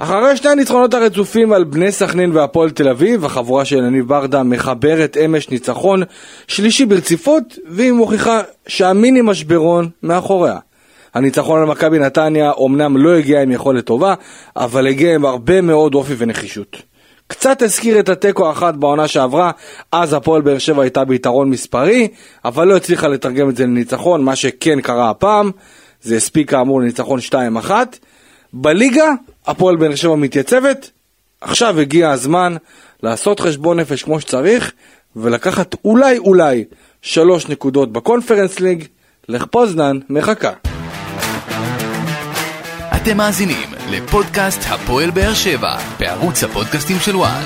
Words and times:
אחרי 0.00 0.36
שני 0.36 0.50
הניצחונות 0.50 0.94
הרצופים 0.94 1.52
על 1.52 1.64
בני 1.64 1.92
סכנין 1.92 2.36
והפועל 2.36 2.70
תל 2.70 2.88
אביב, 2.88 3.24
החבורה 3.24 3.64
של 3.64 3.76
יניב 3.76 4.08
ברדה 4.08 4.42
מחברת 4.42 5.16
אמש 5.24 5.50
ניצחון 5.50 6.02
שלישי 6.48 6.86
ברציפות, 6.86 7.58
והיא 7.66 7.92
מוכיחה 7.92 8.40
שהמיני 8.66 9.20
משברון 9.22 9.88
מאחוריה. 10.02 10.58
הניצחון 11.14 11.60
על 11.60 11.66
מכבי 11.66 11.98
נתניה 11.98 12.50
אומנם 12.50 12.96
לא 12.96 13.16
הגיע 13.16 13.42
עם 13.42 13.52
יכולת 13.52 13.84
טובה, 13.84 14.14
אבל 14.56 14.86
הגיע 14.86 15.14
עם 15.14 15.24
הרבה 15.24 15.60
מאוד 15.60 15.94
אופי 15.94 16.14
ונחישות. 16.18 16.82
קצת 17.26 17.62
הזכיר 17.62 18.00
את 18.00 18.08
התיקו 18.08 18.48
האחת 18.48 18.74
בעונה 18.74 19.08
שעברה, 19.08 19.50
אז 19.92 20.12
הפועל 20.12 20.42
באר 20.42 20.58
שבע 20.58 20.82
הייתה 20.82 21.04
ביתרון 21.04 21.50
מספרי, 21.50 22.08
אבל 22.44 22.68
לא 22.68 22.76
הצליחה 22.76 23.08
לתרגם 23.08 23.48
את 23.48 23.56
זה 23.56 23.64
לניצחון, 23.64 24.24
מה 24.24 24.36
שכן 24.36 24.80
קרה 24.80 25.10
הפעם, 25.10 25.50
זה 26.02 26.16
הספיק 26.16 26.50
כאמור 26.50 26.80
לניצחון 26.80 27.20
2-1. 27.66 27.70
בליגה 28.52 29.12
הפועל 29.48 29.76
באר 29.76 29.94
שבע 29.94 30.16
מתייצבת, 30.16 30.90
עכשיו 31.40 31.80
הגיע 31.80 32.10
הזמן 32.10 32.56
לעשות 33.02 33.40
חשבון 33.40 33.80
נפש 33.80 34.02
כמו 34.02 34.20
שצריך, 34.20 34.72
ולקחת 35.16 35.74
אולי 35.84 36.18
אולי 36.18 36.64
שלוש 37.02 37.48
נקודות 37.48 37.92
בקונפרנס 37.92 38.60
ליג, 38.60 38.84
לך 39.28 39.44
פוזנן 39.44 39.98
מחכה. 40.10 40.52
אתם 42.96 43.16
מאזינים 43.16 43.68
לפודקאסט 43.90 44.60
הפועל 44.68 45.10
באר 45.10 45.34
שבע 45.34 45.76
בערוץ 46.00 46.44
הפודקאסטים 46.44 46.96
של 47.00 47.16
וואן. 47.16 47.44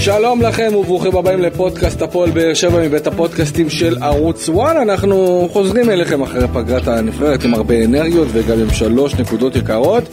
שלום 0.00 0.42
לכם 0.42 0.70
וברוכים 0.74 1.16
הבאים 1.16 1.40
לפודקאסט 1.40 2.02
הפועל 2.02 2.30
באר 2.30 2.54
שבע 2.54 2.86
מבית 2.86 3.06
הפודקאסטים 3.06 3.70
של 3.70 4.02
ערוץ 4.02 4.48
וואן. 4.48 4.76
אנחנו 4.76 5.48
חוזרים 5.52 5.90
אליכם 5.90 6.22
אחרי 6.22 6.48
פגרת 6.52 6.88
הנבחרת 6.88 7.44
עם 7.44 7.54
הרבה 7.54 7.84
אנרגיות 7.84 8.28
וגם 8.32 8.58
עם 8.58 8.70
שלוש 8.70 9.14
נקודות 9.14 9.56
יקרות. 9.56 10.04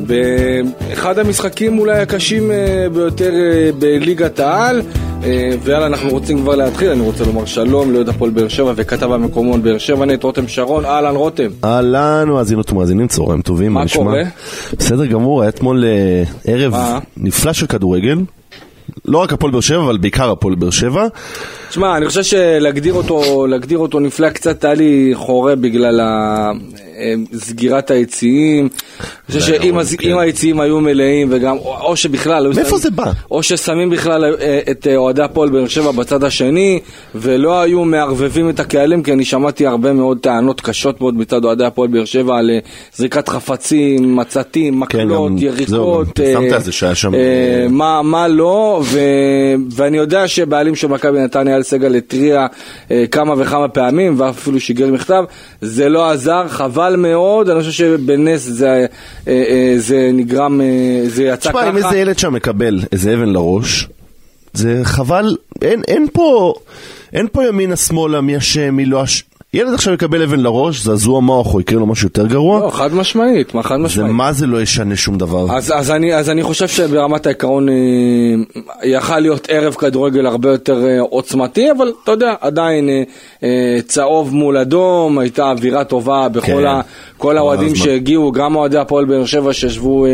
באחד 0.00 1.18
המשחקים 1.18 1.78
אולי 1.78 1.98
הקשים 1.98 2.50
אה, 2.50 2.86
ביותר 2.92 3.32
אה, 3.32 3.70
בליגת 3.78 4.40
העל. 4.40 4.82
אה, 5.24 5.50
ויאללה 5.62 5.86
אנחנו 5.86 6.10
רוצים 6.10 6.42
כבר 6.42 6.54
להתחיל. 6.56 6.90
אני 6.90 7.00
רוצה 7.00 7.24
לומר 7.24 7.44
שלום 7.44 7.92
ליהודה 7.92 8.10
הפועל 8.10 8.30
באר 8.30 8.48
שבע 8.48 8.72
וכתב 8.76 9.12
המקומון 9.12 9.62
באר 9.62 9.78
שבע 9.78 10.04
נט 10.04 10.22
רותם 10.22 10.48
שרון. 10.48 10.84
אהלן 10.84 11.16
רותם. 11.16 11.48
אהלן 11.64 12.28
מאזינות 12.28 12.72
ומאזינים 12.72 13.08
צהריים 13.08 13.42
טובים 13.42 13.72
מה 13.72 13.84
קורה? 13.94 14.22
בסדר 14.78 15.06
גמור 15.06 15.42
היה 15.42 15.48
אתמול 15.48 15.84
ערב 16.44 16.74
נפלא 17.16 17.52
של 17.52 17.66
כדורגל 17.66 18.18
לא 19.04 19.18
רק 19.18 19.32
הפועל 19.32 19.52
באר 19.52 19.60
שבע, 19.60 19.82
אבל 19.82 19.98
בעיקר 19.98 20.30
הפועל 20.30 20.54
באר 20.54 20.70
שבע. 20.70 21.06
תשמע, 21.68 21.96
אני 21.96 22.08
חושב 22.08 22.22
שלהגדיר 22.22 22.94
אותו, 22.94 23.46
אותו 23.76 24.00
נפלא 24.00 24.30
קצת 24.30 24.64
היה 24.64 24.74
לי 24.74 25.10
חורה 25.14 25.56
בגלל 25.56 26.00
סגירת 27.34 27.90
היציעים. 27.90 28.68
אני 28.98 29.40
חושב 29.40 29.54
שאם 29.62 29.78
כן. 29.98 30.18
היציעים 30.18 30.60
היו 30.60 30.80
מלאים 30.80 31.28
וגם, 31.30 31.56
או 31.58 31.96
שבכלל, 31.96 32.52
מאיפה 32.54 32.78
זה 32.78 32.90
בא? 32.90 33.12
או 33.30 33.42
ששמים 33.42 33.90
בכלל 33.90 34.24
אה, 34.24 34.60
את 34.70 34.86
אה, 34.86 34.96
אוהדי 34.96 35.22
הפועל 35.22 35.48
באר 35.48 35.68
שבע 35.68 35.90
בצד 35.90 36.24
השני, 36.24 36.80
ולא 37.14 37.60
היו 37.60 37.84
מערבבים 37.84 38.50
את 38.50 38.60
הקהלים, 38.60 39.02
כי 39.02 39.12
אני 39.12 39.24
שמעתי 39.24 39.66
הרבה 39.66 39.92
מאוד 39.92 40.18
טענות 40.18 40.60
קשות 40.60 41.00
מאוד 41.00 41.14
מצד 41.14 41.44
אוהדי 41.44 41.64
הפועל 41.64 41.88
באר 41.88 42.04
שבע 42.04 42.38
על 42.38 42.50
אה, 42.50 42.58
זריקת 42.96 43.28
חפצים, 43.28 44.16
מצתים, 44.16 44.74
כן, 44.74 44.78
מקלות, 44.80 45.32
יריקות. 45.36 46.20
שמת 46.32 46.52
על 46.52 46.60
זה 46.60 46.72
שהיה 46.72 46.94
שם... 46.94 47.12
מה 47.70 48.28
לא, 48.28 48.82
ואני 49.70 49.96
יודע 49.96 50.28
שבעלים 50.28 50.76
של 50.76 50.86
מכבי 50.86 51.20
נתניה, 51.20 51.56
אל 51.56 51.62
סגל, 51.62 51.94
התריע 51.94 52.46
כמה 53.10 53.34
וכמה 53.38 53.68
פעמים, 53.68 54.14
ואפילו 54.18 54.60
שיגר 54.60 54.86
מכתב, 54.86 55.24
זה 55.60 55.88
לא 55.88 56.10
עזר, 56.10 56.48
חבל. 56.48 56.89
חבל 56.90 56.96
מאוד, 56.96 57.48
אני 57.48 57.60
חושב 57.60 57.72
שבנס 57.72 58.40
זה, 58.40 58.68
אה, 58.68 58.86
אה, 59.28 59.74
זה 59.78 60.10
נגרם, 60.12 60.60
אה, 60.60 61.02
זה 61.06 61.24
יצא 61.24 61.50
שמה, 61.50 61.52
ככה. 61.52 61.70
תשמע, 61.70 61.70
אם 61.70 61.76
איזה 61.76 61.98
ילד 61.98 62.18
שם 62.18 62.32
מקבל 62.32 62.80
איזה 62.92 63.14
אבן 63.14 63.28
לראש, 63.28 63.88
זה 64.52 64.80
חבל, 64.82 65.36
אין, 65.62 65.82
אין 65.88 66.06
פה, 66.12 66.54
אין 67.12 67.26
פה 67.32 67.44
ימינה 67.44 67.76
שמאלה, 67.76 68.20
מי 68.20 68.36
אשם, 68.36 68.74
מי 68.74 68.84
לא 68.84 69.04
אשם. 69.04 69.29
ילד 69.54 69.74
עכשיו 69.74 69.94
יקבל 69.94 70.22
אבן 70.22 70.40
לראש, 70.40 70.84
זעזוע 70.84 71.20
מוח 71.20 71.54
או 71.54 71.60
יקרה 71.60 71.78
לו 71.78 71.86
משהו 71.86 72.06
יותר 72.06 72.26
גרוע? 72.26 72.60
לא, 72.60 72.70
חד 72.70 72.94
משמעית, 72.94 73.54
מה 73.54 73.62
חד 73.62 73.76
משמעית. 73.76 74.08
זה 74.08 74.14
מה 74.14 74.32
זה 74.32 74.46
לא 74.46 74.62
ישנה 74.62 74.96
שום 74.96 75.18
דבר. 75.18 75.56
אז, 75.56 75.72
אז, 75.76 75.90
אני, 75.90 76.14
אז 76.14 76.30
אני 76.30 76.42
חושב 76.42 76.68
שברמת 76.68 77.26
העיקרון 77.26 77.68
אה, 77.68 77.74
יכל 78.82 79.18
להיות 79.18 79.46
ערב 79.50 79.74
כדורגל 79.74 80.26
הרבה 80.26 80.50
יותר 80.50 80.86
אה, 80.86 81.00
עוצמתי, 81.00 81.70
אבל 81.70 81.92
אתה 82.04 82.12
יודע, 82.12 82.34
עדיין 82.40 82.88
אה, 83.42 83.78
צהוב 83.86 84.34
מול 84.34 84.56
אדום, 84.56 85.18
הייתה 85.18 85.50
אווירה 85.50 85.84
טובה 85.84 86.28
בכל 86.28 86.64
כן. 86.64 86.80
כל 87.18 87.36
האוהדים 87.36 87.74
שהגיעו, 87.74 88.32
גם 88.32 88.56
אוהדי 88.56 88.78
הפועל 88.78 89.04
באר 89.04 89.24
שבע 89.24 89.52
שישבו 89.52 90.06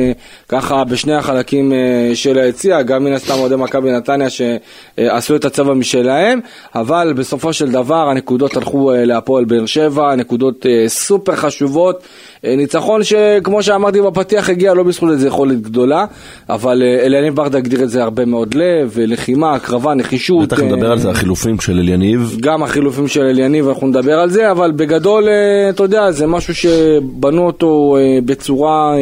ככה 0.48 0.84
בשני 0.84 1.14
החלקים 1.14 1.72
של 2.14 2.38
היציע, 2.38 2.82
גם 2.82 3.04
מן 3.04 3.12
הסתם 3.12 3.34
אוהדי 3.34 3.56
מכבי 3.56 3.92
נתניה 3.92 4.28
שעשו 4.30 5.36
את 5.36 5.44
הצבע 5.44 5.75
משלהם, 5.75 6.41
אבל 6.75 7.12
בסופו 7.16 7.52
של 7.52 7.70
דבר 7.70 8.08
הנקודות 8.10 8.56
הלכו 8.56 8.92
אה, 8.92 9.04
להפועל 9.26 9.44
באר 9.44 9.66
שבע, 9.66 10.16
נקודות 10.16 10.66
אה, 10.66 10.88
סופר 10.88 11.37
חשובות. 11.37 12.03
אה, 12.44 12.56
ניצחון 12.56 13.04
שכמו 13.04 13.62
שאמרתי 13.62 14.03
בפתיח 14.03 14.50
הגיע 14.50 14.75
לא 14.75 14.82
בזכות 14.82 15.10
איזו 15.10 15.26
יכולת 15.26 15.60
גדולה, 15.60 16.04
אבל 16.48 16.82
אה, 16.82 17.06
אליניב 17.06 17.34
ברדה 17.34 17.59
הגדיר 17.59 17.82
את 17.82 17.91
זה 17.91 18.03
הרבה 18.03 18.25
מאוד 18.25 18.54
לב, 18.54 18.98
לחימה, 18.98 19.54
הקרבה, 19.54 19.94
נחישות. 19.94 20.48
בטח 20.48 20.60
נדבר 20.60 20.92
על 20.92 20.98
זה, 20.98 21.10
החילופים 21.10 21.60
של 21.60 21.78
אליניב. 21.78 22.37
גם 22.41 22.62
החילופים 22.62 23.09
של 23.09 23.22
אליניב, 23.22 23.69
אנחנו 23.69 23.87
נדבר 23.87 24.19
על 24.19 24.31
זה, 24.31 24.50
אבל 24.50 24.72
בגדול, 24.72 25.28
אתה 25.70 25.82
יודע, 25.82 26.10
זה 26.10 26.26
משהו 26.26 26.54
שבנו 26.54 27.47
אותו 27.47 27.97
בצורה... 28.25 28.94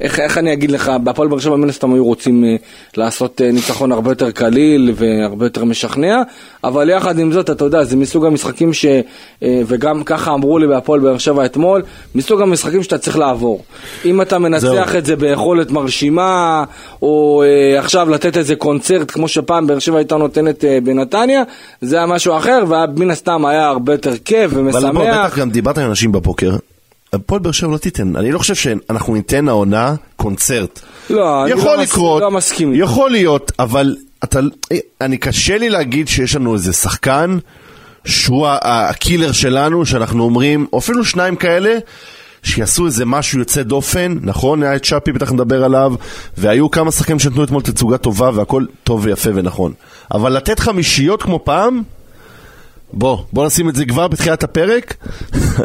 איך, 0.00 0.20
איך 0.20 0.38
אני 0.38 0.52
אגיד 0.52 0.70
לך, 0.70 0.92
בהפועל 1.02 1.28
באר 1.28 1.38
שבע 1.38 1.56
מן 1.56 1.68
הסתם 1.68 1.94
היו 1.94 2.04
רוצים 2.04 2.44
אה, 2.44 2.56
לעשות 2.96 3.40
אה, 3.40 3.52
ניצחון 3.52 3.92
הרבה 3.92 4.10
יותר 4.10 4.30
קליל 4.30 4.92
והרבה 4.94 5.46
יותר 5.46 5.64
משכנע, 5.64 6.22
אבל 6.64 6.90
יחד 6.90 7.18
עם 7.18 7.32
זאת, 7.32 7.50
אתה 7.50 7.64
יודע, 7.64 7.84
זה 7.84 7.96
מסוג 7.96 8.26
המשחקים 8.26 8.72
ש... 8.72 8.86
אה, 9.42 9.62
וגם 9.66 10.04
ככה 10.04 10.34
אמרו 10.34 10.58
לי 10.58 10.66
בהפועל 10.66 11.00
באר 11.00 11.18
שבע 11.18 11.44
אתמול, 11.44 11.82
מסוג 12.14 12.40
המשחקים 12.40 12.82
שאתה 12.82 12.98
צריך 12.98 13.18
לעבור. 13.18 13.62
אם 14.04 14.22
אתה 14.22 14.38
מנצח 14.38 14.68
זהו. 14.68 14.98
את 14.98 15.06
זה 15.06 15.16
ביכולת 15.16 15.70
מרשימה, 15.70 16.64
או 17.02 17.42
אה, 17.46 17.78
עכשיו 17.78 18.10
לתת 18.10 18.36
איזה 18.36 18.56
קונצרט, 18.56 19.10
כמו 19.10 19.28
שפעם 19.28 19.66
באר 19.66 19.78
שבע 19.78 19.98
הייתה 19.98 20.16
נותנת 20.16 20.64
אה, 20.64 20.78
בנתניה, 20.84 21.42
זה 21.80 21.96
היה 21.96 22.06
משהו 22.06 22.36
אחר, 22.36 22.64
ומן 22.68 23.10
הסתם 23.10 23.46
היה 23.46 23.68
הרבה 23.68 23.92
יותר 23.92 24.16
כיף 24.16 24.50
ומשמח. 24.54 24.84
אבל 24.84 25.10
בטח 25.10 25.38
גם 25.38 25.50
דיברת 25.50 25.78
עם 25.78 25.88
אנשים 25.88 26.12
בבוקר, 26.12 26.56
הפועל 27.12 27.40
באר 27.40 27.52
שבע 27.52 27.70
לא 27.70 27.78
תיתן, 27.78 28.16
אני 28.16 28.32
לא 28.32 28.38
חושב 28.38 28.54
שאנחנו 28.54 29.14
ניתן 29.14 29.48
העונה 29.48 29.94
קונצרט. 30.16 30.80
לא, 31.10 31.44
אני 31.44 31.50
לא, 31.50 31.76
לקרות, 31.76 32.22
לא 32.22 32.30
מסכים. 32.30 32.74
יכול 32.74 33.10
להיות, 33.10 33.52
אבל 33.58 33.96
אתה, 34.24 34.40
אני 35.00 35.18
קשה 35.18 35.58
לי 35.58 35.68
להגיד 35.68 36.08
שיש 36.08 36.36
לנו 36.36 36.54
איזה 36.54 36.72
שחקן 36.72 37.38
שהוא 38.04 38.46
הקילר 38.62 39.32
שלנו, 39.32 39.86
שאנחנו 39.86 40.24
אומרים, 40.24 40.66
או 40.72 40.78
אפילו 40.78 41.04
שניים 41.04 41.36
כאלה, 41.36 41.78
שיעשו 42.42 42.86
איזה 42.86 43.04
משהו 43.04 43.38
יוצא 43.38 43.62
דופן, 43.62 44.16
נכון? 44.22 44.62
היה 44.62 44.76
את 44.76 44.84
שפי, 44.84 45.12
בטח 45.12 45.32
נדבר 45.32 45.64
עליו, 45.64 45.94
והיו 46.36 46.70
כמה 46.70 46.90
שחקנים 46.92 47.18
שנתנו 47.18 47.44
אתמול 47.44 47.62
תצוגה 47.62 47.98
טובה 47.98 48.30
והכל 48.34 48.64
טוב 48.84 49.00
ויפה 49.04 49.30
ונכון. 49.34 49.72
אבל 50.14 50.32
לתת 50.32 50.60
חמישיות 50.60 51.22
כמו 51.22 51.40
פעם, 51.44 51.82
בוא, 52.92 53.18
בוא 53.32 53.46
נשים 53.46 53.68
את 53.68 53.76
זה 53.76 53.84
כבר 53.84 54.08
בתחילת 54.08 54.44
הפרק. 54.44 54.94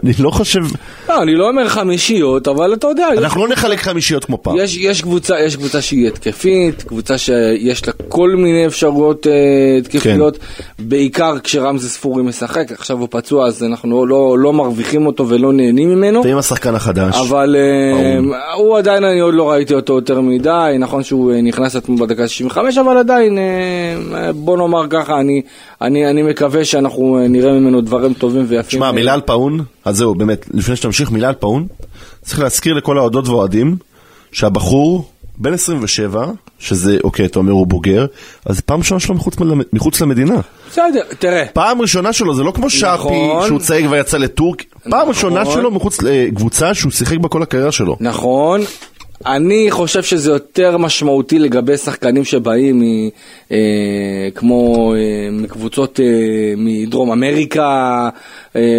אני 0.04 0.14
לא 0.20 0.30
חושב... 0.30 0.62
לא, 1.10 1.24
אני 1.24 1.36
לא 1.36 1.50
אומר 1.50 1.70
חמישיות, 1.70 2.48
אבל 2.48 2.74
אתה 2.74 2.88
יודע... 2.88 3.08
אנחנו 3.18 3.42
לא 3.42 3.54
נחלק 3.54 3.80
חמישיות 3.80 4.26
כמו 4.26 4.44
פעם. 4.44 4.56
יש, 4.58 4.78
יש, 4.78 5.02
קבוצה, 5.02 5.40
יש 5.40 5.56
קבוצה 5.56 5.82
שהיא 5.82 6.08
התקפית, 6.08 6.84
קבוצה 6.84 7.18
שיש 7.18 7.88
לה 7.88 7.94
כל 8.08 8.30
מיני 8.30 8.68
אפשרויות 8.68 9.28
אה, 9.28 9.78
התקפיות, 9.78 10.38
כן. 10.38 10.64
בעיקר 10.80 11.40
כשרמזי 11.40 11.90
ספורי 11.90 12.24
משחק, 12.24 12.72
עכשיו 12.72 12.98
הוא 12.98 13.08
פצוע 13.12 13.48
אז 13.48 13.64
אנחנו 13.64 13.90
לא, 13.90 14.08
לא, 14.08 14.40
לא 14.40 14.54
מרוויחים 14.54 15.06
אותו 15.06 15.30
ולא 15.30 15.54
נהנים 15.54 15.90
ממנו. 15.90 16.24
ועם 16.24 16.38
השחקן 16.38 16.76
החדש. 16.76 17.16
אבל 17.30 17.56
אה, 17.56 18.54
הוא 18.54 18.78
עדיין, 18.78 19.04
אני 19.04 19.20
עוד 19.20 19.34
לא 19.34 19.52
ראיתי 19.52 19.74
אותו 19.74 19.94
יותר 19.94 20.22
מדי, 20.22 20.76
נכון 20.80 21.04
שהוא 21.04 21.34
אה, 21.34 21.42
נכנס 21.42 21.76
אתמול 21.76 22.00
בדקה 22.00 22.28
65, 22.28 22.78
אבל 22.78 22.98
עדיין, 22.98 23.38
אה, 23.38 24.34
בוא 24.34 24.58
נאמר 24.58 24.88
ככה, 24.90 25.20
אני, 25.20 25.42
אני, 25.82 26.10
אני 26.10 26.24
מקווה 26.24 26.66
שאנחנו... 26.66 27.26
נראה 27.30 27.54
ממנו 27.54 27.82
דברים 27.82 28.14
טובים 28.14 28.46
ויפים. 28.48 28.80
שמע, 28.80 28.92
מילה 28.92 29.14
על 29.14 29.22
פאון, 29.22 29.64
אז 29.86 29.98
זהו, 29.98 30.16
באמת, 30.16 30.46
לפני 30.54 30.76
שתמשיך, 30.76 31.12
מילה 31.12 31.28
על 31.28 31.36
פאון. 31.36 31.68
צריך 32.22 32.40
להזכיר 32.40 32.74
לכל 32.74 32.98
האוהדות 32.98 33.28
והאוהדים 33.28 33.78
שהבחור 34.32 35.10
בן 35.38 35.54
27, 35.54 36.26
שזה, 36.60 36.98
אוקיי, 37.04 37.26
אתה 37.26 37.40
אומר 37.40 37.52
הוא 37.52 37.68
בוגר, 37.68 38.06
אז 38.46 38.62
פעם 38.62 38.80
ראשונה 38.80 39.00
שלו 39.00 39.16
מחוץ, 39.16 39.36
מחוץ 39.74 40.02
למדינה. 40.02 40.36
בסדר, 40.72 41.02
תראה. 41.20 41.44
פעם 41.54 41.82
ראשונה 41.82 42.14
שלו, 42.14 42.36
זה 42.36 42.44
לא 42.44 42.52
כמו 42.52 42.70
שפי, 42.70 42.88
נכון. 42.94 43.48
שהוא 43.48 43.60
צעיר 43.60 43.92
ויצא 43.92 44.18
לטורק, 44.18 44.64
פעם 44.84 44.92
נכון. 44.92 45.10
ראשונה 45.10 45.46
שלו 45.46 45.72
מחוץ 45.72 46.02
לקבוצה 46.02 46.74
שהוא 46.74 46.92
שיחק 46.92 47.18
בה 47.18 47.30
כל 47.30 47.44
הקריירה 47.44 47.72
שלו. 47.72 47.98
נכון, 48.00 48.62
אני 49.26 49.72
חושב 49.72 50.04
שזה 50.04 50.32
יותר 50.32 50.78
משמעותי 50.78 51.40
לגבי 51.40 51.78
שחקנים 51.78 52.24
שבאים 52.24 52.80
מ, 52.80 52.84
אה, 53.52 53.58
כמו 54.36 54.94
אה, 54.94 55.32
מקבוצות 55.32 56.00
אה, 56.00 56.06
מדרום 56.58 57.12
אמריקה, 57.12 57.62
אה, 57.64 58.10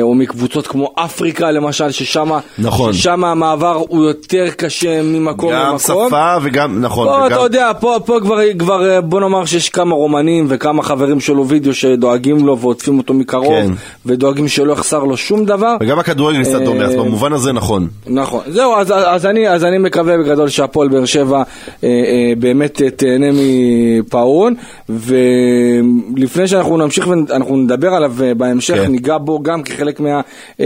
או 0.02 0.14
מקבוצות 0.14 0.67
כמו 0.67 0.93
אפריקה 0.94 1.50
למשל, 1.50 1.90
ששם 1.90 2.31
נכון. 2.58 2.93
ששם 2.93 3.25
המעבר 3.25 3.82
הוא 3.88 4.05
יותר 4.05 4.46
קשה 4.56 5.02
ממקום 5.02 5.52
גם 5.52 5.62
למקום. 5.62 6.08
שפה 6.08 6.37
וגם, 6.43 6.81
נכון. 6.81 7.08
פה 7.08 7.14
וגם... 7.14 7.26
אתה 7.26 7.40
יודע, 7.40 7.73
פה, 7.81 7.96
פה 8.06 8.19
כבר, 8.23 8.38
כבר 8.58 8.90
אה, 8.90 9.00
בוא 9.00 9.20
נאמר 9.20 9.44
שיש 9.44 9.69
כמה 9.69 9.94
רומנים 9.94 10.46
וכמה 10.49 10.82
חברים 10.82 11.20
שלו 11.20 11.49
וידאו 11.49 11.75
שדואגים 11.75 12.46
לו 12.46 12.58
ועוטפים 12.58 12.99
אותו 12.99 13.14
מקרוב, 13.14 13.49
כן. 13.49 13.70
ודואגים 14.06 14.49
שלא 14.49 14.73
יחסר 14.73 15.05
לו 15.05 15.17
שום 15.17 15.44
דבר. 15.44 15.76
וגם 15.81 15.99
הכדורגל 15.99 16.43
קצת 16.43 16.61
דומה, 16.61 16.84
אז 16.84 16.94
אה, 16.94 16.99
במובן 16.99 17.32
הזה 17.32 17.52
נכון. 17.52 17.88
נכון, 18.06 18.40
זהו, 18.46 18.75
אז, 18.75 18.93
אז, 18.96 19.26
אני, 19.26 19.49
אז 19.49 19.64
אני 19.64 19.78
מקווה 19.78 20.19
בגדול 20.19 20.49
שהפועל 20.49 20.88
באר 20.88 21.05
שבע 21.05 21.37
אה, 21.37 21.43
אה, 21.88 22.32
באמת 22.38 22.82
אה, 22.82 22.90
תהנה 22.90 23.26
מפאון, 23.32 24.55
ולפני 24.88 26.49
שאנחנו 26.49 26.76
נמשיך 26.76 27.08
ואנחנו 27.08 27.56
נדבר 27.56 27.94
עליו 27.94 28.12
אה, 28.23 28.34
בהמשך. 28.34 28.75
כן. 28.75 28.90
ניגע 28.93 29.19
בו 29.19 29.43
גם 29.43 29.62
כחלק 29.66 30.00
מה, 30.00 30.08
אה, 30.08 30.20
אה, 30.60 30.64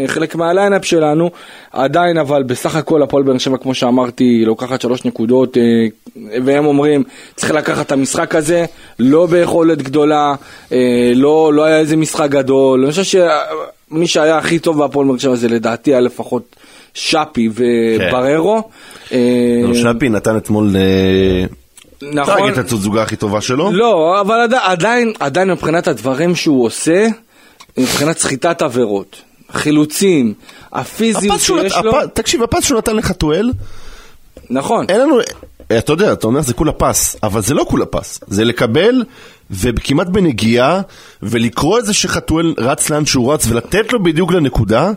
אה, 0.00 0.08
חלק 0.08 0.34
מהליינאפ 0.34 0.84
שלנו, 0.84 1.30
עדיין 1.72 2.18
אבל 2.18 2.42
בסך 2.42 2.76
הכל 2.76 3.02
הפועל 3.02 3.22
באר 3.22 3.38
שבע, 3.38 3.56
כמו 3.56 3.74
שאמרתי, 3.74 4.42
לוקחת 4.46 4.80
שלוש 4.80 5.04
נקודות, 5.04 5.56
והם 6.44 6.66
אומרים, 6.66 7.02
צריך 7.36 7.52
לקחת 7.52 7.86
את 7.86 7.92
המשחק 7.92 8.34
הזה, 8.34 8.64
לא 8.98 9.26
ביכולת 9.26 9.82
גדולה, 9.82 10.34
לא, 11.14 11.52
לא 11.54 11.64
היה 11.64 11.78
איזה 11.78 11.96
משחק 11.96 12.30
גדול, 12.30 12.82
אני 12.84 12.90
חושב 12.90 13.20
שמי 13.90 14.06
שהיה 14.06 14.38
הכי 14.38 14.58
טוב 14.58 14.78
בהפועל 14.78 15.06
באר 15.06 15.18
שבע 15.18 15.34
זה 15.34 15.48
לדעתי 15.48 15.90
היה 15.90 16.00
לפחות 16.00 16.56
שפי 16.94 17.48
ובררו. 17.54 18.62
אה, 19.12 19.18
נו, 19.62 19.74
שפי 19.74 20.08
נתן 20.08 20.36
אתמול... 20.36 20.76
נכון. 22.02 22.52
את 22.52 22.58
התצוגה 22.58 23.02
הכי 23.02 23.16
טובה 23.16 23.40
שלו? 23.40 23.72
לא, 23.72 24.20
אבל 24.20 24.40
עדי- 24.40 24.56
עדיין, 24.62 25.12
עדיין 25.20 25.50
מבחינת 25.50 25.88
הדברים 25.88 26.34
שהוא 26.34 26.64
עושה, 26.64 27.06
מבחינת 27.78 28.18
סחיטת 28.18 28.62
עבירות, 28.62 29.16
חילוצים, 29.52 30.34
הפיזיות 30.72 31.40
שהוא 31.40 31.58
נת- 31.60 31.70
שיש 31.72 31.84
לו, 31.84 32.00
הפ- 32.00 32.06
תקשיב, 32.14 32.42
הפס 32.42 32.64
שהוא 32.64 32.78
נתן 32.78 32.96
לחתואל, 32.96 33.52
נכון. 34.50 34.86
אין 34.88 35.00
לנו... 35.00 35.18
אתה 35.78 35.92
יודע, 35.92 36.12
אתה 36.12 36.26
אומר 36.26 36.40
זה 36.40 36.54
כולה 36.54 36.72
פס, 36.72 37.16
אבל 37.22 37.42
זה 37.42 37.54
לא 37.54 37.66
כולה 37.68 37.86
פס. 37.86 38.20
זה 38.26 38.44
לקבל, 38.44 39.04
וכמעט 39.50 40.06
בנגיעה, 40.06 40.80
ולקרוא 41.22 41.78
את 41.78 41.86
זה 41.86 41.94
שחתואל 41.94 42.54
רץ 42.58 42.90
לאן 42.90 43.06
שהוא 43.06 43.32
רץ, 43.32 43.46
ולתת 43.46 43.92
לו 43.92 44.02
בדיוק 44.02 44.32
לנקודה. 44.32 44.90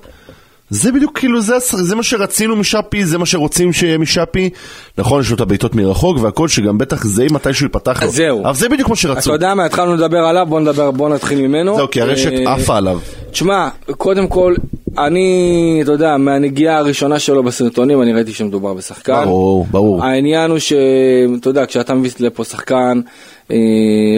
זה 0.70 0.92
בדיוק 0.92 1.20
כאילו, 1.20 1.42
זה, 1.42 1.56
זה 1.60 1.96
מה 1.96 2.04
שרצינו 2.04 2.56
משאפי, 2.56 3.06
זה 3.06 3.18
מה 3.18 3.26
שרוצים 3.26 3.74
שיהיה 3.74 3.98
משאפי. 3.98 4.50
נכון, 4.98 5.22
יש 5.22 5.30
לו 5.30 5.36
את 5.36 5.42
הבעיטות 5.42 5.76
מרחוק 5.76 6.18
והכל, 6.22 6.48
שגם 6.48 6.78
בטח 6.78 7.06
זה 7.06 7.26
מתישהו 7.32 7.66
ייפתח 7.66 8.02
לו. 8.02 8.08
אז 8.08 8.16
זהו. 8.16 8.44
אבל 8.46 8.56
זה 8.56 8.70
בדיוק 8.70 8.90
מה 8.90 8.96
שרצו. 8.96 9.30
אתה 9.30 9.36
יודע 9.36 9.54
מה, 9.54 9.66
התחלנו 9.66 9.96
לדבר 9.96 10.18
עליו, 10.18 10.46
בוא 10.50 10.60
נדבר, 10.60 10.92
בוא 10.92 11.10
נתחיל 11.10 11.42
ממנו. 11.42 11.76
זהו, 11.76 11.90
כי 11.90 12.02
הרשת 12.02 12.32
אה, 12.32 12.54
עפה 12.54 12.78
עליו. 12.78 13.00
תשמע, 13.32 13.70
קודם 13.98 14.28
כל, 14.28 14.56
אני, 14.98 15.80
אתה 15.84 15.92
יודע, 15.92 16.18
מהנגיעה 16.18 16.78
הראשונה 16.78 17.20
שלו 17.20 17.44
בסרטונים, 17.44 18.02
אני 18.02 18.14
ראיתי 18.14 18.34
שמדובר 18.34 18.74
בשחקן. 18.74 19.26
ברור, 19.26 19.68
ברור. 19.72 20.04
העניין 20.04 20.52
הוא 20.52 20.60
שאתה 20.60 21.50
יודע, 21.50 21.66
כשאתה 21.66 21.94
מביא 21.94 22.12
לפה 22.20 22.44
שחקן 22.44 23.02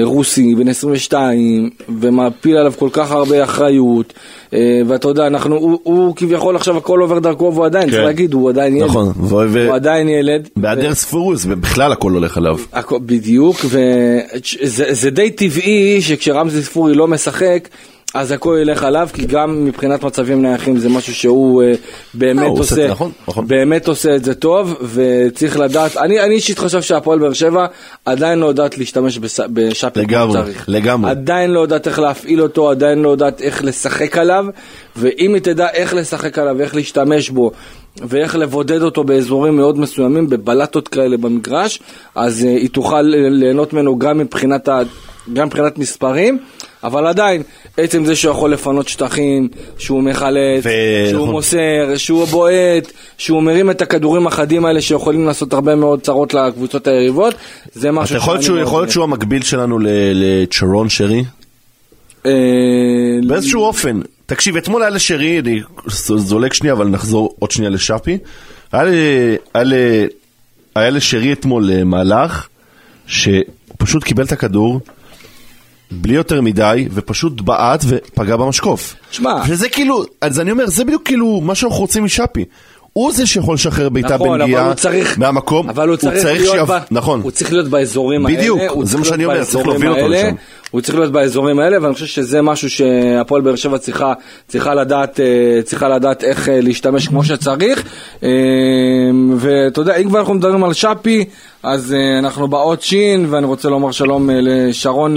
רוסי 0.04 0.56
בן 0.56 0.68
22 0.68 1.69
ומפיל 2.00 2.57
עליו 2.57 2.74
כל 2.80 2.89
כך 2.92 3.12
הרבה 3.12 3.44
אחריות, 3.44 4.13
אה, 4.54 4.60
ואתה 4.88 5.07
יודע, 5.07 5.28
אנחנו, 5.28 5.56
הוא, 5.56 5.80
הוא 5.83 6.16
כביכול 6.16 6.56
עכשיו 6.56 6.78
הכל 6.78 7.00
עובר 7.00 7.19
דרכו 7.19 7.51
והוא 7.54 7.66
עדיין, 7.66 7.86
כן. 7.86 7.92
צריך 7.92 8.04
להגיד, 8.04 8.33
הוא 8.33 8.50
עדיין 8.50 8.75
ילד. 8.75 8.86
נכון, 8.86 9.07
ו- 9.07 9.36
ו- 9.50 9.66
הוא 9.68 9.75
עדיין 9.75 10.10
ילד. 10.10 10.50
בהיעדר 10.56 10.94
ספורוס, 10.94 11.45
בכלל 11.45 11.92
הכל 11.92 12.12
הולך 12.12 12.38
עליו. 12.38 12.57
הכל- 12.74 13.00
בדיוק, 13.06 13.57
וזה 13.66 14.86
זה 14.94 15.10
די 15.10 15.30
טבעי 15.31 16.01
שכשרמזי 16.01 16.63
ספורי 16.63 16.94
לא 16.95 17.07
משחק, 17.07 17.68
אז 18.13 18.31
הכל 18.31 18.58
ילך 18.62 18.84
עליו, 18.84 19.10
כי 19.13 19.25
גם 19.25 19.66
מבחינת 19.66 20.04
מצבים 20.04 20.42
נייחים 20.42 20.78
זה 20.78 20.90
משהו 20.90 21.13
שהוא 21.16 21.63
אה, 21.63 21.74
באמת 22.13 22.42
לא, 22.42 22.56
עושה 22.58 22.88
נכון, 22.88 23.12
נכון. 23.28 23.48
באמת 23.48 23.88
עושה 23.88 24.16
את 24.16 24.24
זה 24.24 24.34
טוב, 24.34 24.75
וצריך 24.94 25.60
לדעת, 25.60 25.98
אני 25.98 26.19
אישית 26.19 26.60
חושב 26.60 26.81
שהפועל 26.81 27.19
באר 27.19 27.34
שבע 27.34 27.66
עדיין 28.06 28.40
לא 28.40 28.46
יודעת 28.46 28.78
להשתמש 28.78 29.18
בס- 29.18 29.40
בשאפי 29.54 30.08
כמו 30.08 30.31
שצריך. 30.31 30.66
לגמרי. 30.68 31.12
עדיין 31.12 31.52
לא 31.52 31.60
יודעת 31.60 31.88
איך 31.88 32.00
להפעיל 32.00 32.42
אותו, 32.42 32.69
עדיין 32.69 33.02
לא 33.02 33.10
יודעת 33.10 33.42
איך 33.42 33.63
לשחק 33.63 34.18
עליו, 34.18 34.46
ואם 34.96 35.34
היא 35.34 35.42
תדע 35.42 35.68
איך 35.74 35.94
לשחק 35.94 36.40
עליו, 36.40 36.62
איך 36.62 36.75
להשתמש 36.75 37.30
בו, 37.30 37.52
ואיך 37.98 38.36
לבודד 38.36 38.81
אותו 38.81 39.04
באזורים 39.04 39.56
מאוד 39.56 39.80
מסוימים, 39.80 40.30
בבלטות 40.30 40.88
כאלה 40.88 41.18
במגרש, 41.18 41.80
אז 42.16 42.42
uh, 42.42 42.46
היא 42.46 42.69
תוכל 42.69 43.02
ליהנות 43.02 43.74
ממנו 43.74 44.00
גם 44.00 44.18
מבחינת, 44.18 44.68
ה... 44.68 44.81
גם 45.34 45.48
מבחינת 45.48 45.78
מספרים, 45.78 46.40
אבל 46.83 47.07
עדיין, 47.07 47.44
עצם 47.78 48.06
זה 48.06 48.16
שהוא 48.16 48.31
יכול 48.31 48.54
לפנות 48.54 48.88
שטחים, 48.88 49.48
שהוא 49.78 50.04
מחלץ, 50.04 50.63
ו- 50.63 50.69
שהוא 51.10 51.22
נכון. 51.22 51.31
מוסר, 51.31 51.57
שהוא 51.98 52.25
בועט, 52.25 52.88
שהוא 53.18 53.44
מרים 53.44 53.72
את 53.72 53.81
הכדורים 53.81 54.28
החדים 54.28 54.66
האלה 54.66 54.81
שיכולים 54.81 55.25
לעשות 55.25 55.54
הרבה 55.54 55.75
מאוד 55.75 56.01
צרות 56.01 56.33
לקבוצות 56.33 56.88
היריבות, 56.88 57.33
זה 57.74 57.88
אתה 57.89 57.98
משהו 57.98 58.18
יכול 58.18 58.33
להיות 58.33 58.44
שהוא- 58.44 58.56
מאוד 58.56 58.68
יכול 58.68 58.78
להיות 58.78 58.88
אוהב. 58.88 58.94
שהוא 58.94 59.04
המקביל 59.04 59.44
שלנו 59.44 59.80
לצ'רון 60.13 60.89
שרי? 60.89 61.24
אה, 62.25 62.31
באיזשהו 63.28 63.62
אופן. 63.62 64.00
תקשיב, 64.25 64.57
אתמול 64.57 64.81
היה 64.81 64.89
לשרי, 64.89 65.39
אני 65.39 65.62
זולג 66.18 66.54
שנייה, 66.54 66.74
אבל 66.74 66.88
נחזור 66.88 67.36
עוד 67.39 67.51
שנייה 67.51 67.69
לשאפי. 67.72 68.18
היה 70.75 70.89
לשרי 70.89 71.33
אתמול 71.33 71.72
אה, 71.72 71.83
מהלך, 71.83 72.48
שהוא 73.07 73.36
פשוט 73.78 74.04
קיבל 74.04 74.24
את 74.24 74.31
הכדור, 74.31 74.80
בלי 75.92 76.14
יותר 76.14 76.42
מדי, 76.42 76.88
ופשוט 76.94 77.42
בעט 77.42 77.84
ופגע 77.88 78.36
במשקוף. 78.36 78.96
שמע. 79.12 79.46
שזה 79.48 79.70
כאילו, 79.70 80.04
אז 80.22 80.40
אני 80.40 80.52
אומר, 80.52 80.68
זה 80.68 80.86
בדיוק 80.86 81.06
כאילו 81.06 81.42
מה 81.42 81.56
שאנחנו 81.56 81.80
רוצים 81.80 82.04
משאפי. 82.04 82.46
הוא 82.94 83.12
זה 83.14 83.26
שיכול 83.26 83.54
לשחרר 83.56 83.90
בעיטה 83.90 84.16
נכון, 84.16 84.40
בנגיעה 84.40 84.66
הוא 84.66 84.74
צריך, 84.74 85.20
מהמקום. 85.20 85.70
אבל 85.70 85.90
הוא 85.90 85.98
צריך, 85.98 86.26
להיות, 86.26 86.56
שיב- 86.56 86.72
ב, 86.72 86.80
נכון. 86.92 87.22
הוא 87.22 87.32
צריך 87.32 87.54
להיות 87.54 87.68
באזורים 87.68 88.24
בדיוק, 88.24 88.60
האלה, 88.60 88.72
הוא 88.72 88.86
זה 88.86 88.92
צריך 88.92 89.00
מה 89.00 89.06
שאני 89.06 89.26
אומר, 89.26 89.44
צריך 89.44 89.68
להוביל 89.68 89.90
אותו 89.90 90.08
לשם. 90.08 90.36
הוא 90.72 90.82
צריך 90.82 90.98
להיות 90.98 91.12
באזורים 91.12 91.60
האלה, 91.60 91.78
ואני 91.82 91.94
חושב 91.94 92.06
שזה 92.06 92.42
משהו 92.42 92.70
שהפועל 92.70 93.42
באר 93.42 93.56
שבע 93.56 93.78
צריכה, 93.78 94.14
צריכה 94.48 94.74
לדעת, 94.74 95.20
אה, 95.20 95.62
צריכה 95.64 95.90
לדעת 95.90 96.24
איך 96.24 96.50
אה, 96.50 96.62
להשתמש 96.62 97.08
כמו 97.08 97.24
שצריך, 97.24 97.84
אה, 98.24 98.30
ואתה 99.38 99.82
יודע, 99.82 99.96
אם 99.96 100.10
כבר 100.10 100.20
אנחנו 100.20 100.34
מדברים 100.34 100.64
על 100.64 100.74
שפי, 100.74 101.26
אז 101.64 101.96
אנחנו 102.20 102.48
באות 102.48 102.82
שין, 102.82 103.26
ואני 103.30 103.46
רוצה 103.46 103.70
לומר 103.70 103.92
שלום 103.92 104.30
לשרון 104.34 105.16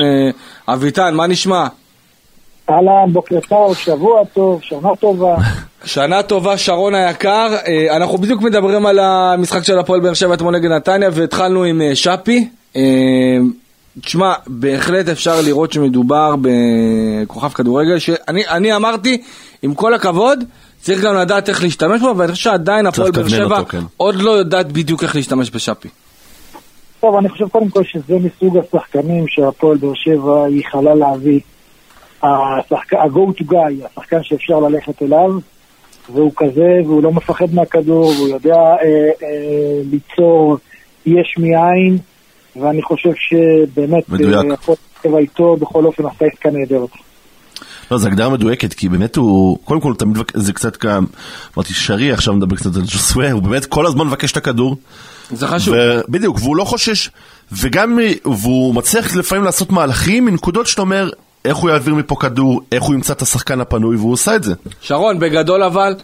אביטן, 0.68 1.14
מה 1.14 1.26
נשמע? 1.26 1.66
אהלן, 2.70 3.12
בוקר 3.12 3.40
טוב, 3.48 3.76
שבוע 3.76 4.24
טוב, 4.24 4.60
שנה 4.62 4.96
טובה. 5.00 5.36
שנה 5.84 6.22
טובה, 6.22 6.58
שרון 6.58 6.94
היקר. 6.94 7.56
אה, 7.66 7.96
אנחנו 7.96 8.18
בדיוק 8.18 8.42
מדברים 8.42 8.86
על 8.86 8.98
המשחק 8.98 9.64
של 9.64 9.78
הפועל 9.78 10.00
באר 10.00 10.14
שבע 10.14 10.34
אתמול 10.34 10.56
נגד 10.56 10.70
נתניה, 10.70 11.08
והתחלנו 11.12 11.64
עם 11.64 11.82
אה, 11.82 11.96
שפי. 11.96 12.48
אה, 12.76 12.82
תשמע, 14.00 14.32
בהחלט 14.46 15.08
אפשר 15.08 15.40
לראות 15.40 15.72
שמדובר 15.72 16.34
בכוכב 16.40 17.48
כדורגל, 17.48 17.98
שאני 17.98 18.46
אני 18.48 18.76
אמרתי, 18.76 19.22
עם 19.62 19.74
כל 19.74 19.94
הכבוד, 19.94 20.44
צריך 20.80 21.00
גם 21.00 21.14
לדעת 21.16 21.48
איך 21.48 21.62
להשתמש 21.62 22.00
בו, 22.00 22.14
ואני 22.16 22.32
חושב 22.32 22.44
שעדיין 22.44 22.86
הפועל 22.86 23.10
באר 23.10 23.28
שבע 23.28 23.64
כן. 23.64 23.80
עוד 23.96 24.14
לא 24.14 24.30
יודעת 24.30 24.72
בדיוק 24.72 25.02
איך 25.02 25.16
להשתמש 25.16 25.50
בשפי. 25.50 25.88
טוב, 27.00 27.16
אני 27.16 27.28
חושב 27.28 27.48
קודם 27.48 27.68
כל 27.68 27.84
שזה 27.84 28.14
מסוג 28.18 28.58
השחקנים 28.58 29.24
שהפועל 29.28 29.76
באר 29.76 29.94
שבע 29.94 30.48
ייחלה 30.48 30.94
להביא. 30.94 31.40
השחק- 32.24 32.92
ה-go 32.94 33.40
to 33.40 33.50
guy, 33.50 33.86
השחקן 33.96 34.18
שאפשר 34.22 34.58
ללכת 34.60 35.02
אליו, 35.02 35.30
והוא 36.14 36.32
כזה, 36.36 36.80
והוא 36.86 37.02
לא 37.02 37.12
מפחד 37.12 37.54
מהכדור, 37.54 38.06
והוא 38.06 38.28
יודע 38.28 38.54
אה, 38.54 38.76
אה, 39.22 39.80
ליצור 39.90 40.58
יש 41.06 41.34
מאין, 41.38 41.98
ואני 42.56 42.82
חושב 42.82 43.10
שבאמת 43.16 44.08
מדויק. 44.08 44.34
אה, 44.50 44.54
הפועל 44.54 44.76
באר 45.02 45.10
שבע 45.10 45.18
איתו 45.18 45.56
בכל 45.56 45.84
אופן 45.84 46.02
עשה 46.06 46.24
עסקה 46.32 46.50
נהדרת. 46.50 46.88
לא, 47.90 47.98
זו 47.98 48.08
הגדרה 48.08 48.28
מדויקת, 48.28 48.74
כי 48.74 48.88
באמת 48.88 49.16
הוא, 49.16 49.58
קודם 49.64 49.80
כל, 49.80 49.94
תמיד, 49.98 50.16
זה 50.34 50.52
קצת 50.52 50.84
גם, 50.84 51.04
אמרתי, 51.56 51.74
שרי, 51.74 52.12
עכשיו 52.12 52.34
מדבר 52.34 52.56
קצת 52.56 52.76
על 52.76 52.82
ג'וסווה, 52.82 53.32
הוא 53.32 53.42
באמת 53.42 53.66
כל 53.66 53.86
הזמן 53.86 54.06
מבקש 54.06 54.32
את 54.32 54.36
הכדור. 54.36 54.76
זה 55.30 55.46
חשוב. 55.46 55.74
בדיוק, 56.08 56.36
והוא 56.40 56.56
לא 56.56 56.64
חושש, 56.64 57.10
וגם, 57.52 57.96
מ- 57.98 58.28
והוא 58.42 58.74
מצליח 58.74 59.16
לפעמים 59.16 59.44
לעשות 59.44 59.70
מהלכים 59.70 60.24
מנקודות 60.24 60.66
שאתה 60.66 60.82
אומר, 60.82 61.10
איך 61.44 61.56
הוא 61.56 61.70
יעביר 61.70 61.94
מפה 61.94 62.16
כדור, 62.16 62.60
איך 62.72 62.82
הוא 62.82 62.94
ימצא 62.94 63.12
את 63.12 63.22
השחקן 63.22 63.60
הפנוי, 63.60 63.96
והוא 63.96 64.12
עושה 64.12 64.36
את 64.36 64.42
זה. 64.42 64.54
שרון, 64.80 65.18
בגדול 65.18 65.62
אבל, 65.62 65.94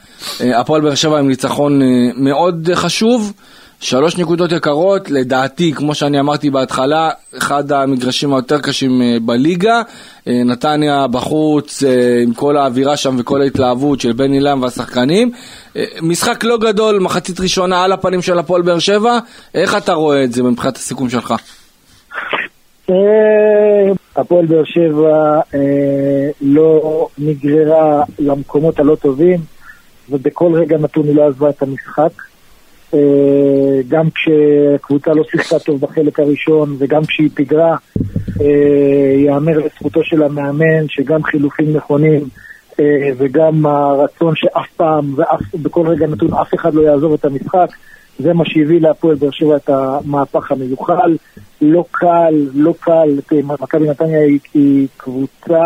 אה, 0.41 0.61
הפועל 0.61 0.81
באר 0.81 0.95
שבע 0.95 1.19
עם 1.19 1.29
ניצחון 1.29 1.83
אה, 1.83 1.87
מאוד 2.17 2.69
חשוב, 2.75 3.33
שלוש 3.81 4.17
נקודות 4.19 4.53
יקרות, 4.53 5.11
לדעתי, 5.11 5.73
כמו 5.73 5.95
שאני 5.95 6.21
אמרתי 6.21 6.51
בהתחלה, 6.51 7.11
אחד 7.39 7.73
המגרשים 7.73 8.35
היותר 8.35 8.61
קשים 8.61 9.03
אה, 9.03 9.17
בליגה. 9.23 9.83
נתניה 10.27 11.07
בחוץ, 11.07 11.83
עם 12.23 12.35
כל 12.35 12.57
האווירה 12.57 12.97
שם 12.97 13.17
וכל 13.19 13.43
ההתלהבות 13.43 14.01
של 14.01 14.13
בן 14.13 14.33
אילם 14.33 14.63
והשחקנים. 14.63 15.31
משחק 16.03 16.45
לא 16.45 16.59
גדול, 16.59 16.99
מחצית 16.99 17.41
ראשונה 17.41 17.85
על 17.85 17.93
הפנים 17.93 18.23
של 18.23 18.39
הפועל 18.39 18.63
באר 18.63 18.79
שבע. 18.79 19.19
איך 19.55 19.77
אתה 19.77 19.93
רואה 19.93 20.25
את 20.25 20.33
זה 20.33 20.43
מבחינת 20.43 20.77
הסיכום 20.77 21.11
שלך? 21.11 21.35
הפועל 24.21 24.47
באר 24.47 24.65
שבע 24.65 25.41
אה, 25.55 26.31
לא 26.41 27.09
נגררה 27.19 28.03
למקומות 28.19 28.81
הלא 28.81 28.95
טובים, 28.95 29.41
ובכל 30.11 30.53
רגע 30.55 30.79
נתון 30.79 31.07
היא 31.07 31.17
לא 31.17 31.27
עזבה 31.27 31.51
את 31.51 31.63
המשחק. 31.63 32.13
אה, 32.95 33.81
גם 33.89 34.09
כשקבוצה 34.11 35.11
לא 35.11 35.25
שיחקה 35.31 35.59
טוב 35.59 35.81
בחלק 35.81 36.21
הראשון 36.21 36.77
וגם 36.79 37.05
כשהיא 37.05 37.31
פיגרה, 37.35 37.77
אה, 38.41 39.15
ייאמר 39.17 39.59
לזכותו 39.59 40.05
של 40.05 40.23
המאמן 40.23 40.89
שגם 40.89 41.23
חילופים 41.23 41.77
נכונים 41.77 42.29
אה, 42.81 43.11
וגם 43.17 43.67
הרצון 43.67 44.35
שאף 44.37 44.67
פעם 44.77 45.15
ובכל 45.55 45.87
רגע 45.87 46.07
נתון 46.07 46.35
אף 46.35 46.55
אחד 46.55 46.75
לא 46.75 46.83
יעזוב 46.83 47.13
את 47.13 47.25
המשחק, 47.25 47.69
זה 48.23 48.33
מה 48.33 48.45
שהביא 48.47 48.81
להפועל 48.81 49.15
באר 49.15 49.31
שבע 49.31 49.57
את 49.57 49.69
המהפך 49.71 50.53
המיוחל. 50.53 51.17
לא 51.63 51.85
קל, 51.91 52.35
לא 52.55 52.75
קל, 52.81 53.09
מכבי 53.63 53.89
נתניה 53.89 54.21
היא, 54.21 54.39
היא 54.55 54.87
קבוצה 54.97 55.63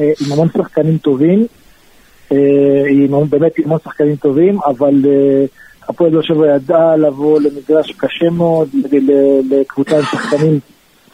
אה, 0.00 0.12
עם 0.26 0.32
המון 0.32 0.48
שחקנים 0.58 0.98
טובים, 0.98 1.46
אה, 2.32 2.36
היא 2.86 3.04
עם- 3.08 3.30
באמת 3.30 3.58
עם 3.58 3.64
המון 3.64 3.78
שחקנים 3.84 4.16
טובים, 4.16 4.58
אבל 4.66 4.94
אה, 5.06 5.44
הפועל 5.88 6.10
באר 6.10 6.22
שבע 6.22 6.54
ידעה 6.56 6.96
לבוא 6.96 7.40
למגרש 7.40 7.92
קשה 7.92 8.30
מאוד, 8.30 8.68
לקבוצה 9.50 9.96
עם 9.96 10.02
שחקנים 10.02 10.58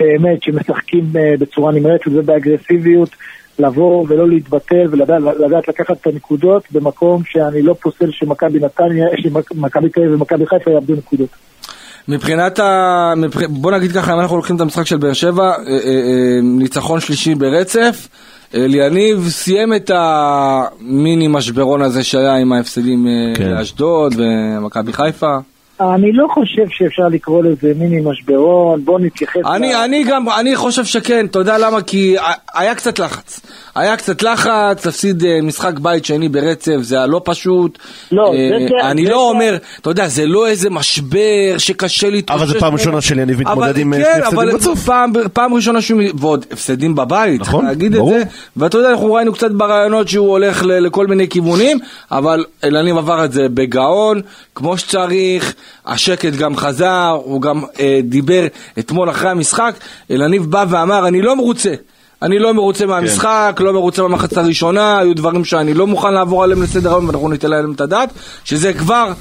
באמת 0.01 0.43
שמשחקים 0.43 1.05
אה, 1.17 1.35
בצורה 1.39 1.73
נמרצת 1.73 2.07
ובאגרסיביות, 2.13 3.11
לבוא 3.59 4.05
ולא 4.09 4.29
להתבטל 4.29 4.87
ולדעת 4.91 5.23
לדעת 5.39 5.69
לקחת 5.69 5.97
את 6.01 6.07
הנקודות 6.07 6.63
במקום 6.73 7.23
שאני 7.25 7.63
לא 7.63 7.75
פוסל 7.83 8.11
שמכבי 8.11 8.59
נתניה, 8.59 9.07
שמכבי 9.23 9.89
תל 9.89 10.01
אביב 10.01 10.15
ומכבי 10.15 10.47
חיפה 10.47 10.71
יאבדו 10.71 10.95
נקודות. 10.95 11.29
מבחינת 12.09 12.59
ה... 12.59 13.13
מבח... 13.17 13.43
בוא 13.49 13.73
נגיד 13.73 13.93
ככה, 13.93 14.15
אם 14.15 14.21
אנחנו 14.21 14.37
לוקחים 14.37 14.57
את 14.57 14.61
המשחק 14.61 14.87
של 14.87 14.97
באר 14.97 15.13
שבע, 15.13 15.43
אה, 15.43 15.53
אה, 15.53 15.79
אה, 15.79 16.41
ניצחון 16.43 17.01
שלישי 17.01 17.35
ברצף, 17.35 18.09
אליניב 18.55 19.29
סיים 19.29 19.75
את 19.75 19.91
המיני 19.95 21.29
משברון 21.29 21.83
הזה 21.83 22.05
שהיה 22.05 22.37
עם 22.37 22.53
ההפסדים 22.53 23.07
כן. 23.35 23.51
לאשדוד 23.51 24.15
ומכבי 24.17 24.93
חיפה. 24.93 25.39
אני 25.81 26.13
לא 26.13 26.27
חושב 26.35 26.63
שאפשר 26.69 27.03
לקרוא 27.13 27.45
לזה 27.45 27.73
מיני 27.79 28.01
משברון, 28.05 28.85
בוא 28.85 29.01
נתייחס... 29.01 29.41
אני, 29.55 29.73
ל- 29.73 29.77
אני 29.77 30.05
גם, 30.05 30.29
אני 30.29 30.57
חושב 30.57 30.85
שכן, 30.85 31.27
אתה 31.27 31.39
יודע 31.39 31.59
למה? 31.59 31.83
כי 31.83 32.17
היה 32.55 32.75
קצת 32.75 32.99
לחץ. 32.99 33.41
היה 33.75 33.97
קצת 33.97 34.23
לחץ, 34.23 34.87
להפסיד 34.87 35.25
אה, 35.25 35.39
משחק 35.43 35.79
בית 35.79 36.05
שני 36.05 36.29
ברצף, 36.29 36.77
זה 36.81 36.97
היה 36.97 37.07
לא 37.07 37.21
פשוט. 37.25 37.79
לא, 38.13 38.27
אה, 38.35 38.49
זה- 38.59 38.67
זה- 38.69 38.91
אני 38.91 39.05
זה- 39.05 39.11
לא 39.11 39.17
זה- 39.17 39.23
אומר, 39.35 39.57
אתה 39.81 39.91
יודע, 39.91 40.07
זה 40.09 40.27
לא 40.27 40.47
איזה 40.47 40.71
משבר 40.71 41.59
שקשה 41.59 42.11
להתרושש. 42.11 42.43
אבל 42.43 42.53
זו 42.53 42.61
פעם. 42.61 42.73
ראשונה 42.73 43.01
שיניב 43.01 43.41
מתמודד 43.41 43.69
אבל- 43.69 43.81
עם, 43.81 43.95
אה, 43.95 43.99
כן, 43.99 44.21
הפסדים 44.23 44.39
אבל 44.39 44.51
רצוף. 44.55 44.85
פעם, 44.87 45.13
פעם 45.33 45.55
ראשונה 45.55 45.81
שהוא, 45.81 46.01
ועוד 46.19 46.47
הפסדים 46.51 46.95
בבית, 46.95 47.39
צריך 47.41 47.49
נכון, 47.49 47.65
להגיד 47.65 47.93
ברור. 47.97 48.15
את 48.17 48.19
זה. 48.19 48.25
ואתה 48.57 48.79
יודע, 48.79 48.91
אנחנו 48.91 49.13
ראינו 49.13 49.33
קצת 49.33 49.51
ברעיונות 49.51 50.09
שהוא 50.09 50.29
הולך 50.31 50.63
ל- 50.63 50.79
לכל 50.87 51.07
מיני 51.07 51.29
כיוונים, 51.29 51.79
אבל 52.11 52.45
אלניב 52.65 52.97
עבר 52.97 53.25
את 53.25 53.33
זה 53.33 53.47
בגאון, 53.49 54.21
כמו 54.55 54.79
שצריך, 54.79 55.55
השקט 55.87 56.33
גם 56.33 56.57
חזר, 56.57 57.19
הוא 57.25 57.43
גם 57.43 57.63
אה, 57.81 58.01
דיבר 58.03 58.47
אתמול 58.79 59.11
אחרי 59.11 59.31
המשחק, 59.31 59.75
אלניב 60.11 60.51
בא 60.51 60.65
ואמר, 60.69 61.09
אני 61.09 61.23
לא 61.23 61.37
מרוצה. 61.37 61.75
אני 62.23 62.39
לא 62.39 62.55
מרוצה 62.55 62.87
מהמשחק, 62.87 63.55
כן. 63.57 63.65
לא 63.65 63.73
מרוצה 63.73 64.03
במחצת 64.03 64.37
הראשונה, 64.37 64.99
היו 64.99 65.17
דברים 65.17 65.45
שאני 65.45 65.75
לא 65.75 65.87
מוכן 65.87 66.15
לעבור 66.15 66.45
עליהם 66.45 66.63
לסדר 66.63 66.91
היום 66.91 67.07
ואנחנו 67.07 67.29
ניתן 67.29 67.51
להם 67.51 67.73
את 67.73 67.81
הדעת, 67.81 68.09
שזה 68.45 68.73
כבר 68.73 69.13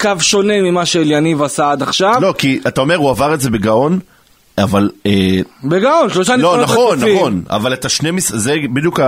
קו 0.00 0.10
שונה 0.20 0.62
ממה 0.62 0.86
שאליניב 0.86 1.42
עשה 1.42 1.70
עד 1.70 1.82
עכשיו. 1.82 2.14
לא, 2.20 2.34
כי 2.38 2.60
אתה 2.66 2.80
אומר, 2.80 2.96
הוא 2.96 3.10
עבר 3.10 3.34
את 3.34 3.40
זה 3.40 3.50
בגאון, 3.50 3.98
אבל... 4.62 4.90
אה, 5.06 5.12
בגאון, 5.64 6.10
שלושה 6.10 6.36
לא, 6.36 6.56
ניצחונות 6.58 6.62
נכון, 6.70 6.96
רצופים. 6.98 7.16
נכון, 7.16 7.42
אבל 7.50 7.72
את 7.72 7.84
השני, 7.84 8.10
זה 8.20 8.54
בדיוק 8.74 9.00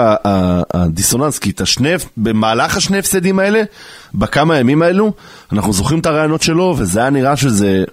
הדיסוננס, 0.74 1.38
כי 1.38 1.50
את 1.50 1.60
השני, 1.60 1.90
במהלך 2.16 2.76
השני 2.76 2.98
הפסדים 2.98 3.38
האלה, 3.38 3.62
בכמה 4.14 4.58
ימים 4.58 4.82
האלו, 4.82 5.12
אנחנו 5.52 5.72
זוכרים 5.72 5.98
את 6.00 6.06
הרעיונות 6.06 6.42
שלו, 6.42 6.74
וזה 6.78 7.00
היה 7.00 7.10
נראה 7.10 7.36
שזה 7.36 7.84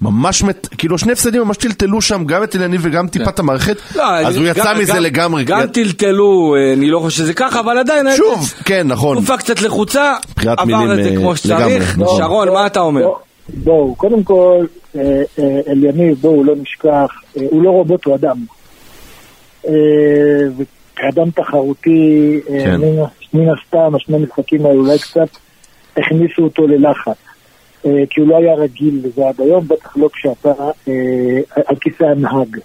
ממש, 0.00 0.42
מת- 0.42 0.68
כאילו 0.78 0.98
שני 0.98 1.12
הפסדים 1.12 1.42
ממש 1.42 1.56
טלטלו 1.56 2.00
שם, 2.02 2.24
גם 2.24 2.42
את 2.42 2.56
אליניב 2.56 2.80
וגם 2.84 3.08
טיפה 3.08 3.30
את 3.30 3.38
המערכת, 3.38 3.76
לא, 3.96 4.16
אז 4.16 4.36
הוא 4.36 4.46
יצא 4.46 4.64
גם- 4.64 4.78
מזה 4.78 4.92
גם- 4.92 5.02
לגמרי. 5.02 5.44
גם 5.44 5.66
טלטלו, 5.66 6.54
אה, 6.56 6.72
אני 6.72 6.90
לא 6.90 6.98
חושב 6.98 7.16
שזה 7.16 7.34
ככה, 7.34 7.60
אבל 7.60 7.78
עדיין... 7.78 8.06
שוב, 8.16 8.54
כן, 8.64 8.86
נכון. 8.88 9.16
תקופה 9.16 9.36
קצת 9.36 9.62
לחוצה, 9.62 10.12
עבר 10.46 10.92
את 10.92 11.04
זה 11.04 11.10
אה, 11.10 11.16
כמו 11.16 11.36
שצריך. 11.36 11.98
נכון. 11.98 12.18
שרון, 12.22 12.48
מה 12.48 12.66
אתה 12.66 12.80
אומר? 12.80 13.02
בוא- 13.48 13.64
בואו, 13.64 13.94
קודם 13.94 14.22
כל, 14.22 14.66
אה, 14.96 15.22
אה, 15.38 15.60
אליניב, 15.68 16.18
בואו 16.20 16.44
לא 16.44 16.54
נשכח, 16.56 17.10
אה, 17.36 17.42
הוא 17.50 17.62
לא 17.62 17.70
רובוט, 17.70 18.04
הוא 18.04 18.14
אדם. 18.14 18.36
וכאדם 20.56 21.30
תחרותי, 21.30 22.40
כן. 22.48 22.80
מן 23.34 23.48
הסתם, 23.48 23.94
השני 23.94 24.16
המשחקים 24.16 24.66
האלה 24.66 24.78
אולי 24.78 24.98
קצת 24.98 25.28
הכניסו 25.96 26.42
אותו 26.42 26.66
ללחץ. 26.66 27.16
כי 28.10 28.20
הוא 28.20 28.28
לא 28.28 28.36
היה 28.36 28.54
רגיל 28.54 29.00
לזה 29.04 29.28
עד 29.28 29.40
היום, 29.40 29.68
בטח 29.68 29.96
לא 29.96 30.08
כשאתה 30.12 30.52
על 31.66 31.76
כיסא 31.80 32.04
הנהג. 32.04 32.58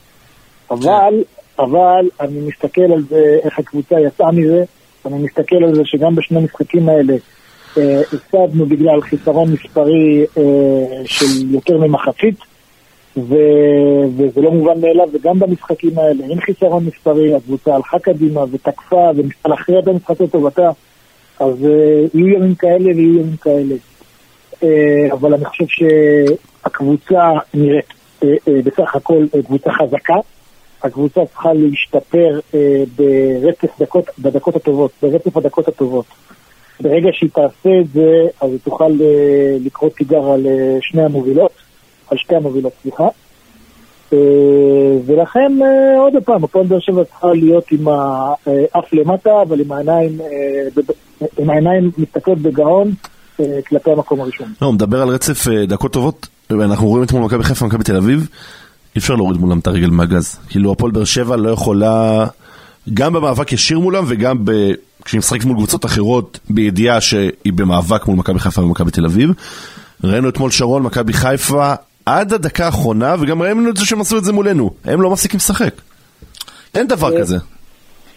אבל, 0.71 1.23
אבל 1.59 2.09
אני 2.21 2.39
מסתכל 2.39 2.81
על 2.81 3.03
זה, 3.09 3.39
איך 3.43 3.59
הקבוצה 3.59 3.99
יצאה 3.99 4.31
מזה, 4.31 4.63
אני 5.05 5.17
מסתכל 5.17 5.55
על 5.63 5.75
זה 5.75 5.81
שגם 5.85 6.15
בשני 6.15 6.37
המשחקים 6.37 6.89
האלה 6.89 7.13
הפסדנו 8.13 8.65
בגלל 8.65 9.01
חיסרון 9.01 9.51
מספרי 9.51 10.25
אה, 10.37 10.43
של 11.05 11.51
יותר 11.51 11.77
ממחצית, 11.77 12.35
ו, 13.17 13.35
וזה 14.17 14.41
לא 14.41 14.51
מובן 14.51 14.81
מאליו, 14.81 15.07
וגם 15.13 15.39
במשחקים 15.39 15.99
האלה, 15.99 16.25
עם 16.29 16.41
חיסרון 16.41 16.85
מספרי, 16.85 17.35
הקבוצה 17.35 17.75
הלכה 17.75 17.99
קדימה 17.99 18.41
ותקפה 18.51 19.09
וניסתה 19.15 19.49
להכריע 19.49 19.79
את 19.79 19.87
המשחק 19.87 20.21
לטובתה, 20.21 20.69
אז 21.39 21.65
אה, 21.65 22.05
יהיו 22.13 22.27
ימים 22.27 22.55
כאלה 22.55 22.85
ויהיו 22.95 23.19
ימים 23.19 23.35
כאלה. 23.41 23.75
אה, 24.63 25.07
אבל 25.11 25.33
אני 25.33 25.45
חושב 25.45 25.65
שהקבוצה 25.67 27.31
נראית 27.53 27.93
אה, 28.23 28.29
אה, 28.47 28.61
בסך 28.63 28.95
הכל 28.95 29.25
אה, 29.35 29.43
קבוצה 29.43 29.71
חזקה. 29.71 30.15
הקבוצה 30.83 31.21
צריכה 31.25 31.53
להשתפר 31.53 32.39
אה, 32.53 32.83
ברצף 32.95 33.81
דקות, 33.81 34.05
בדקות 34.19 34.55
הטובות, 34.55 34.91
ברצף 35.01 35.37
הדקות 35.37 35.67
הטובות. 35.67 36.05
ברגע 36.81 37.09
שהיא 37.13 37.29
תעשה 37.29 37.79
את 37.81 37.89
זה, 37.93 38.27
אז 38.41 38.51
היא 38.51 38.59
תוכל 38.63 38.91
אה, 39.01 39.57
לקרוא 39.65 39.89
תיגר 39.89 40.31
על 40.31 40.47
אה, 40.47 40.77
שני 40.81 41.01
המובילות, 41.01 41.51
על 42.11 42.17
שתי 42.17 42.35
המובילות, 42.35 42.73
סליחה. 42.81 43.07
אה, 44.13 44.17
ולכן, 45.05 45.51
עוד 45.99 46.13
פעם, 46.25 46.43
הפועל 46.43 46.65
באר 46.65 46.79
שבע 46.79 47.03
צריכה 47.03 47.27
להיות 47.33 47.71
עם 47.71 47.87
האף 47.87 48.93
למטה, 48.93 49.41
אבל 49.41 49.61
עם 49.61 49.71
העיניים, 49.71 50.17
עם 51.37 51.49
העיניים 51.49 51.91
מסתכלות 51.97 52.37
בגאון 52.37 52.91
כלפי 53.67 53.91
המקום 53.91 54.21
הראשון. 54.21 54.53
לא, 54.61 54.67
הוא 54.67 54.73
מדבר 54.73 55.01
על 55.01 55.09
רצף 55.09 55.47
דקות 55.67 55.93
טובות, 55.93 56.27
אנחנו 56.51 56.87
רואים 56.87 57.03
אתמול 57.03 57.23
מכבי 57.23 57.43
חיפה 57.43 57.65
ומכבי 57.65 57.83
תל 57.83 57.95
אביב, 57.95 58.27
אי 58.95 58.99
אפשר 58.99 59.15
להוריד 59.15 59.39
מולם 59.39 59.59
את 59.59 59.67
הרגל 59.67 59.89
מהגז. 59.89 60.39
כאילו 60.49 60.71
הפועל 60.71 60.91
באר 60.91 61.03
שבע 61.03 61.35
לא 61.35 61.49
יכולה, 61.49 62.27
גם 62.93 63.13
במאבק 63.13 63.51
ישיר 63.51 63.79
מולם 63.79 64.03
וגם 64.07 64.45
ב... 64.45 64.51
כשהיא 65.05 65.19
משחקת 65.19 65.45
מול 65.45 65.57
קבוצות 65.57 65.85
אחרות, 65.85 66.39
בידיעה 66.49 67.01
שהיא 67.01 67.53
במאבק 67.55 68.07
מול 68.07 68.17
מכבי 68.17 68.39
חיפה 68.39 68.61
ומכבי 68.61 68.91
תל 68.91 69.05
אביב. 69.05 69.31
ראינו 70.03 70.29
אתמול 70.29 70.51
שרון, 70.51 70.83
מכבי 70.83 71.13
חיפה, 71.13 71.73
עד 72.05 72.33
הדקה 72.33 72.65
האחרונה, 72.65 73.15
וגם 73.19 73.41
ראינו 73.41 73.69
את 73.69 73.77
זה 73.77 73.85
שהם 73.85 74.01
עשו 74.01 74.17
את 74.17 74.23
זה 74.23 74.33
מולנו. 74.33 74.71
הם 74.85 75.01
לא 75.01 75.09
מפסיקים 75.09 75.37
לשחק. 75.37 75.73
אין 76.75 76.87
דבר 76.87 77.19
כזה. 77.19 77.37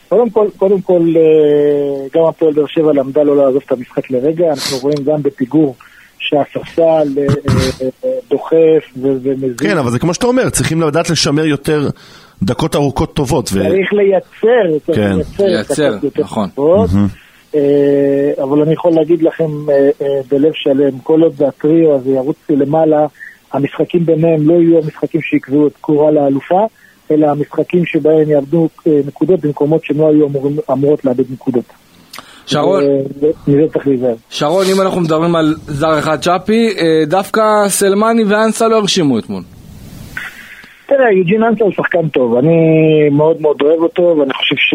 קודם 0.09 0.31
כל, 0.31 0.49
קודם 0.57 0.81
כל, 0.81 1.02
אה, 1.16 2.07
גם 2.14 2.28
הפועל 2.28 2.52
באר 2.52 2.66
שבע 2.66 2.92
למדה 2.92 3.23
לא 3.23 3.37
לעזוב 3.37 3.62
את 3.66 3.73
המשחק 3.73 4.11
לרגע, 4.11 4.45
אנחנו 4.50 4.78
רואים 4.78 5.04
גם 5.04 5.23
בפיגור 5.23 5.76
שהספסל 6.19 6.83
אה, 7.19 7.25
אה, 8.04 8.11
דוחף 8.31 8.85
ו- 8.97 9.16
ומזיז. 9.23 9.57
כן, 9.59 9.78
אבל 9.78 9.90
זה 9.90 9.99
כמו 9.99 10.14
שאתה 10.14 10.26
אומר, 10.26 10.50
צריכים 10.50 10.83
לדעת 10.83 11.11
לשמר 11.11 11.47
יותר 11.47 11.90
דקות 12.43 12.77
ארוכות 12.77 13.15
טובות. 13.15 13.51
ו... 13.53 13.55
צריך 13.55 13.93
לייצר, 13.93 14.79
צריך 14.87 14.99
כן. 14.99 15.13
לייצר, 15.17 15.45
לייצר, 15.45 15.91
דקות 15.91 16.05
יותר 16.05 16.23
נכון. 16.23 16.49
טובות. 16.49 16.91
אה, 17.55 18.43
אבל 18.43 18.63
אני 18.63 18.73
יכול 18.73 18.93
להגיד 18.93 19.23
לכם 19.23 19.71
אה, 19.71 19.91
אה, 20.03 20.21
בלב 20.31 20.53
שלם, 20.55 20.99
כל 21.03 21.23
עוד 21.23 21.43
הטריו 21.43 21.95
הזה 21.95 22.11
ירוץ 22.11 22.37
למעלה, 22.51 23.07
המשחקים 23.53 24.07
ביניהם 24.07 24.49
לא 24.49 24.55
יהיו 24.55 24.79
המשחקים 24.79 25.21
שיקבעו 25.23 25.67
את 25.67 25.73
קורה 25.81 26.11
לאלופה, 26.11 26.67
אלא 27.11 27.27
המשחקים 27.27 27.87
שבהם 27.87 28.31
יאבדו 28.31 28.69
נקודות 29.07 29.41
במקומות 29.41 29.85
שהם 29.85 29.99
לא 29.99 30.09
היו 30.09 30.27
אמורים, 30.27 30.57
אמורות 30.73 31.05
לאבד 31.05 31.33
נקודות. 31.33 31.65
שרון. 32.47 32.83
שרון, 34.31 34.67
אם 34.75 34.81
אנחנו 34.81 35.01
מדברים 35.01 35.37
על 35.37 35.55
זר 35.67 35.99
אחד 35.99 36.21
צ'אפי, 36.21 36.69
דווקא 37.07 37.43
סלמני 37.69 38.25
ואנסה 38.25 38.69
לא 38.69 38.77
הרשימו 38.77 39.19
אתמול. 39.19 39.43
תראה, 40.97 41.13
יוג'ין 41.13 41.43
אנסה 41.43 41.65
הוא 41.65 41.73
שחקן 41.73 42.09
טוב, 42.09 42.37
אני 42.37 42.59
מאוד 43.11 43.41
מאוד 43.41 43.63
אוהב 43.63 43.81
אותו, 43.81 44.17
ואני 44.19 44.33
חושב 44.33 44.57
ש... 44.57 44.75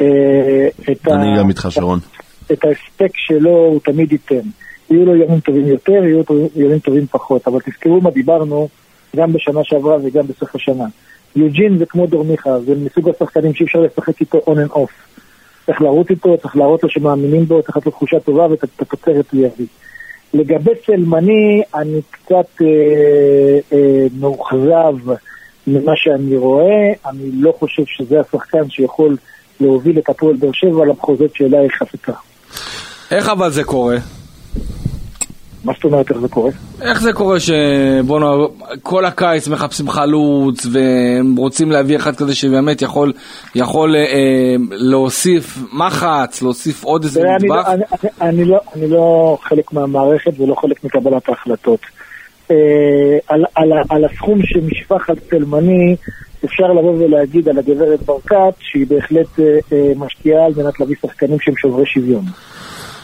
אה, 0.00 1.14
אני 1.14 1.38
גם 1.38 1.48
איתך, 1.48 1.66
שרון. 1.70 1.98
את 2.52 2.64
ההספק 2.64 3.10
שלו 3.14 3.50
הוא 3.50 3.80
תמיד 3.84 4.12
ייתן. 4.12 4.48
יהיו 4.90 5.04
לו 5.04 5.16
ימים 5.16 5.40
טובים 5.40 5.66
יותר, 5.66 5.92
יהיו 5.92 6.22
לו 6.30 6.48
ימים 6.56 6.78
טובים 6.78 7.06
פחות, 7.06 7.48
אבל 7.48 7.60
תזכרו 7.60 8.00
מה 8.00 8.10
דיברנו 8.10 8.68
גם 9.16 9.32
בשנה 9.32 9.60
שעברה 9.64 9.96
וגם 10.04 10.26
בסוף 10.26 10.54
השנה. 10.54 10.84
יוג'ין 11.36 11.78
זה 11.78 11.86
כמו 11.86 12.06
דורמיכה, 12.06 12.60
זה 12.60 12.74
מסוג 12.74 13.08
השחקנים 13.08 13.54
שאי 13.54 13.66
אפשר 13.66 13.80
לשחק 13.80 14.20
איתו 14.20 14.38
on 14.46 14.68
and 14.68 14.72
off. 14.72 14.92
צריך 15.66 15.80
לרוץ 15.80 16.10
איתו, 16.10 16.36
צריך 16.36 16.56
להראות 16.56 16.82
לו 16.82 16.88
שמאמינים 16.88 17.44
בו, 17.44 17.62
צריך 17.62 17.76
לתת 17.76 17.86
לו 17.86 17.92
תחושה 17.92 18.20
טובה 18.20 18.46
ואת 18.50 18.64
התוצרת 18.80 19.32
הוא 19.32 19.46
יביא. 19.46 19.66
לגבי 20.34 20.70
סלמני, 20.86 21.62
אני 21.74 22.00
קצת 22.10 22.62
אה, 22.62 22.66
אה, 23.72 24.06
מאוכזב 24.20 25.12
ממה 25.66 25.92
שאני 25.96 26.36
רואה, 26.36 26.92
אני 27.06 27.30
לא 27.32 27.54
חושב 27.58 27.82
שזה 27.86 28.20
השחקן 28.20 28.70
שיכול 28.70 29.16
להוביל 29.60 29.98
את 29.98 30.08
הפועל 30.08 30.36
באר 30.36 30.52
שבע 30.52 30.84
למחוזות 30.84 31.34
שאליה 31.34 31.60
היא. 31.60 31.70
איך 33.10 33.28
אבל 33.28 33.50
זה 33.50 33.64
קורה? 33.64 33.96
מה 35.64 35.72
זאת 35.72 35.84
אומרת 35.84 36.10
איך 36.10 36.18
זה 36.18 36.28
קורה? 36.28 36.50
איך 36.82 37.00
זה 37.00 37.12
קורה 37.12 37.40
שבוא 37.40 38.20
נאמר, 38.20 38.46
כל 38.82 39.04
הקיץ 39.04 39.48
מחפשים 39.48 39.88
חלוץ 39.88 40.66
והם 40.72 41.36
רוצים 41.36 41.70
להביא 41.70 41.96
אחד 41.96 42.16
כזה 42.16 42.34
שבאמת 42.34 42.82
יכול, 42.82 43.12
יכול 43.54 43.96
אה, 43.96 44.54
להוסיף 44.70 45.58
מחץ, 45.72 46.42
להוסיף 46.42 46.84
עוד 46.84 47.04
איזה 47.04 47.20
אני, 47.20 47.48
לא-? 47.48 47.66
אני, 47.66 47.84
אני, 48.02 48.10
אני, 48.20 48.44
לא, 48.44 48.60
אני 48.76 48.90
לא 48.90 49.38
חלק 49.42 49.72
מהמערכת 49.72 50.32
ולא 50.38 50.54
חלק 50.54 50.84
מקבלת 50.84 51.28
ההחלטות. 51.28 51.80
אה, 52.50 52.56
על, 53.28 53.44
על, 53.54 53.72
על 53.88 54.04
הסכום 54.04 54.38
שנשפך 54.42 55.10
על 55.10 55.16
סלמני, 55.30 55.96
אפשר 56.44 56.72
לבוא 56.72 57.04
ולהגיד 57.04 57.48
על 57.48 57.58
הגברת 57.58 58.02
ברקת 58.02 58.54
שהיא 58.60 58.86
בהחלט 58.86 59.40
אה, 59.40 59.58
אה, 59.72 59.92
משקיעה 59.96 60.46
על 60.46 60.52
מנת 60.56 60.80
להביא 60.80 60.96
שחקנים 61.02 61.40
שהם 61.40 61.56
שוברי 61.56 61.86
שוויון. 61.86 62.24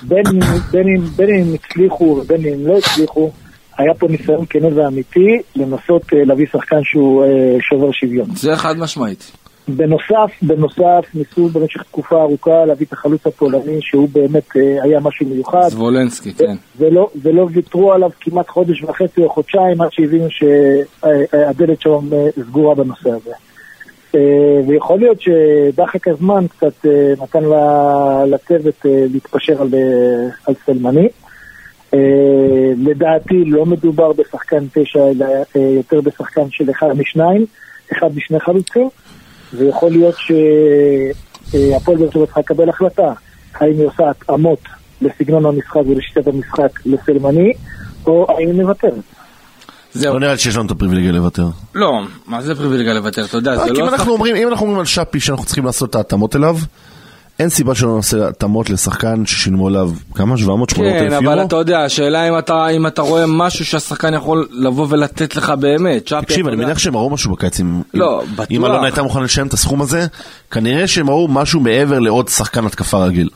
בין 0.02 0.24
אם, 0.26 0.40
בין, 0.70 0.88
אם, 0.88 1.04
בין 1.16 1.28
אם 1.28 1.54
הצליחו 1.54 2.04
ובין 2.04 2.40
אם 2.46 2.66
לא 2.66 2.78
הצליחו, 2.78 3.30
היה 3.78 3.94
פה 3.94 4.06
ניסיון 4.08 4.44
כן 4.50 4.64
ואמיתי 4.74 5.38
לנסות 5.56 6.02
אה, 6.12 6.24
להביא 6.24 6.46
שחקן 6.52 6.80
שהוא 6.82 7.24
אה, 7.24 7.56
שובר 7.60 7.92
שוויון. 7.92 8.26
זה 8.36 8.56
חד 8.56 8.78
משמעית. 8.78 9.32
בנוסף, 9.68 10.42
בנוסף, 10.42 11.04
ניסו 11.14 11.48
במשך 11.48 11.82
תקופה 11.82 12.22
ארוכה 12.22 12.64
להביא 12.64 12.86
את 12.86 12.92
החלוץ 12.92 13.26
הפולני 13.26 13.78
שהוא 13.80 14.08
באמת 14.12 14.56
אה, 14.56 14.82
היה 14.82 15.00
משהו 15.00 15.26
מיוחד 15.26 15.68
זבולנסקי, 15.68 16.32
כן. 16.32 16.54
ולא, 16.78 17.08
ולא 17.22 17.48
ויתרו 17.52 17.92
עליו 17.92 18.10
כמעט 18.20 18.48
חודש 18.48 18.82
וחצי 18.82 19.20
או 19.20 19.30
חודשיים 19.30 19.80
עד 19.80 19.88
שהבינו 19.92 20.26
שהדלת 20.30 21.80
שם 21.80 22.08
סגורה 22.48 22.74
בנושא 22.74 23.10
הזה. 23.10 23.32
אה, 24.14 24.20
ויכול 24.68 24.98
להיות 24.98 25.18
שדחק 25.20 26.08
הזמן 26.08 26.46
קצת 26.48 26.86
אה, 26.86 27.12
נתן 27.22 27.42
לצוות 28.26 28.86
אה, 28.86 29.04
להתפשר 29.12 29.62
על, 29.62 29.68
על 30.46 30.54
סלמני. 30.66 31.08
לדעתי 32.76 33.44
לא 33.44 33.66
מדובר 33.66 34.12
בשחקן 34.12 34.66
תשע 34.74 35.08
אלא 35.08 35.26
יותר 35.54 36.00
בשחקן 36.00 36.50
של 36.50 36.70
אחד 36.70 36.98
משניים, 36.98 37.46
אחד 37.92 38.16
משני 38.16 38.40
חלוצים. 38.40 38.88
ויכול 39.54 39.90
להיות 39.90 40.14
שהפועל 41.50 41.98
באר 41.98 42.10
שבע 42.10 42.26
צריכה 42.26 42.40
לקבל 42.40 42.68
החלטה 42.68 43.12
האם 43.54 43.72
היא 43.72 43.86
עושה 43.86 44.10
התאמות 44.10 44.60
לסגנון 45.02 45.46
המשחק 45.46 45.80
ולשיטת 45.88 46.26
המשחק 46.26 46.86
לסלמני, 46.86 47.52
או 48.06 48.26
האם 48.28 48.48
היא 48.48 48.62
מוותרת. 48.62 49.17
זהו. 50.00 50.14
לא 50.14 50.20
נראה 50.20 50.32
לי 50.32 50.38
שיש 50.38 50.56
לנו 50.56 50.66
את 50.66 50.70
הפריבילגיה 50.70 51.12
לוותר. 51.12 51.46
לא, 51.74 52.00
מה 52.26 52.42
זה 52.42 52.54
פריבילגיה 52.54 52.94
לוותר? 52.94 53.24
אתה 53.24 53.36
יודע, 53.36 53.56
זה 53.56 53.62
רק 53.62 53.70
אם 53.70 53.76
לא... 53.76 53.88
אנחנו 53.88 54.12
אומרים, 54.12 54.36
אם 54.36 54.48
אנחנו 54.48 54.64
אומרים 54.66 54.80
על 54.80 54.86
שפי 54.86 55.20
שאנחנו 55.20 55.44
צריכים 55.44 55.64
לעשות 55.64 55.90
את 55.90 55.94
ההתאמות 55.94 56.36
אליו, 56.36 56.56
אין 57.38 57.48
סיבה 57.48 57.74
שלא 57.74 57.96
נעשה 57.96 58.28
התאמות 58.28 58.70
לשחקן 58.70 59.26
ששילמו 59.26 59.66
עליו 59.68 59.90
כמה? 60.14 60.36
700 60.38 60.70
800 60.70 60.92
כן, 60.92 61.04
אלף 61.04 61.12
אבל 61.12 61.24
יורו? 61.24 61.46
אתה 61.46 61.56
יודע, 61.56 61.80
השאלה 61.84 62.28
אם 62.28 62.38
אתה, 62.38 62.68
אם 62.68 62.86
אתה 62.86 63.02
רואה 63.02 63.24
משהו 63.26 63.64
שהשחקן 63.64 64.14
יכול 64.14 64.48
לבוא 64.52 64.86
ולתת 64.90 65.36
לך 65.36 65.50
באמת. 65.50 66.12
תקשיב, 66.20 66.46
אני. 66.48 66.56
מניח 66.56 66.78
שהם 66.78 66.96
ראו 66.96 67.10
משהו 67.10 67.32
בקיץ. 67.32 67.60
אם- 67.60 67.82
לא, 67.94 68.22
אם- 68.22 68.32
בטוח. 68.36 68.46
אם 68.50 68.64
אלונה 68.64 68.82
הייתה 68.84 69.02
מוכנה 69.02 69.22
לשלם 69.24 69.46
את 69.46 69.52
הסכום 69.52 69.82
הזה, 69.82 70.06
כנראה 70.50 70.86
שהם 70.86 71.10
ראו 71.10 71.28
משהו 71.28 71.60
מעבר 71.60 71.98
לעוד 71.98 72.28
שחקן 72.28 72.66
התקפה 72.66 73.04
רגיל. 73.04 73.28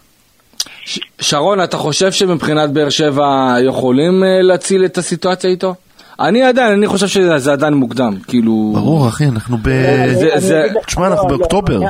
ש- 0.85 1.01
שרון, 1.21 1.63
אתה 1.65 1.77
חושב 1.77 2.13
שמבחינת 2.13 2.71
באר 2.71 2.89
שבע 2.89 3.55
יכולים 3.69 4.25
אה, 4.25 4.43
להציל 4.43 4.85
את 4.85 4.99
הסיטואציה 4.99 5.51
איתו? 5.51 5.75
אני 6.23 6.43
עדיין, 6.43 6.73
אני 6.73 6.87
חושב 6.87 7.07
שזה 7.07 7.53
עדיין 7.53 7.75
מוקדם, 7.75 8.15
כאילו... 8.29 8.73
ברור, 8.75 9.09
אחי, 9.09 9.25
אנחנו 9.25 9.57
ב... 9.63 9.69
לך- 9.69 10.87
תשמע, 10.87 11.07
אנחנו 11.07 11.29
לא, 11.29 11.33
לא, 11.33 11.39
באוקטובר. 11.39 11.81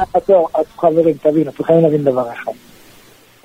חברים, 0.78 1.14
תבין, 1.22 1.48
אתם 1.48 1.64
חייבים 1.64 1.84
להבין 1.84 2.04
דבר 2.04 2.24
אחד. 2.32 2.52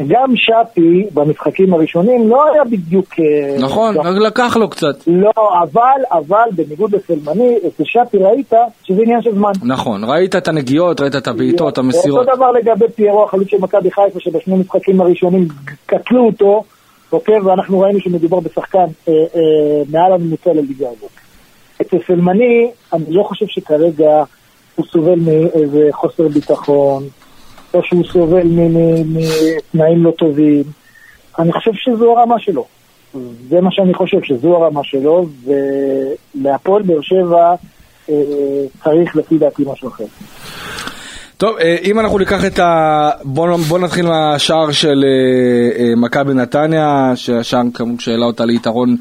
גם 0.07 0.33
שפי 0.35 1.03
במשחקים 1.13 1.73
הראשונים 1.73 2.29
לא 2.29 2.53
היה 2.53 2.63
בדיוק... 2.63 3.07
אה, 3.19 3.57
נכון, 3.59 3.95
לא- 3.95 4.01
רק 4.01 4.15
לקח 4.17 4.57
לו 4.57 4.69
קצת. 4.69 4.95
לא, 5.07 5.31
אבל, 5.63 5.81
אבל 6.11 6.49
בניגוד 6.55 6.95
לסלמני, 6.95 7.55
אצל 7.67 7.83
שפי 7.85 8.17
ראית 8.17 8.53
שזה 8.83 9.01
עניין 9.01 9.21
של 9.21 9.35
זמן. 9.35 9.51
נכון, 9.63 10.03
ראית 10.03 10.35
את 10.35 10.47
הנגיעות, 10.47 11.01
ראית 11.01 11.15
את 11.15 11.27
הבעיטות, 11.27 11.77
המסירות. 11.77 12.27
אותו 12.27 12.35
דבר 12.35 12.51
לגבי 12.51 12.85
פיירו, 12.95 13.23
החלוץ 13.23 13.47
של 13.47 13.57
מכבי 13.59 13.91
חיפה, 13.91 14.19
שבשני 14.19 14.55
משחקים 14.57 15.01
הראשונים 15.01 15.47
קטלו 15.85 16.25
אותו, 16.25 16.63
אוקיי, 17.11 17.39
ואנחנו 17.39 17.79
ראינו 17.79 17.99
שמדובר 17.99 18.39
בשחקן 18.39 18.85
אה, 19.07 19.13
אה, 19.13 19.81
מעל 19.89 20.13
הממוצע 20.13 20.53
לליגה 20.53 20.87
הזאת. 20.89 21.11
אצל 21.81 21.97
סלמני, 22.07 22.71
אני 22.93 23.05
לא 23.09 23.23
חושב 23.23 23.45
שכרגע 23.47 24.23
הוא 24.75 24.85
סובל 24.85 25.19
מאיזה 25.19 25.87
חוסר 25.91 26.27
ביטחון, 26.27 27.03
או 27.73 27.83
שהוא 27.83 28.03
סובל 28.03 28.47
מתנאים 29.05 30.03
לא 30.03 30.11
טובים. 30.11 30.63
אני 31.39 31.53
חושב 31.53 31.71
שזו 31.73 32.17
הרמה 32.17 32.39
שלו. 32.39 32.65
זה 33.49 33.61
מה 33.61 33.71
שאני 33.71 33.93
חושב, 33.93 34.23
שזו 34.23 34.55
הרמה 34.55 34.81
שלו, 34.83 35.25
ולהפועל 36.35 36.81
באר 36.81 37.01
שבע 37.01 37.55
אה, 38.09 38.15
צריך 38.83 39.15
לפי 39.15 39.37
דעתי 39.37 39.63
משהו 39.67 39.87
אחר. 39.87 40.05
טוב, 41.37 41.57
אה, 41.57 41.75
אם 41.83 41.99
אנחנו 41.99 42.17
ניקח 42.17 42.45
את 42.45 42.59
ה... 42.59 43.09
בוא, 43.23 43.57
בוא 43.67 43.79
נתחיל 43.79 44.07
מהשער 44.07 44.71
של 44.71 45.03
אה, 45.05 45.79
אה, 45.79 45.95
מכבי 45.95 46.33
נתניה, 46.33 47.11
שהשער 47.15 47.61
כמובן 47.73 47.99
שהעלה 47.99 48.25
אותה 48.25 48.45
ליתרון 48.45 48.95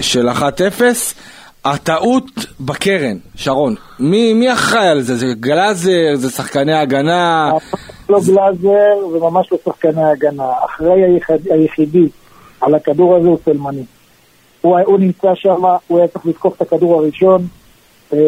של 0.00 0.28
1-0. 0.28 0.42
הטעות 1.64 2.24
בקרן, 2.60 3.16
שרון, 3.36 3.74
מי, 3.98 4.32
מי 4.32 4.52
אחראי 4.52 4.88
על 4.88 5.00
זה? 5.00 5.16
זה 5.16 5.26
גלאזר? 5.40 6.14
זה 6.14 6.30
שחקני 6.30 6.74
הגנה? 6.74 7.52
לא 8.08 8.20
גלאזר 8.26 9.06
וממש 9.12 9.52
לא 9.52 9.58
שחקני 9.64 10.04
הגנה. 10.04 10.52
אחראי 10.64 11.02
היחיד, 11.02 11.52
היחידי 11.52 12.08
על 12.60 12.74
הכדור 12.74 13.16
הזה 13.16 13.28
הוא 13.28 13.38
סלמני. 13.44 13.84
הוא, 14.60 14.78
הוא 14.78 14.98
נמצא 14.98 15.28
שם, 15.34 15.64
הוא 15.86 15.98
היה 15.98 16.08
צריך 16.08 16.26
לתקוף 16.26 16.56
את 16.56 16.60
הכדור 16.60 17.00
הראשון. 17.00 17.46
אה, 18.12 18.18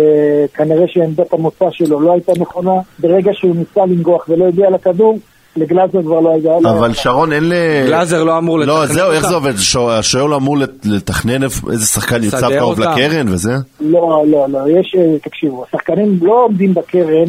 כנראה 0.55 0.85
שעמדת 0.89 1.33
המוצא 1.33 1.65
שלו 1.71 2.01
לא 2.01 2.13
הייתה 2.13 2.33
נכונה. 2.41 2.73
ברגע 2.99 3.31
שהוא 3.35 3.57
ניסה 3.57 3.87
לנגוח 3.87 4.29
ולא 4.29 4.47
הגיע 4.49 4.71
לכדור, 4.71 5.19
לגלאזר 5.57 6.03
כבר 6.03 6.21
לא 6.21 6.31
היה... 6.31 6.61
לא 6.61 6.71
אבל 6.71 6.93
שרון, 6.93 7.33
אין 7.33 7.49
ל... 7.49 7.53
גלאזר 7.87 8.25
לא 8.25 8.39
אמור 8.39 8.59
לתכנן 8.59 8.75
לא, 8.77 8.87
זהו, 8.87 9.11
איך 9.11 9.17
אותה? 9.17 9.29
זה 9.29 9.35
עובד? 9.35 9.57
שו- 9.57 9.91
השוער 9.91 10.27
לא 10.27 10.37
אמור 10.37 10.57
לת- 10.59 10.87
לתכנן 10.87 11.43
איזה 11.43 11.87
שחקן 11.87 12.23
יוצב 12.25 12.37
לסדר 12.37 12.59
קרוב 12.59 12.79
אותם. 12.81 12.91
לקרן 12.93 13.27
וזה? 13.29 13.53
לא, 13.81 14.25
לא, 14.29 14.47
לא, 14.49 14.59
יש, 14.81 14.95
אה, 14.99 15.19
תקשיבו, 15.23 15.65
השחקנים 15.69 16.19
לא 16.23 16.45
עומדים 16.45 16.75
בקרן 16.75 17.25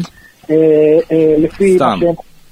אה, 0.50 0.54
אה, 1.12 1.34
לפי 1.38 1.74
סתם. 1.76 2.00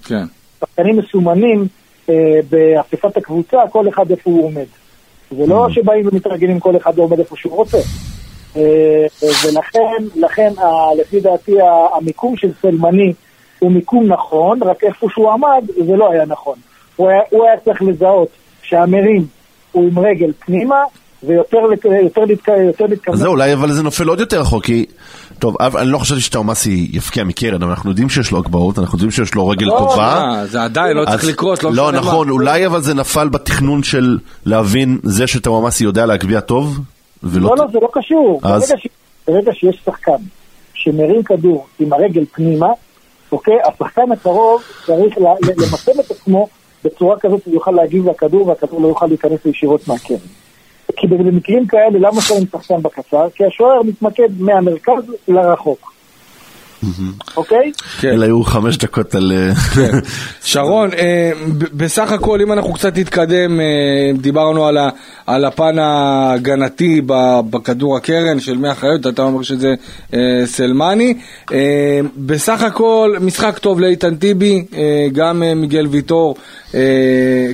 כן. 0.04 0.24
שחקנים 0.60 0.96
מסומנים 0.98 1.66
אה, 2.10 2.14
באספת 2.50 3.16
הקבוצה, 3.16 3.56
כל 3.72 3.88
אחד 3.88 4.10
איפה 4.10 4.30
הוא 4.30 4.44
עומד. 4.44 4.64
זה 5.30 5.46
לא 5.46 5.66
שבאים 5.70 6.08
ומתרגלים 6.12 6.60
כל 6.60 6.76
אחד 6.76 6.98
עומד 6.98 7.18
איפה 7.18 7.36
שהוא 7.36 7.56
רוצה. 7.56 7.78
אה, 8.56 9.06
ולכן, 9.44 9.80
לכן, 10.20 10.52
ה- 10.58 11.00
לפי 11.00 11.20
דעתי, 11.20 11.52
המיקום 11.96 12.36
של 12.36 12.48
סלמני 12.62 13.12
הוא 13.58 13.72
מיקום 13.72 14.06
נכון, 14.06 14.62
רק 14.62 14.84
איפה 14.84 15.06
שהוא 15.10 15.32
עמד 15.32 15.64
זה 15.86 15.96
לא 15.96 16.10
היה 16.12 16.24
נכון. 16.26 16.54
הוא 16.96 17.08
היה, 17.08 17.20
הוא 17.30 17.44
היה 17.44 17.54
צריך 17.64 17.82
לזהות 17.82 18.28
שהמרים 18.62 19.26
הוא 19.72 19.88
עם 19.88 19.98
רגל 19.98 20.32
פנימה, 20.46 20.76
ויותר 21.22 21.56
יותר 21.72 21.88
יותר 22.60 22.84
אז 22.84 22.90
להתכוון. 22.90 23.16
זהו, 23.16 23.30
אולי 23.32 23.52
אבל 23.52 23.72
זה 23.72 23.82
נופל 23.82 24.08
עוד 24.08 24.20
יותר 24.20 24.40
רחוק, 24.40 24.64
כי... 24.64 24.86
טוב, 25.38 25.56
אני 25.62 25.88
לא 25.90 25.98
חשבתי 25.98 26.20
שטאומאסי 26.20 26.88
יפקיע 26.92 27.24
מקרן, 27.24 27.62
אבל 27.62 27.70
אנחנו 27.70 27.90
יודעים 27.90 28.08
שיש 28.08 28.30
לו 28.30 28.38
הגבהות, 28.38 28.78
אנחנו 28.78 28.96
יודעים 28.96 29.10
שיש 29.10 29.34
לו 29.34 29.48
רגל 29.48 29.66
לא, 29.66 29.76
טובה. 29.78 30.18
אה, 30.20 30.46
זה 30.46 30.62
עדיין 30.62 30.96
לא 30.96 31.04
צריך 31.04 31.22
אז- 31.22 31.28
לקרוס, 31.28 31.62
לא 31.62 31.72
לא, 31.72 31.84
משנה 31.88 32.00
מה. 32.00 32.06
נכון, 32.06 32.30
אולי 32.30 32.66
אבל 32.66 32.82
זה 32.82 32.94
נפל 32.94 33.28
בתכנון 33.28 33.82
של 33.82 34.18
להבין 34.46 34.98
זה 35.02 35.26
שטאומאסי 35.26 35.84
יודע 35.84 36.06
להגביה 36.06 36.40
טוב, 36.40 36.78
ולא... 37.30 37.48
לא, 37.48 37.64
לא, 37.64 37.70
זה 37.72 37.78
לא 37.82 37.88
קשור. 37.92 38.40
אז- 38.42 38.62
ברגע, 38.62 38.80
ש... 38.82 38.86
ברגע 39.28 39.52
שיש 39.54 39.82
שחקן 39.84 40.16
שמרים 40.74 41.22
כדור 41.22 41.66
עם 41.78 41.92
הרגל 41.92 42.24
פנימה, 42.32 42.68
אוקיי? 43.32 43.54
השחקן 43.64 44.12
הקרוב 44.12 44.62
צריך 44.86 45.18
ל- 45.18 45.22
ל- 45.22 45.50
למקם 45.50 46.00
את 46.00 46.10
עצמו 46.10 46.48
בצורה 46.84 47.16
כזאת 47.20 47.40
הוא 47.44 47.54
יוכל 47.54 47.70
להגיב 47.70 48.08
לכדור 48.08 48.46
והכדור 48.48 48.80
לא 48.80 48.88
יוכל 48.88 49.06
להיכנס 49.06 49.46
ישירות 49.46 49.88
מהקרן. 49.88 50.16
כי 50.96 51.06
במקרים 51.06 51.66
כאלה, 51.66 51.98
למה 51.98 52.20
שמים 52.20 52.42
שחקן 52.52 52.82
בקצר? 52.82 53.28
כי 53.34 53.44
השוער 53.44 53.82
מתמקד 53.82 54.28
מהמרכז 54.38 55.02
לרחוק. 55.28 55.92
אוקיי? 57.36 57.72
כן. 58.00 58.08
אלה 58.08 58.26
היו 58.26 58.44
חמש 58.44 58.78
דקות 58.78 59.14
על... 59.14 59.32
אה, 59.32 59.52
שרון, 60.44 60.90
אה, 60.92 61.30
בסך 61.72 62.12
הכל, 62.12 62.40
אם 62.40 62.52
אנחנו 62.52 62.72
קצת 62.72 62.98
נתקדם, 62.98 63.60
אה, 63.60 63.66
דיברנו 64.18 64.66
על, 65.26 65.44
הפן 65.44 65.78
ההגנתי 65.78 67.00
בכדור 67.50 67.96
הקרן 67.96 68.40
של 68.40 68.56
מי 68.56 68.68
החיות, 68.68 69.06
אתה 69.06 69.22
אומר 69.22 69.42
שזה 69.42 69.74
סלמני. 70.44 71.14
בסך 72.16 72.62
הכל, 72.62 73.16
משחק 73.20 73.58
טוב 73.58 73.80
לאיתן 73.80 74.16
טיבי, 74.16 74.64
גם 75.12 75.42
מיגל 75.56 75.86
ויטור, 75.86 76.36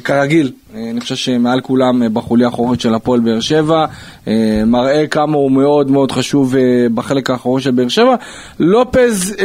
כרגיל. 0.04 0.52
אה, 0.74 0.90
אני 0.90 1.00
חושב 1.00 1.14
שמעל 1.14 1.60
כולם 1.60 2.02
אה, 2.02 2.08
בחוליה 2.08 2.46
האחורית 2.46 2.80
של 2.80 2.94
הפועל 2.94 3.20
באר 3.20 3.40
שבע, 3.40 3.86
אה, 4.28 4.62
מראה 4.66 5.06
כמה 5.06 5.36
הוא 5.36 5.52
מאוד 5.52 5.90
מאוד 5.90 6.12
חשוב 6.12 6.54
בחלק 6.94 7.30
האחורי 7.30 7.62
של 7.62 7.70
באר 7.70 7.88
שבע. 7.88 8.14
לופז 8.60 9.36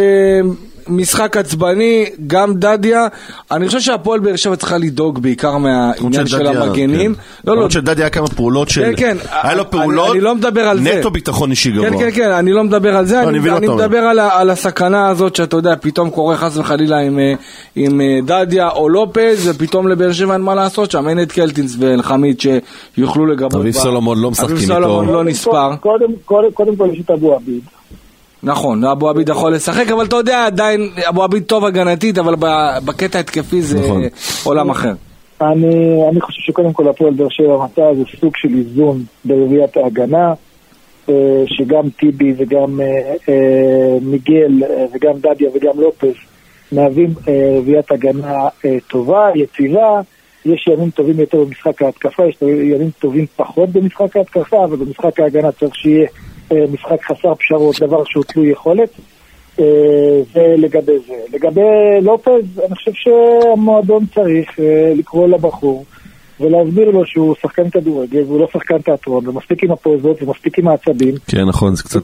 משחק 0.89 1.37
עצבני, 1.37 2.05
גם 2.27 2.53
דדיה. 2.53 3.07
אני 3.51 3.67
חושב 3.67 3.79
שהפועל 3.79 4.19
באר 4.19 4.35
שבע 4.35 4.55
צריכה 4.55 4.77
לדאוג 4.77 5.19
בעיקר 5.19 5.57
מהעניין 5.57 6.27
של 6.27 6.37
דדיה, 6.39 6.63
המגנים. 6.63 7.13
כן. 7.15 7.21
לא, 7.45 7.53
לא, 7.53 7.55
למרות 7.55 7.71
שדדיה 7.71 8.05
היה 8.05 8.09
כמה 8.09 8.27
פעולות 8.27 8.69
של... 8.69 8.81
כן, 8.83 8.93
כן. 8.97 9.17
היה 9.43 9.55
לו 9.55 9.61
אני- 9.63 9.71
פעולות, 9.71 10.11
אני 10.11 10.19
לא 10.21 10.35
מדבר 10.35 10.61
על 10.61 10.79
זה. 10.83 10.95
נטו 10.99 11.11
ביטחון 11.11 11.51
אישי 11.51 11.71
גבוה. 11.71 11.89
כן, 11.89 11.97
כן, 11.99 12.09
כן, 12.15 12.31
אני 12.31 12.53
לא 12.53 12.63
מדבר 12.63 12.95
על 12.97 13.05
זה, 13.05 13.23
אני 13.23 13.39
אני, 13.39 13.49
אני. 13.51 13.67
מדבר 13.67 13.97
על, 13.97 14.49
הסכנה 14.49 15.07
הזאת 15.07 15.35
שאתה 15.35 15.57
יודע, 15.57 15.73
פתאום 15.81 16.09
קורה 16.09 16.37
חס 16.37 16.57
וחלילה 16.57 16.97
עם, 16.99 17.19
אה, 17.19 17.33
עם 17.75 18.01
אה, 18.01 18.19
דדיה 18.25 18.69
או 18.69 18.89
לופז, 18.89 19.49
ופתאום 19.49 19.87
לבאר 19.87 20.11
שבע 20.13 20.33
אין 20.33 20.41
מה 20.41 20.55
לעשות 20.55 20.91
שם, 20.91 21.07
אין 21.09 21.21
את 21.21 21.31
קלטינס 21.31 21.75
ואלחמיד 21.79 22.37
שיוכלו 22.97 23.25
לגבות. 23.25 23.55
אביב 23.55 23.73
סולומון 23.73 24.19
לא 24.19 24.31
משחקים 24.31 24.55
אביב 24.55 24.71
איתו. 24.71 24.73
סולומון 24.73 25.07
לא 25.09 25.23
נספר. 25.23 25.75
קודם, 25.79 26.05
קודם, 26.25 26.51
קודם 26.53 26.75
כל 26.75 26.89
יש 26.93 26.99
את 27.05 27.11
אבו 27.11 27.35
עביד. 27.35 27.61
נכון, 28.43 28.83
אבו 28.83 29.09
עביד 29.09 29.29
יכול 29.29 29.53
לשחק, 29.53 29.91
אבל 29.91 30.05
אתה 30.05 30.15
יודע, 30.15 30.45
עדיין, 30.45 30.89
אבו 31.09 31.23
עביד 31.23 31.43
טוב 31.43 31.65
הגנתית, 31.65 32.17
אבל 32.17 32.35
בקטע 32.85 33.19
התקפי 33.19 33.61
זה 33.61 33.79
נכון. 33.79 34.01
עולם 34.43 34.69
אחר. 34.69 34.93
אני, 35.41 36.07
אני 36.11 36.21
חושב 36.21 36.41
שקודם 36.41 36.73
כל 36.73 36.87
הפועל 36.89 37.13
באר 37.13 37.29
שבע 37.29 37.65
מצא 37.65 37.89
איזה 37.89 38.03
סוג 38.19 38.33
של 38.35 38.49
איזון 38.57 39.03
ברביעיית 39.25 39.77
ההגנה, 39.77 40.33
אה, 41.09 41.43
שגם 41.47 41.89
טיבי 41.89 42.33
וגם 42.37 42.81
אה, 42.81 43.13
אה, 43.29 43.97
מיגל 44.01 44.51
וגם 44.93 45.13
דדיה 45.17 45.49
וגם 45.53 45.81
לופס 45.81 46.15
מהווים 46.71 47.13
רביעיית 47.57 47.91
הגנה 47.91 48.47
טובה, 48.87 49.29
יציבה. 49.35 50.01
יש 50.45 50.67
ימים 50.67 50.89
טובים 50.89 51.19
יותר 51.19 51.43
במשחק 51.43 51.81
ההתקפה, 51.81 52.23
יש 52.25 52.37
ימים 52.41 52.89
טובים 52.99 53.25
פחות 53.35 53.69
במשחק 53.69 54.17
ההתקפה, 54.17 54.63
אבל 54.63 54.75
במשחק 54.75 55.19
ההגנה 55.19 55.51
צריך 55.51 55.75
שיהיה 55.75 56.07
משחק 56.51 57.03
חסר 57.03 57.35
פשרות, 57.35 57.75
דבר 57.79 58.03
שהוא 58.05 58.23
תלוי 58.23 58.49
יכולת. 58.51 58.89
אה, 59.59 59.65
זה 60.33 60.55
לגבי 60.57 60.99
זה. 61.07 61.13
לגבי 61.33 61.61
לופז, 62.01 62.59
אני 62.65 62.75
חושב 62.75 62.91
שהמועדון 62.93 64.05
צריך 64.15 64.59
אה, 64.59 64.93
לקרוא 64.95 65.27
לבחור 65.27 65.85
ולהסביר 66.39 66.89
לו 66.89 67.05
שהוא 67.05 67.35
שחקן 67.41 67.69
כדורגל 67.69 68.23
והוא 68.23 68.39
לא 68.39 68.47
שחקן 68.53 68.81
תיאטרון, 68.81 69.27
ומספיק 69.27 69.63
עם 69.63 69.71
הפוזות 69.71 70.23
ומספיק 70.23 70.59
עם 70.59 70.67
העצבים. 70.67 71.13
כן, 71.27 71.43
נכון, 71.43 71.75
זה 71.75 71.83
קצת... 71.83 72.01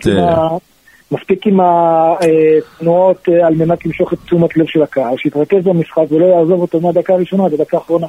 מספיק 1.14 1.48
עם 1.48 1.62
אה, 1.62 2.16
התנועות 2.58 3.30
אה, 3.30 3.48
על 3.48 3.56
מנת 3.56 3.86
למשוך 3.86 4.14
את 4.14 4.18
תשומת 4.26 4.58
לב 4.58 4.66
של 4.68 4.84
הקהל, 4.84 5.18
שיתרכז 5.18 5.64
במשחק 5.64 6.04
ולא 6.10 6.26
יעזוב 6.26 6.62
אותו 6.62 6.80
מהדקה 6.80 7.14
הראשונה 7.14 7.46
עד 7.46 7.54
הדקה 7.54 7.78
האחרונה. 7.78 8.08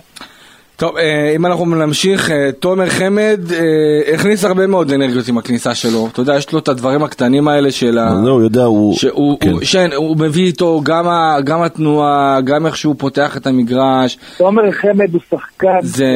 טוב, 0.85 0.97
אה, 0.97 1.33
אם 1.37 1.47
אנחנו 1.47 1.66
נמשיך, 1.66 2.31
אה, 2.31 2.53
תומר 2.53 2.87
חמד 2.88 3.40
אה, 3.53 4.14
הכניס 4.14 4.44
הרבה 4.44 4.66
מאוד 4.66 4.92
אנרגיות 4.92 5.29
עם 5.29 5.38
הכניסה 5.38 5.75
שלו. 5.75 6.09
אתה 6.12 6.20
יודע, 6.20 6.37
יש 6.37 6.53
לו 6.53 6.59
את 6.59 6.68
הדברים 6.68 7.03
הקטנים 7.03 7.49
האלה 7.49 7.70
של 7.70 7.99
ה... 7.99 8.14
זהו, 8.25 8.40
יודע, 8.40 8.64
הוא... 8.64 8.94
שהוא 8.97 9.40
כן. 9.40 9.51
הוא, 9.51 9.61
שן, 9.62 9.92
הוא 9.92 10.16
מביא 10.16 10.44
איתו 10.47 10.81
גם, 10.85 11.09
ה, 11.09 11.40
גם 11.44 11.62
התנועה, 11.62 12.40
גם 12.40 12.66
איך 12.66 12.77
שהוא 12.77 12.94
פותח 12.99 13.37
את 13.37 13.47
המגרש. 13.47 14.18
תומר 14.38 14.73
חמד 14.73 15.12
הוא 15.12 15.20
שחקן... 15.31 15.79
זה... 15.83 16.07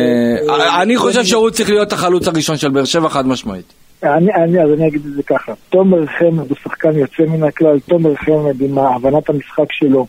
אני 0.82 0.96
חושב 0.96 1.24
שהוא 1.24 1.50
צריך 1.50 1.70
להיות 1.70 1.92
החלוץ 1.92 2.28
הראשון 2.28 2.56
של 2.56 2.68
באר 2.68 2.84
שבע, 2.84 3.08
חד 3.08 3.26
משמעית. 3.26 3.72
אני, 4.02 4.34
אני, 4.34 4.62
אז 4.62 4.68
אני 4.76 4.88
אגיד 4.88 5.02
את 5.06 5.12
זה 5.12 5.22
ככה, 5.22 5.52
תומר 5.68 6.06
חמד 6.06 6.48
הוא 6.48 6.56
שחקן 6.62 6.92
יוצא 6.98 7.22
מן 7.22 7.42
הכלל, 7.42 7.80
תומר 7.80 8.14
חמד 8.14 8.60
עם 8.60 8.78
הבנת 8.78 9.28
המשחק 9.28 9.72
שלו, 9.72 10.06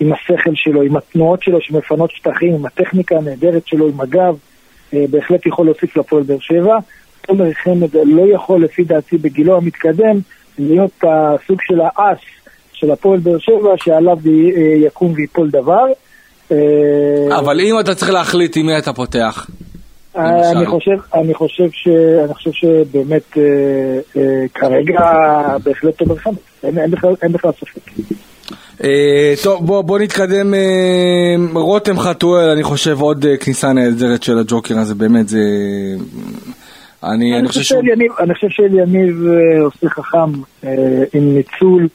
עם 0.00 0.12
השכל 0.12 0.54
שלו, 0.54 0.82
עם 0.82 0.96
התנועות 0.96 1.42
שלו 1.42 1.60
שמפנות 1.60 2.10
שטחים, 2.10 2.54
עם 2.54 2.66
הטכניקה 2.66 3.16
הנהדרת 3.16 3.66
שלו, 3.66 3.88
עם 3.88 4.00
הגב, 4.00 4.36
אה, 4.94 5.04
בהחלט 5.10 5.46
יכול 5.46 5.66
להוסיף 5.66 5.96
לפועל 5.96 6.22
באר 6.22 6.38
שבע. 6.40 6.78
תומר 7.26 7.52
חמד 7.52 7.94
לא 8.04 8.34
יכול, 8.34 8.64
לפי 8.64 8.84
דעתי, 8.84 9.18
בגילו 9.18 9.56
המתקדם, 9.56 10.20
להיות 10.58 11.04
הסוג 11.04 11.58
של 11.62 11.80
האס 11.80 12.18
של 12.72 12.90
הפועל 12.90 13.20
באר 13.20 13.38
שבע, 13.38 13.74
שעליו 13.76 14.18
אה, 14.26 14.86
יקום 14.86 15.12
ויפול 15.16 15.50
דבר. 15.50 15.84
אה, 16.52 17.38
אבל 17.38 17.60
אם 17.60 17.80
אתה 17.80 17.94
צריך 17.94 18.10
להחליט 18.10 18.56
עם 18.56 18.66
מי 18.66 18.78
אתה 18.78 18.92
פותח, 18.92 19.46
אני. 20.16 20.66
חושב, 20.66 20.96
אני 21.14 21.34
חושב 21.34 21.70
ש... 21.72 21.88
אני 22.24 22.34
חושב 22.34 22.50
שבאמת 22.52 23.38
אה, 23.38 23.42
אה, 24.16 24.44
כרגע 24.54 25.00
בהחלט 25.64 25.98
תומר 25.98 26.16
חמד, 26.16 26.34
אין, 26.62 26.78
אין 27.22 27.32
בכלל 27.32 27.52
ספק. 27.52 27.80
אה, 28.84 29.34
טוב, 29.42 29.66
בוא, 29.66 29.82
בוא 29.82 29.98
נתקדם. 29.98 30.54
אה, 30.54 30.60
רותם 31.52 31.98
חתואל, 31.98 32.48
אני 32.48 32.62
חושב 32.62 33.00
עוד 33.00 33.26
אה, 33.26 33.36
כניסה 33.36 33.72
נהדרת 33.72 34.22
של 34.22 34.38
הג'וקר 34.38 34.78
הזה, 34.78 34.94
באמת 34.94 35.28
זה... 35.28 35.40
אני, 37.04 37.38
אני 37.38 37.48
חושב 37.48 37.62
שהוא... 37.62 37.82
אני 38.20 38.34
חושב 38.34 38.46
שאליניב 38.50 39.16
עושה 39.60 39.88
חכם 39.88 40.32
עם 41.12 41.34
ניצול 41.34 41.88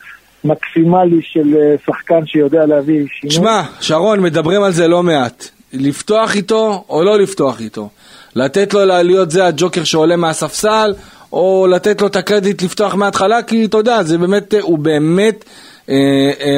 מקסימלי 0.44 1.20
של 1.22 1.56
שחקן 1.86 2.26
שיודע 2.26 2.66
להביא 2.66 3.06
שינוי. 3.20 3.36
שמע, 3.36 3.62
שרון, 3.80 4.20
מדברים 4.20 4.64
על 4.64 4.72
זה 4.72 4.88
לא 4.88 5.04
מעט. 5.04 5.50
לפתוח 5.74 6.36
איתו 6.36 6.86
או 6.90 7.04
לא 7.04 7.20
לפתוח 7.20 7.62
איתו. 7.62 7.90
לתת 8.36 8.74
לו 8.74 8.80
להיות 8.86 9.32
זה 9.32 9.46
הג'וקר 9.46 9.84
שעולה 9.84 10.16
מהספסל, 10.16 10.94
או 11.34 11.68
לתת 11.70 12.02
לו 12.02 12.08
את 12.08 12.16
הקרדיט 12.16 12.64
לפתוח 12.64 12.96
מההתחלה, 12.96 13.44
כי 13.44 13.66
אתה 13.66 13.78
יודע, 13.78 14.04
זה 14.04 14.18
באמת, 14.18 14.54
הוא 14.62 14.80
באמת 14.80 15.46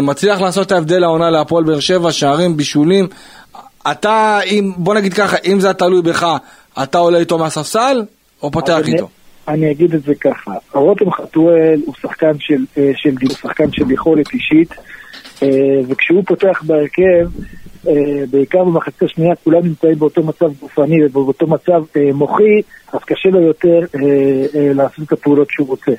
מצליח 0.02 0.42
לעשות 0.42 0.68
את 0.68 0.72
ההבדל 0.72 1.04
העונה 1.04 1.30
להפועל 1.30 1.64
באר 1.64 1.80
שבע, 1.80 2.12
שערים, 2.12 2.58
בישולים. 2.58 3.08
אתה, 3.92 4.40
אם, 4.46 4.72
בוא 4.78 4.96
נגיד 4.96 5.14
ככה, 5.14 5.38
אם 5.46 5.60
זה 5.60 5.74
תלוי 5.74 6.02
בך, 6.02 6.28
אתה 6.84 6.98
עולה 6.98 7.18
איתו 7.18 7.38
מהספסל, 7.38 8.04
או 8.44 8.52
פותח 8.52 8.78
איתו? 8.88 9.10
אני 9.48 9.72
אגיד 9.72 9.94
את 9.94 10.04
זה 10.04 10.16
ככה, 10.16 10.52
רותם 10.74 11.12
חתואל 11.12 11.82
הוא 11.86 11.96
שחקן 12.02 12.40
של, 12.40 12.66
אה, 12.78 12.92
של, 12.96 13.16
שחקן 13.42 13.72
של 13.72 13.92
יכולת 13.92 14.34
אישית, 14.34 14.72
אה, 14.72 14.78
וכשהוא 15.90 16.24
פותח 16.26 16.64
בהרכב, 16.66 17.30
אה, 17.88 18.24
בעיקר 18.32 18.64
במחצית 18.64 19.04
השנייה, 19.04 19.36
כולם 19.44 19.66
נמצאים 19.66 20.00
באותו 20.00 20.24
מצב 20.24 20.52
גופני 20.60 21.06
ובאותו 21.06 21.48
מצב 21.48 21.84
אה, 21.96 22.14
מוחי, 22.14 22.62
אז 22.94 23.00
קשה 23.06 23.30
לו 23.30 23.42
יותר 23.42 23.80
אה, 23.96 24.00
אה, 24.56 24.74
לעשות 24.74 25.08
את 25.08 25.12
הפעולות 25.12 25.48
שהוא 25.52 25.68
רוצה. 25.68 25.92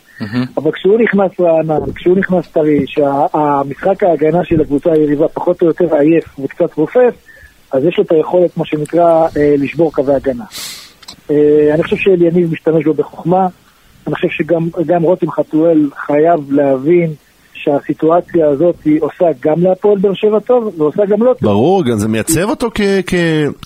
אבל 0.57 0.73
כשהוא 0.73 0.99
נכנס 1.01 1.41
רענן, 1.41 1.93
כשהוא 1.95 2.17
נכנס 2.17 2.49
טרי, 2.49 2.85
שהמשחק 2.87 4.03
ההגנה 4.03 4.45
של 4.45 4.61
הקבוצה 4.61 4.93
היריבה 4.93 5.29
פחות 5.29 5.63
או 5.63 5.67
יותר 5.67 5.95
עייף 5.95 6.39
וקצת 6.39 6.75
רופף, 6.75 7.15
אז 7.73 7.85
יש 7.85 7.99
לו 7.99 8.05
את 8.05 8.13
היכולת, 8.13 8.57
מה 8.57 8.67
שנקרא, 8.67 9.29
אה, 9.37 9.55
לשבור 9.59 9.93
קווי 9.93 10.15
הגנה. 10.15 10.45
אה, 11.31 11.75
אני 11.75 11.83
חושב 11.83 11.97
שאליניב 11.97 12.53
משתמש 12.53 12.85
בו 12.85 12.95
בחוכמה, 12.95 13.47
אני 14.07 14.15
חושב 14.15 14.29
שגם 14.29 14.69
גם 14.87 15.03
רותם 15.03 15.31
חתואל 15.31 15.91
חייב 16.07 16.53
להבין 16.53 17.15
שהסיטואציה 17.65 18.49
הזאת 18.49 18.75
היא 18.85 18.99
עושה 19.03 19.25
גם 19.43 19.63
להפועל 19.63 19.99
באר 19.99 20.15
שבע 20.15 20.39
טוב, 20.41 20.73
ועושה 20.79 21.03
גם 21.07 21.23
לא 21.23 21.33
טוב. 21.41 21.51
ברור, 21.51 21.85
גם 21.85 21.99
זה 21.99 22.09
מייצב 22.09 22.49
אותו 22.51 22.69
כ... 22.75 22.81
כ... 23.07 23.15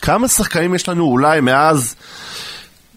כמה 0.03 0.29
שחקנים 0.29 0.75
יש 0.75 0.89
לנו 0.89 1.05
אולי 1.05 1.41
מאז 1.41 1.95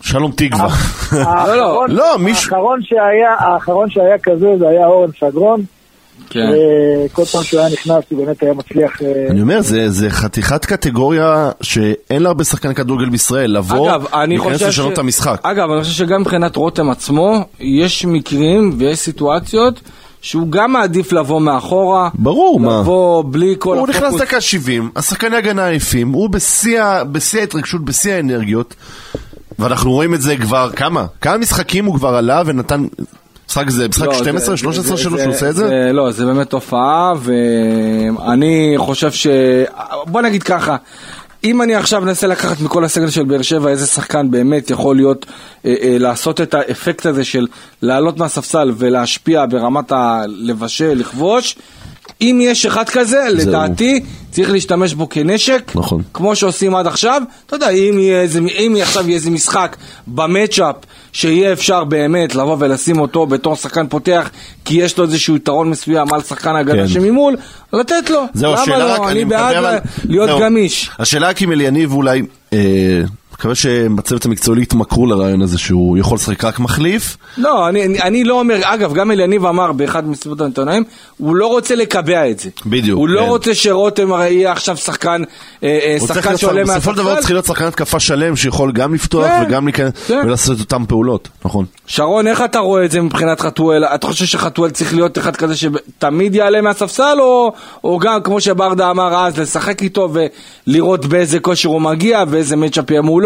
שלום 0.01 0.31
תקווה? 0.35 0.67
האחרון- 1.11 1.91
לא, 1.91 2.17
מישהו- 2.19 2.55
האחרון 2.55 2.79
שהיה, 2.83 3.33
האחרון 3.39 3.89
שהיה 3.89 4.17
כזה 4.23 4.47
זה 4.59 4.67
היה 4.69 4.87
אורן 4.87 5.09
סגרון, 5.19 5.63
כן. 6.29 6.39
אה, 6.39 7.07
כל 7.13 7.25
פעם 7.25 7.43
שהוא 7.43 7.59
היה 7.59 7.69
נכנס 7.69 8.03
הוא 8.09 8.25
באמת 8.25 8.43
היה 8.43 8.53
מצליח... 8.53 9.01
אה, 9.01 9.27
אני 9.29 9.41
אומר, 9.41 9.61
זה, 9.61 9.89
זה 9.89 10.09
חתיכת 10.09 10.65
קטגוריה 10.65 11.51
שאין 11.61 12.23
לה 12.23 12.29
הרבה 12.29 12.43
שחקני 12.43 12.75
כדורגל 12.75 13.09
בישראל, 13.09 13.57
לבוא, 13.57 13.89
אגב, 13.89 14.05
אני 14.13 14.37
להיכנס 14.37 14.53
חושב 14.53 14.67
לשנות 14.67 14.89
ש... 14.89 14.93
את 14.93 14.97
המשחק. 14.97 15.39
אגב, 15.43 15.71
אני 15.71 15.81
חושב 15.81 15.93
שגם 16.05 16.21
מבחינת 16.21 16.55
רותם 16.55 16.89
עצמו, 16.89 17.35
יש 17.59 18.05
מקרים 18.05 18.71
ויש 18.77 18.99
סיטואציות 18.99 19.81
שהוא 20.25 20.47
גם 20.49 20.71
מעדיף 20.73 21.11
לבוא 21.13 21.41
מאחורה. 21.41 22.09
ברור, 22.13 22.59
מה? 22.59 22.79
לבוא 22.79 23.23
בלי 23.27 23.55
כל 23.59 23.77
הוא 23.77 23.87
נכנס 23.87 24.03
הפוקוס. 24.03 24.21
דקה 24.21 24.41
70, 24.41 24.91
השחקני 24.95 25.35
הגנה 25.37 25.67
עייפים, 25.67 26.11
הוא 26.11 26.29
בשיא 26.29 27.39
ההתרגשות, 27.41 27.85
בשיא 27.85 28.13
האנרגיות, 28.13 28.75
ואנחנו 29.59 29.91
רואים 29.91 30.13
את 30.13 30.21
זה 30.21 30.37
כבר 30.37 30.69
כמה? 30.75 31.05
כמה 31.21 31.37
משחקים 31.37 31.85
הוא 31.85 31.95
כבר 31.95 32.15
עלה 32.15 32.41
ונתן... 32.45 32.85
משחק 33.49 33.69
זה 33.69 33.87
משחק 33.87 34.05
לא, 34.07 34.13
12, 34.13 34.55
זה- 34.55 34.57
13 34.57 34.83
זה- 34.97 35.03
שלו 35.03 35.17
זה- 35.17 35.23
שהוא 35.23 35.33
עושה 35.35 35.49
את 35.49 35.55
זה? 35.55 35.89
לא, 35.93 36.11
זה 36.11 36.25
באמת 36.25 36.49
תופעה, 36.49 37.13
ואני 37.19 38.73
חושב 38.77 39.11
ש... 39.11 39.27
בוא 40.07 40.21
נגיד 40.21 40.43
ככה, 40.43 40.75
אם 41.45 41.61
אני 41.61 41.75
עכשיו 41.75 42.01
מנסה 42.01 42.27
לקחת 42.27 42.61
מכל 42.61 42.83
הסגל 42.83 43.09
של 43.09 43.23
באר 43.23 43.41
שבע 43.41 43.69
איזה 43.69 43.87
שחקן 43.87 44.31
באמת 44.31 44.69
יכול 44.69 44.95
להיות, 44.95 45.25
אה, 45.65 45.75
אה, 45.81 45.97
לעשות 45.99 46.41
את 46.41 46.53
האפקט 46.53 47.05
הזה 47.05 47.23
של 47.23 47.47
לעלות 47.81 48.17
מהספסל 48.17 48.71
ולהשפיע 48.77 49.45
ברמת 49.49 49.91
הלבשל, 49.91 50.93
לכבוש, 50.93 51.55
אם 52.21 52.39
יש 52.43 52.65
אחד 52.65 52.89
כזה, 52.89 53.19
לדעתי 53.31 53.99
צריך 54.31 54.51
להשתמש 54.51 54.93
בו 54.93 55.09
כנשק, 55.09 55.71
נכון. 55.75 56.01
כמו 56.13 56.35
שעושים 56.35 56.75
עד 56.75 56.87
עכשיו. 56.87 57.21
אתה 57.47 57.55
יודע, 57.55 57.69
אם 57.69 57.99
יהיה 57.99 58.21
איזה, 58.21 58.39
אם 58.39 58.75
עכשיו 58.81 59.07
יהיה 59.07 59.15
איזה 59.15 59.29
משחק 59.31 59.75
במצ'אפ, 60.07 60.75
שיהיה 61.13 61.53
אפשר 61.53 61.83
באמת 61.83 62.35
לבוא 62.35 62.55
ולשים 62.59 62.99
אותו 62.99 63.25
בתור 63.25 63.55
שחקן 63.55 63.87
פותח, 63.87 64.29
כי 64.65 64.75
יש 64.77 64.97
לו 64.97 65.03
איזשהו 65.03 65.35
יתרון 65.35 65.69
מסוים 65.69 66.13
על 66.13 66.21
שחקן 66.21 66.55
הגנה 66.55 66.81
כן. 66.81 66.87
שממול, 66.87 67.35
לתת 67.73 68.09
לו. 68.09 68.21
זהו, 68.33 68.51
למה 68.53 68.61
השאלה 68.61 68.77
לא? 68.79 68.93
רק, 69.03 69.09
אני 69.11 69.23
מקווה, 69.23 69.37
בעד 69.43 69.55
אבל- 69.55 69.77
להיות 70.05 70.29
זהו. 70.29 70.39
גמיש. 70.39 70.89
השאלה 70.99 71.29
רק 71.29 71.41
אם 71.41 71.51
אליניב 71.51 71.93
אולי, 71.93 72.21
אה, 72.53 72.57
מקווה 73.39 73.55
שבצוות 73.55 74.25
המקצועי 74.25 74.61
יתמכרו 74.61 75.05
לרעיון 75.05 75.41
הזה 75.41 75.57
שהוא 75.57 75.97
יכול 75.97 76.15
לשחק 76.15 76.43
רק 76.43 76.59
מחליף. 76.59 77.17
לא, 77.37 77.69
אני, 77.69 77.85
אני, 77.85 78.01
אני 78.01 78.23
לא 78.23 78.39
אומר, 78.39 78.59
אגב, 78.63 78.93
גם 78.93 79.11
אליניב 79.11 79.45
אמר 79.45 79.71
באחד 79.71 80.07
מסיבות 80.07 80.41
העיתונאים, 80.41 80.83
הוא 81.17 81.35
לא 81.35 81.47
רוצה 81.47 81.75
לקבע 81.75 82.29
את 82.29 82.39
זה. 82.39 82.49
בדיוק, 82.65 82.99
הוא 82.99 83.09
לא 83.09 83.21
כן. 83.21 83.27
רוצה 83.27 83.55
שרותם 83.55 84.13
הרי 84.13 84.29
יהיה 84.29 84.51
עכשיו 84.51 84.77
שחקן, 84.77 85.21
אה, 85.63 85.79
אה, 85.83 85.97
שחקן 86.07 86.37
שעולה 86.37 86.63
בסופו 86.63 86.91
של 86.91 86.97
דבר 86.97 87.03
מהספסל. 87.03 87.21
צריך 87.21 87.31
להיות 87.31 87.45
שחקן 87.45 87.65
התקפה 87.65 87.99
שלם 87.99 88.35
שיכול 88.35 88.71
גם 88.71 88.93
לפתוח 88.93 89.27
כן, 89.27 89.43
וגם 89.47 89.65
להיכנס 89.65 89.91
כן. 90.07 90.21
ולעשות 90.25 90.55
את 90.55 90.61
אותן 90.61 90.85
פעולות, 90.85 91.29
נכון. 91.45 91.65
שרון, 91.87 92.27
איך 92.27 92.41
אתה 92.41 92.59
רואה 92.59 92.85
את 92.85 92.91
זה 92.91 93.01
מבחינת 93.01 93.41
חתואל? 93.41 93.85
אתה 93.85 94.07
חושב 94.07 94.25
שחתואל 94.25 94.71
צריך 94.71 94.93
להיות 94.93 95.17
אחד 95.17 95.35
כזה 95.35 95.55
שתמיד 95.55 96.35
יעלה 96.35 96.61
מהספסל, 96.61 97.17
או, 97.19 97.53
או 97.83 97.99
גם, 97.99 98.21
כמו 98.21 98.41
שברדה 98.41 98.91
אמר 98.91 99.25
אז, 99.25 99.39
לשחק 99.39 99.81
איתו 99.81 100.09
ולראות 100.67 101.05
באיזה 101.05 101.39
כושר 101.39 101.69
הוא 101.69 101.81
מגיע 101.81 102.23
ואיזה 102.27 102.55
מצ'אפ 102.55 102.91
יהיה 102.91 103.01
מולו? 103.01 103.24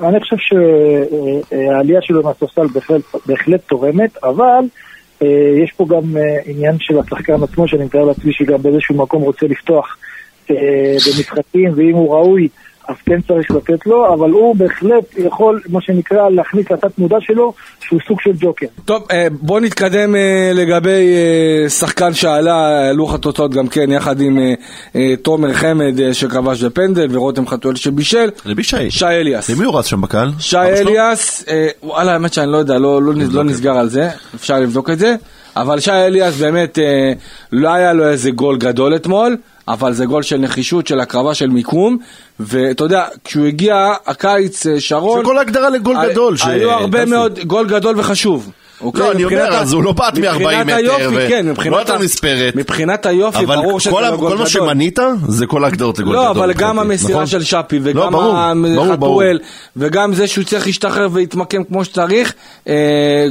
אני 0.00 0.20
חושב 0.20 0.36
שהעלייה 0.38 2.02
שלו 2.02 2.22
מהספסל 2.22 2.66
בהחלט, 2.66 3.02
בהחלט 3.26 3.60
תורמת, 3.68 4.24
אבל 4.24 4.64
אה, 5.22 5.62
יש 5.64 5.72
פה 5.76 5.86
גם 5.88 6.16
אה, 6.16 6.36
עניין 6.44 6.76
של 6.78 6.98
השחקן 6.98 7.42
עצמו, 7.42 7.68
שאני 7.68 7.84
מתאר 7.84 8.04
לעצמי 8.04 8.32
שגם 8.32 8.62
באיזשהו 8.62 8.94
מקום 8.94 9.22
רוצה 9.22 9.46
לפתוח 9.46 9.96
אה, 10.50 10.56
במשחקים, 10.94 11.72
ואם 11.76 11.94
הוא 11.94 12.14
ראוי, 12.14 12.48
אז 12.90 12.96
כן 13.06 13.20
צריך 13.28 13.50
לתת 13.50 13.86
לו, 13.86 14.14
אבל 14.14 14.30
הוא 14.30 14.56
בהחלט 14.56 15.04
יכול, 15.18 15.60
מה 15.68 15.80
שנקרא, 15.80 16.28
להכניס 16.28 16.70
לתת 16.70 16.98
מודע 16.98 17.16
שלו, 17.20 17.52
שהוא 17.80 18.00
סוג 18.08 18.20
של 18.20 18.30
ג'וקר. 18.38 18.66
טוב, 18.84 19.06
אה, 19.10 19.26
בוא 19.30 19.60
נתקדם 19.60 20.16
אה, 20.16 20.50
לגבי 20.54 21.14
אה, 21.14 21.68
שחקן 21.68 22.14
שעלה, 22.14 22.92
לוח 22.92 23.14
התוצאות 23.14 23.50
גם 23.50 23.68
כן, 23.68 23.92
יחד 23.92 24.20
עם 24.20 24.38
תומר 25.22 25.52
חמד 25.52 26.12
שכבש 26.12 26.62
בפנדל 26.62 27.16
ורותם 27.16 27.46
חתואל 27.46 27.76
שבישל. 27.76 28.30
למי 28.44 28.62
שי? 28.62 28.90
שי 28.90 29.06
אליאס. 29.06 29.50
למי 29.50 29.64
הוא 29.64 29.78
רץ 29.78 29.86
שם 29.86 30.00
בקהל? 30.00 30.30
שי? 30.38 30.56
אליאס, 30.56 31.44
וואלה, 31.82 32.12
האמת 32.12 32.32
שאני 32.32 32.52
לא 32.52 32.56
יודע, 32.56 32.78
לא, 32.78 33.02
לא, 33.02 33.12
לא 33.32 33.44
נסגר 33.44 33.78
על 33.78 33.88
זה, 33.88 34.08
אפשר 34.34 34.60
לבדוק 34.60 34.90
את 34.90 34.98
זה, 34.98 35.14
אבל 35.56 35.80
שי 35.80 35.90
אליאס 35.90 36.36
באמת, 36.36 36.78
אה, 36.78 37.12
לא 37.52 37.68
היה 37.68 37.92
לו 37.92 38.08
איזה 38.08 38.30
גול 38.30 38.58
גדול 38.58 38.96
אתמול, 38.96 39.36
אבל 39.72 39.92
זה 39.92 40.06
גול 40.06 40.22
של 40.22 40.36
נחישות, 40.36 40.86
של 40.86 41.00
הקרבה, 41.00 41.34
של 41.34 41.48
מיקום, 41.48 41.98
ואתה 42.40 42.84
יודע, 42.84 43.04
כשהוא 43.24 43.46
הגיע, 43.46 43.92
הקיץ, 44.06 44.66
אה, 44.66 44.80
שרון... 44.80 45.18
זה 45.18 45.24
כל 45.24 45.38
ההגדרה 45.38 45.70
לגול 45.70 45.96
גדול. 46.10 46.36
היו 46.46 46.70
הרבה. 46.70 47.04
מאוד, 47.04 47.38
גול 47.38 47.66
גדול 47.68 48.00
וחשוב. 48.00 48.50
אוקיי? 48.82 49.02
לא, 49.02 49.12
אני 49.12 49.24
אומר, 49.24 49.54
ה- 49.54 49.60
אז 49.60 49.72
הוא 49.72 49.82
לא 49.82 49.92
בעט 49.92 50.18
מ-40 50.18 50.28
מבחינת 50.38 50.66
מטר, 50.66 50.74
היופי, 50.76 51.06
ו- 51.16 51.26
כן, 51.28 51.44
לא 51.46 51.52
מבחינת 51.52 51.78
יותר 51.78 51.94
ה- 51.94 51.98
נספרת. 51.98 52.56
מבחינת 52.56 53.06
היופי, 53.06 53.44
אבל 53.44 53.56
ברור 53.56 53.80
שזה 53.80 53.90
לא 53.90 54.16
גול 54.16 54.18
כל 54.18 54.28
מה 54.28 54.34
גדול. 54.34 54.46
שמנית 54.46 54.98
זה 55.28 55.46
כל 55.46 55.64
ההגדרות 55.64 55.98
לגול 55.98 56.14
לא, 56.14 56.30
גדול. 56.32 56.42
אבל 56.42 56.52
גם 56.52 56.78
המסירה 56.78 57.12
נכון? 57.12 57.26
של 57.26 57.42
שפי, 57.42 57.78
לא, 57.78 57.82
וגם 58.00 58.12
ברור. 58.12 58.36
החתואל, 58.92 59.38
וגם 59.76 60.14
זה 60.14 60.26
שהוא 60.26 60.44
צריך 60.44 60.66
להשתחרר 60.66 61.08
ולהתמקם 61.12 61.64
כמו 61.64 61.84
שצריך, 61.84 62.32
אה, 62.68 62.74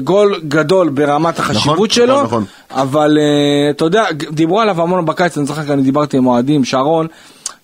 גול 0.04 0.40
גדול 0.48 0.90
ברמת 0.90 1.40
החשיבות 1.40 1.74
נכון, 1.76 1.90
שלו, 1.90 2.24
נכון. 2.24 2.44
אבל 2.72 3.18
אה, 3.22 3.70
אתה 3.72 3.86
יודע, 3.86 4.04
דיברו 4.32 4.62
עליו 4.62 4.82
המון 4.82 5.06
בקיץ, 5.06 5.38
אני 5.38 5.46
זוכר, 5.46 5.74
אני 5.74 5.82
דיברתי 5.82 6.18
עם 6.18 6.28
אוהדים, 6.28 6.66
שרון, 6.66 7.08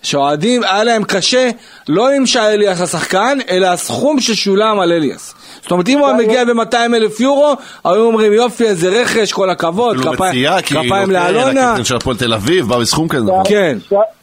שאוהדים, 0.02 0.62
היה 0.64 0.84
להם 0.84 1.04
קשה, 1.04 1.50
לא 1.88 2.10
עם 2.10 2.26
שי 2.26 2.38
אליאס 2.38 2.80
השחקן, 2.80 3.38
אלא 3.50 3.66
הסכום 3.66 4.20
ששולם 4.20 4.80
על 4.80 4.92
אליאס. 4.92 5.34
זאת 5.62 5.70
אומרת, 5.70 5.88
אם 5.88 5.98
הוא 5.98 6.06
היה 6.08 6.16
מגיע 6.16 6.44
ב-200 6.44 6.74
אלף 6.94 7.20
יורו, 7.20 7.52
היו 7.84 8.02
אומרים 8.04 8.32
יופי, 8.32 8.64
איזה 8.64 8.88
רכש, 9.02 9.32
כל 9.32 9.50
הכבוד, 9.50 9.96
אפילו 9.96 10.12
כפיים- 10.12 10.32
כאילו, 10.62 10.80
כן, 10.82 11.10
לאלונה. 11.12 11.68
הקפטן 11.70 11.84
של 11.84 11.96
הפועל 11.96 12.16
תל 12.16 12.34
אביב, 12.34 12.68
בא 12.68 12.78
בסכום 12.78 13.08
כזה? 13.08 13.32
כן. 13.44 13.78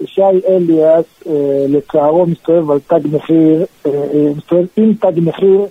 שי, 0.06 0.22
אליאס, 0.50 1.06
אה, 1.28 1.32
לצערו, 1.68 2.26
מסתובב 2.26 2.72
על 2.72 2.80
תג 2.88 3.08
מחיר, 3.12 3.66
אה, 3.86 3.92
אה, 3.92 4.30
מסתובב 4.38 4.66
עם 4.78 4.94
תג 4.94 5.20
מחיר 5.20 5.66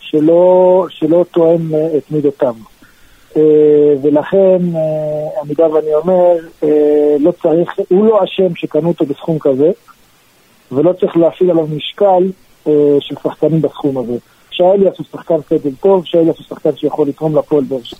שלא, 0.00 0.86
תואם 1.30 1.60
את 1.98 2.10
מידותיו. 2.10 2.54
אה, 3.36 3.94
ולכן, 4.02 4.58
אה, 4.76 5.42
אני 5.42 5.54
בא 5.54 5.62
ואני 5.62 5.94
אומר, 5.94 6.36
אה, 6.62 7.16
לא 7.20 7.32
צריך, 7.42 7.70
הוא 7.88 8.06
לא 8.06 8.24
אשם 8.24 8.54
שקנו 8.54 8.88
אותו 8.88 9.06
בסכום 9.06 9.38
כזה, 9.38 9.70
ולא 10.72 10.92
צריך 10.92 11.16
להפעיל 11.16 11.50
עליו 11.50 11.66
משקל 11.76 12.30
אה, 12.66 12.96
של 13.00 13.14
שחקנים 13.22 13.62
בסכום 13.62 13.98
הזה. 13.98 14.16
שי 14.50 14.62
אליאס 14.62 14.98
הוא 14.98 15.06
שחקן 15.12 15.34
סגל 15.48 15.70
טוב, 15.80 16.04
שי 16.04 16.18
אליאס 16.18 16.36
הוא 16.38 16.46
שחקן 16.48 16.76
שיכול 16.76 17.08
לתרום 17.08 17.36
לפועל 17.36 17.64
באר 17.64 17.82
שבע. 17.82 17.98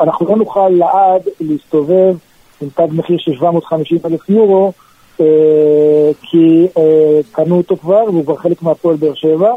אנחנו 0.00 0.26
לא 0.26 0.36
נוכל 0.36 0.68
לעד 0.68 1.22
להסתובב 1.40 2.14
עם 2.62 2.68
תג 2.74 2.86
מחיר 2.92 3.18
של 3.18 3.32
750 3.34 3.98
אלף 4.04 4.28
יורו, 4.28 4.72
אה, 5.20 6.10
כי 6.22 6.66
אה, 6.78 7.20
קנו 7.32 7.56
אותו 7.56 7.76
כבר, 7.76 8.04
והוא 8.06 8.24
כבר 8.24 8.36
חלק 8.36 8.62
מהפועל 8.62 8.96
באר 8.96 9.14
שבע, 9.14 9.52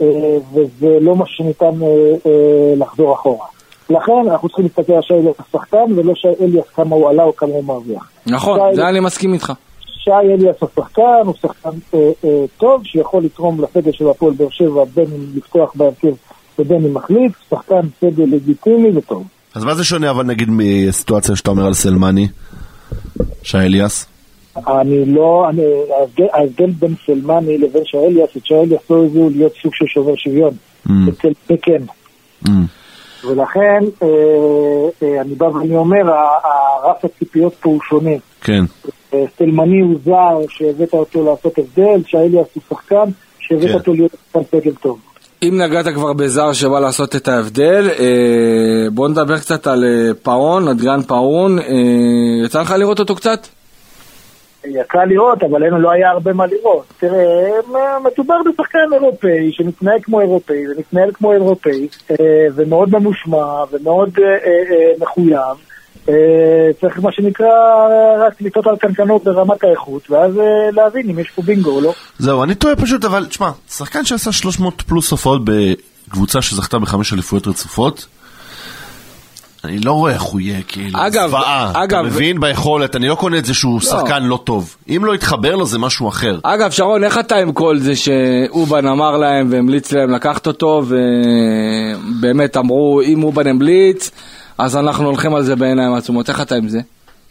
אה, 0.00 0.38
וזה 0.54 0.98
לא 1.00 1.16
משהו 1.16 1.36
שניתן 1.36 1.82
אה, 1.82 2.14
אה, 2.26 2.74
לחזור 2.76 3.14
אחורה. 3.14 3.46
לכן 3.90 4.12
אנחנו 4.30 4.48
צריכים 4.48 4.64
להסתכל 4.64 4.92
על 4.92 5.02
שי 5.02 5.14
אליאס 5.14 5.34
השחקן, 5.48 5.92
ולא 5.96 6.14
שי 6.14 6.44
אליאס 6.44 6.64
כמה 6.74 6.96
הוא 6.96 7.08
עלה 7.10 7.22
או 7.22 7.36
כמה 7.36 7.50
הוא 7.50 7.64
מרוויח. 7.64 8.10
נכון, 8.26 8.60
שי- 8.70 8.76
זה 8.76 8.88
אני 8.88 9.00
מסכים 9.00 9.32
איתך. 9.32 9.52
שי 10.04 10.10
אליאס 10.10 10.56
השחקן 10.62 11.02
הוא 11.24 11.34
שחקן 11.42 11.68
אה, 11.94 11.98
אה, 12.24 12.44
טוב, 12.58 12.80
שיכול 12.84 13.22
לתרום 13.24 13.60
לסגל 13.64 13.92
של 13.92 14.08
הפועל 14.08 14.32
באר 14.34 14.48
שבע, 14.50 14.84
בין 14.94 15.04
אם 15.04 15.36
לפתוח 15.36 15.72
בהרכב 15.74 16.12
ובין 16.58 16.84
אם 16.84 16.94
מחליף, 16.94 17.32
שחקן 17.50 17.80
סגל 18.00 18.24
לגיטימי 18.24 18.98
וטוב. 18.98 19.26
אז 19.54 19.64
מה 19.64 19.74
זה 19.74 19.84
שונה 19.84 20.10
אבל 20.10 20.24
נגיד 20.24 20.48
מסיטואציה 20.50 21.36
שאתה 21.36 21.50
אומר 21.50 21.66
על 21.66 21.74
סלמני? 21.74 22.28
שי 23.42 23.58
אליאס? 23.58 24.06
אני 24.66 25.04
לא, 25.06 25.46
אני, 25.50 25.62
ההבדל, 26.32 26.70
בין 26.70 26.94
סלמני 27.06 27.58
לבין 27.58 27.82
שי 27.84 27.96
אליאס, 27.96 28.30
את 28.36 28.46
שי 28.46 28.54
אליאס 28.54 28.80
לא 28.90 29.04
הביאו 29.04 29.30
להיות 29.30 29.52
סוג 29.62 29.74
של 29.74 29.84
שובר 29.88 30.12
שוויון. 30.16 30.54
Mm. 30.86 30.90
אצל 31.08 31.28
זה 31.48 31.54
כן. 31.62 31.82
Mm. 32.46 32.50
ולכן, 33.24 33.84
אה, 34.02 34.08
אה, 35.02 35.20
אני 35.20 35.34
בא 35.34 35.44
ואני 35.44 35.76
אומר, 35.76 36.10
ה- 36.12 36.46
ה- 36.46 36.90
רף 36.90 37.04
הציפיות 37.04 37.54
פה 37.60 37.70
הוא 37.70 37.80
שונה. 37.88 38.10
כן. 38.40 38.64
אה, 39.14 39.24
סלמני 39.38 39.80
הוא 39.80 39.94
זר 40.04 40.38
שהבאת 40.48 40.92
אותו 40.92 41.24
לעשות 41.24 41.58
הבדל, 41.58 42.02
שי 42.06 42.16
אליאס 42.16 42.46
הוא 42.54 42.62
שחקן 42.68 43.10
שהבאת 43.38 43.68
כן. 43.68 43.74
אותו 43.74 43.92
להיות 43.92 44.10
שחקן 44.32 44.58
סגל 44.58 44.74
טוב. 44.74 44.98
אם 45.42 45.60
נגעת 45.62 45.88
כבר 45.88 46.12
בזר 46.12 46.52
שבא 46.52 46.80
לעשות 46.80 47.16
את 47.16 47.28
ההבדל, 47.28 47.88
בוא 48.92 49.08
נדבר 49.08 49.38
קצת 49.38 49.66
על 49.66 49.84
פאון, 50.22 50.68
אדריאן 50.68 51.02
פאון, 51.02 51.58
יצא 52.44 52.60
לך 52.60 52.70
לראות 52.78 52.98
אותו 52.98 53.14
קצת? 53.14 53.46
יצא 54.64 54.98
לראות, 55.06 55.42
אבל 55.42 55.64
אין, 55.64 55.74
לא 55.74 55.90
היה 55.90 56.10
הרבה 56.10 56.32
מה 56.32 56.46
לראות. 56.46 56.84
תראה, 56.98 57.20
מה- 57.72 57.98
מדובר 58.12 58.34
בשחקן 58.52 58.78
אירופאי 58.94 59.52
שמתנהג 59.52 60.02
כמו 60.02 60.20
אירופאי 60.20 60.64
ומתנהל 60.68 61.10
כמו 61.14 61.32
אירופאי 61.32 61.88
אה, 62.10 62.16
ומאוד 62.54 62.88
ממושמע 62.92 63.44
ומאוד 63.72 64.10
אה, 64.18 64.24
אה, 64.24 64.36
אה, 64.46 64.92
מחויב. 65.00 65.56
אה, 66.08 66.14
צריך 66.80 66.98
מה 67.02 67.12
שנקרא 67.12 67.46
רק 68.26 68.42
לטעות 68.42 68.66
על 68.66 68.76
קנקנות 68.76 69.24
ברמת 69.24 69.64
האיכות 69.64 70.10
ואז 70.10 70.38
אה, 70.38 70.44
להבין 70.72 71.10
אם 71.10 71.18
יש 71.18 71.30
פה 71.30 71.42
בינגו 71.42 71.70
או 71.70 71.80
לא. 71.80 71.92
זהו, 72.18 72.42
אני 72.44 72.54
טועה 72.54 72.76
פשוט, 72.76 73.04
אבל 73.04 73.26
תשמע, 73.26 73.50
שחקן 73.70 74.04
שעשה 74.04 74.32
300 74.32 74.82
פלוס 74.82 75.10
הופעות 75.10 75.42
בקבוצה 75.44 76.42
שזכתה 76.42 76.78
בחמש 76.78 77.12
אליפויות 77.12 77.46
רצופות, 77.46 78.06
אני 79.64 79.78
לא 79.78 79.92
רואה 79.92 80.12
איך 80.12 80.22
הוא 80.22 80.40
יהיה 80.40 80.58
כאילו 80.68 80.98
אגב, 81.06 81.28
זוועה. 81.28 81.70
אגב- 81.74 81.98
אתה 81.98 82.14
מבין 82.14 82.40
ביכולת, 82.40 82.96
אני 82.96 83.08
לא 83.08 83.14
קונה 83.14 83.38
את 83.38 83.44
זה 83.44 83.54
שהוא 83.54 83.80
שחקן 83.80 84.22
לא 84.22 84.40
טוב. 84.44 84.76
אם 84.88 85.04
לא 85.04 85.14
יתחבר 85.14 85.56
לו 85.56 85.66
זה 85.66 85.78
משהו 85.78 86.08
אחר. 86.08 86.38
אגב, 86.42 86.70
שרון, 86.70 87.04
איך 87.04 87.18
אתה 87.18 87.36
עם 87.36 87.52
כל 87.52 87.78
זה 87.78 87.92
שאובן 87.96 88.86
אמר 88.86 89.16
להם 89.16 89.46
והמליץ 89.50 89.92
להם 89.92 90.10
לקחת 90.10 90.46
אותו, 90.46 90.82
ובאמת 90.86 92.56
אמרו, 92.56 93.00
אם 93.02 93.22
אובן 93.22 93.46
המליץ, 93.46 94.10
אז 94.58 94.76
אנחנו 94.76 95.06
הולכים 95.06 95.34
על 95.34 95.42
זה 95.42 95.56
בעיניים 95.56 95.94
עצומות. 95.94 96.28
איך 96.28 96.40
אתה 96.40 96.54
עם 96.54 96.68
זה? 96.68 96.80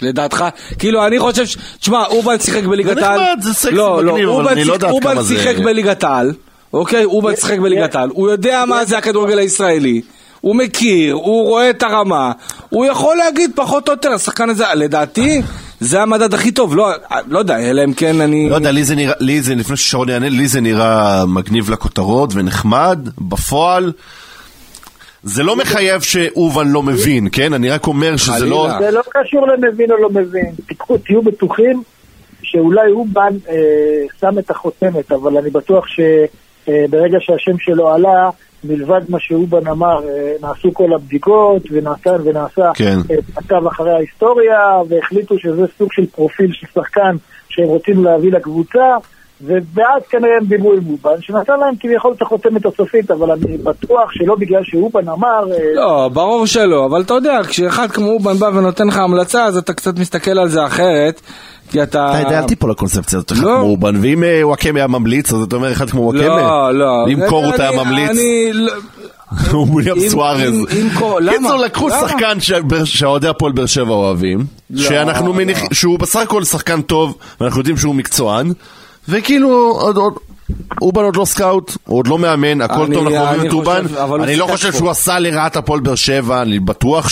לדעתך, 0.01 0.45
כאילו 0.79 1.07
אני 1.07 1.19
חושב, 1.19 1.45
ש... 1.45 1.57
תשמע, 1.79 2.05
אובן 2.05 2.39
שיחק 2.39 2.63
בליגת 2.63 2.95
זה 2.99 3.07
העל, 3.07 3.21
נחמד, 3.21 3.41
זה 3.43 3.53
סקסי, 3.53 3.75
לא, 3.75 4.03
לא, 4.03 4.13
מגניב, 4.13 4.29
אבל 4.29 4.37
אובן 4.39 4.51
אני 4.51 4.63
לא 4.63 4.73
יודעת 4.73 4.91
אובן 4.91 5.11
כמה 5.13 5.23
זה- 5.23 5.35
שיחק 5.35 5.57
בליגת 5.57 6.03
העל, 6.03 6.33
אוקיי, 6.73 7.05
אובן 7.05 7.35
שיחק 7.35 7.59
בליגת 7.59 7.95
העל, 7.95 8.09
הוא 8.13 8.29
יודע 8.29 8.63
מה 8.67 8.85
זה 8.85 8.97
הכדורגל 8.97 9.37
הישראלי, 9.39 10.01
הוא 10.47 10.55
מכיר, 10.55 11.13
הוא 11.13 11.43
רואה 11.43 11.69
את 11.69 11.83
הרמה, 11.83 12.31
הוא 12.69 12.86
יכול 12.86 13.17
להגיד 13.17 13.51
פחות 13.55 13.88
או 13.88 13.93
יותר, 13.93 14.12
השחקן 14.12 14.49
הזה, 14.49 14.63
לדעתי, 14.75 15.41
זה 15.79 16.01
המדד 16.01 16.33
הכי 16.33 16.51
טוב, 16.51 16.75
לא, 16.75 16.91
לא 17.27 17.39
יודע, 17.39 17.60
אלא 17.60 17.83
אם 17.83 17.93
כן 17.93 18.21
אני... 18.21 18.49
לא 18.49 18.55
יודע, 18.55 18.71
לי 18.71 18.83
זה 18.83 18.95
נראה, 18.95 19.13
לי 19.19 19.41
זה, 19.41 19.55
לפני 19.55 19.77
ששרון 19.77 20.10
יענה, 20.10 20.29
לי 20.29 20.47
זה 20.47 20.62
נראה 20.62 21.25
מגניב 21.25 21.69
לכותרות 21.69 22.29
ונחמד, 22.33 22.99
בפועל. 23.21 23.91
זה 25.23 25.43
לא 25.43 25.55
מחייב 25.55 26.01
שאובן 26.01 26.67
לא 26.67 26.83
מבין, 26.83 27.27
כן? 27.31 27.53
אני 27.53 27.69
רק 27.69 27.88
אומר 27.88 28.17
שזה 28.17 28.45
לא... 28.45 28.69
זה 28.79 28.91
לא 28.91 29.01
קשור 29.10 29.47
למבין 29.47 29.91
או 29.91 29.97
לא 29.97 30.10
מבין. 30.10 30.51
תיקחו, 30.67 30.97
תהיו 30.97 31.21
בטוחים 31.21 31.83
שאולי 32.41 32.91
אובן 32.91 33.33
אה, 33.49 33.55
שם 34.21 34.39
את 34.39 34.51
החותמת, 34.51 35.12
אבל 35.12 35.38
אני 35.38 35.49
בטוח 35.49 35.86
שברגע 36.67 37.17
שהשם 37.19 37.60
שלו 37.60 37.89
עלה, 37.89 38.30
מלבד 38.63 39.01
מה 39.10 39.17
שאובן 39.19 39.67
אמר, 39.67 39.99
אה, 40.10 40.34
נעשו 40.41 40.73
כל 40.73 40.93
הבדיקות 40.93 41.62
ונעשה 41.71 42.10
ונעשה 42.23 42.71
כן. 42.75 42.97
אה, 43.12 43.15
מעקב 43.36 43.67
אחרי 43.67 43.91
ההיסטוריה, 43.91 44.60
והחליטו 44.89 45.39
שזה 45.39 45.65
סוג 45.77 45.93
של 45.93 46.06
פרופיל 46.06 46.51
של 46.53 46.67
שחקן 46.73 47.15
שהם 47.49 47.65
רוצים 47.67 48.03
להביא 48.03 48.32
לקבוצה. 48.32 48.95
ואז 49.45 50.02
כנראה 50.10 50.32
הם 50.41 50.47
דיברו 50.47 50.73
עם 50.73 50.80
אובן, 50.89 51.21
שנתן 51.21 51.60
להם 51.60 51.73
כביכול 51.80 52.13
את 52.17 52.21
החותמת 52.21 52.65
הסופית, 52.65 53.12
אבל 53.12 53.32
אני 53.32 53.58
בטוח 53.58 54.12
שלא 54.12 54.36
בגלל 54.36 54.62
שאובן 54.63 55.10
אמר... 55.10 55.43
אה, 55.52 55.58
לא, 55.76 56.10
ברור 56.13 56.45
שלא, 56.45 56.86
אבל 56.86 57.02
אתה 57.02 57.13
יודע, 57.13 57.39
כשאחד 57.47 57.91
כמו 57.91 58.08
אובן 58.12 58.38
בא 58.38 58.45
ונותן 58.45 58.88
לך 58.88 58.97
המלצה, 58.97 59.45
אז 59.45 59.58
אתה 59.58 59.73
קצת 59.73 60.00
מסתכל 60.00 60.39
על 60.39 60.50
זה 60.50 60.65
אחרת, 60.65 61.21
כי 61.71 61.84
אתה... 61.84 62.12
אתה 62.12 62.28
יודע, 62.28 62.39
אל 62.39 62.45
תיפול 62.45 62.71
לקונספציה 62.71 63.17
הזאת, 63.17 63.32
אחד 63.32 63.43
לא. 63.43 63.50
כמו 63.60 63.62
אובן, 63.69 63.95
ואם 64.02 64.23
אה, 64.23 64.47
וואקמה 64.47 64.80
היה 64.80 64.88
ממליץ, 64.88 65.34
אז 65.34 65.41
אתה 65.41 65.56
אומר 65.56 65.71
אחד 65.71 65.89
כמו 65.89 66.02
וואקמה? 66.02 66.21
לא, 66.28 66.73
לא. 66.80 67.08
אם 67.10 67.19
קורות 67.30 67.60
היה 67.60 67.69
אני- 67.69 67.78
ממליץ, 67.78 68.10
אני... 68.10 68.50
לא- 68.54 68.73
הוא 69.52 69.67
וויליאם 69.71 69.97
אם- 69.97 70.10
סוארז. 70.10 70.65
קיצור, 70.69 71.19
לקחו 71.65 71.88
למה? 71.89 71.97
שחקן 72.10 72.39
ש- 72.39 72.52
שאוהדי 72.86 73.28
הפועל 73.28 73.52
באר 73.52 73.65
שבע 73.65 73.93
אוהבים, 73.93 74.45
לא, 74.69 74.82
שאנחנו 74.84 75.28
לא. 75.28 75.34
מניחים, 75.34 75.67
שהוא 75.73 76.00
בסך 76.00 76.19
הכל 76.19 76.43
שחקן 76.43 76.82
טוב, 76.82 77.17
ואנחנו 77.41 77.60
יודעים 77.60 77.78
שהוא 77.78 77.95
מקצוען, 77.95 78.54
וכאילו, 79.09 79.49
עוד- 79.81 79.97
עוד- 79.97 80.13
אובן 80.81 81.03
עוד 81.03 81.15
לא 81.15 81.25
סקאוט, 81.25 81.77
הוא 81.85 81.97
עוד 81.97 82.07
לא 82.07 82.17
מאמן, 82.19 82.61
הכל 82.61 82.81
אני- 82.85 82.95
טוב, 82.95 83.07
אנחנו 83.07 83.19
אוהבים 83.27 83.47
את 83.47 83.53
אובן. 83.53 83.85
אני 84.23 84.35
לא 84.35 84.47
חושב 84.51 84.71
פה. 84.71 84.77
שהוא 84.77 84.89
עשה 84.89 85.19
לרעת 85.19 85.55
הפועל 85.55 85.79
באר 85.79 85.95
שבע, 85.95 86.41
אני 86.41 86.59
בטוח 86.59 87.09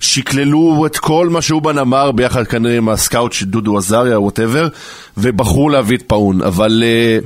ששקללו 0.00 0.86
את 0.86 0.96
כל 0.98 1.28
מה 1.28 1.42
שאובן 1.42 1.78
אמר 1.78 2.12
ביחד 2.12 2.44
כנראה 2.46 2.76
עם 2.76 2.88
הסקאוט 2.88 3.32
של 3.32 3.46
דודו 3.46 3.78
עזריה, 3.78 4.20
whatever, 4.20 4.68
ובחרו 5.16 5.68
להביא 5.68 5.96
את 5.96 6.02
פאון, 6.06 6.42
אבל... 6.42 6.82
אה, 6.86 7.18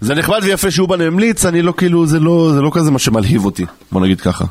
זה 0.00 0.14
נחמד 0.14 0.40
ויפה 0.42 0.70
שאובן 0.70 1.00
המליץ, 1.00 1.44
אני 1.46 1.62
לא 1.62 1.72
כאילו, 1.76 2.06
זה 2.06 2.20
לא, 2.20 2.50
זה 2.54 2.60
לא 2.60 2.70
כזה 2.74 2.90
מה 2.90 2.98
שמלהיב 2.98 3.44
אותי, 3.44 3.64
בוא 3.92 4.00
נגיד 4.00 4.20
ככה. 4.20 4.44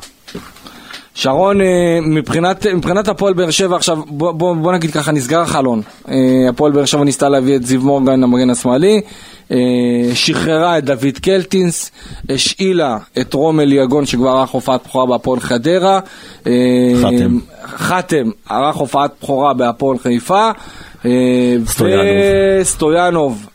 שרון, 1.18 1.60
אה, 1.60 1.98
מבחינת, 2.02 2.66
מבחינת 2.66 3.08
הפועל 3.08 3.34
באר 3.34 3.50
שבע 3.50 3.76
עכשיו, 3.76 3.98
בוא, 4.06 4.32
בוא, 4.32 4.56
בוא 4.56 4.72
נגיד 4.72 4.90
ככה, 4.90 5.12
נסגר 5.12 5.40
החלון. 5.40 5.82
אה, 6.08 6.14
הפועל 6.48 6.72
באר 6.72 6.84
שבע 6.84 7.04
ניסתה 7.04 7.28
להביא 7.28 7.56
את 7.56 7.66
זיו 7.66 7.80
מורגן, 7.80 8.22
המגן 8.22 8.50
השמאלי, 8.50 9.00
אה, 9.50 9.56
שחררה 10.14 10.78
את 10.78 10.84
דוד 10.84 11.18
קלטינס, 11.22 11.90
השאילה 12.28 12.98
את 13.20 13.34
רומל 13.34 13.72
יגון 13.72 14.06
שכבר 14.06 14.28
ערך 14.28 14.50
הופעת 14.50 14.80
בכורה 14.86 15.06
בהפועל 15.06 15.40
חדרה. 15.40 16.00
חתם. 17.02 17.38
חתם 17.66 18.30
ערך 18.50 18.76
הופעת 18.76 19.10
בכורה 19.22 19.54
בהפועל 19.54 19.98
חיפה. 19.98 20.50
סטויאנוב. 21.66 22.06
וסטויאנוב 22.60 23.46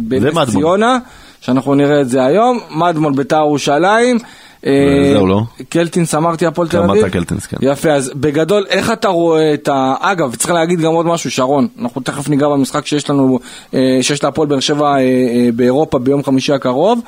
בנס. 0.00 0.50
ציונה, 0.50 0.98
שאנחנו 1.40 1.74
נראה 1.74 2.00
את 2.00 2.08
זה 2.08 2.24
היום. 2.24 2.58
מדמון 2.70 3.16
בית"ר 3.16 3.36
ירושלים. 3.36 4.18
אה, 4.66 5.10
וזהו, 5.10 5.26
לא? 5.26 5.42
קלטינס 5.68 6.14
אמרתי 6.14 6.46
הפועל 6.46 6.68
תל 6.68 6.78
אמרת 6.78 6.90
אביב? 6.90 7.08
קלטינס, 7.08 7.46
כן. 7.46 7.56
יפה, 7.60 7.92
אז 7.92 8.12
בגדול, 8.14 8.66
איך 8.68 8.92
אתה 8.92 9.08
רואה 9.08 9.54
את 9.54 9.68
ה... 9.68 9.94
אגב, 10.00 10.34
צריך 10.34 10.50
להגיד 10.50 10.80
גם 10.80 10.92
עוד 10.92 11.06
משהו, 11.06 11.30
שרון, 11.30 11.68
אנחנו 11.82 12.00
תכף 12.00 12.28
ניגע 12.28 12.48
במשחק 12.48 12.86
שיש 12.86 13.10
לנו, 13.10 13.38
אה, 13.74 13.98
שיש 14.02 14.24
להפועל 14.24 14.48
באר 14.48 14.60
שבע 14.60 14.96
אה, 14.96 15.48
באירופה 15.54 15.98
ביום 15.98 16.24
חמישי 16.24 16.52
הקרוב. 16.52 17.00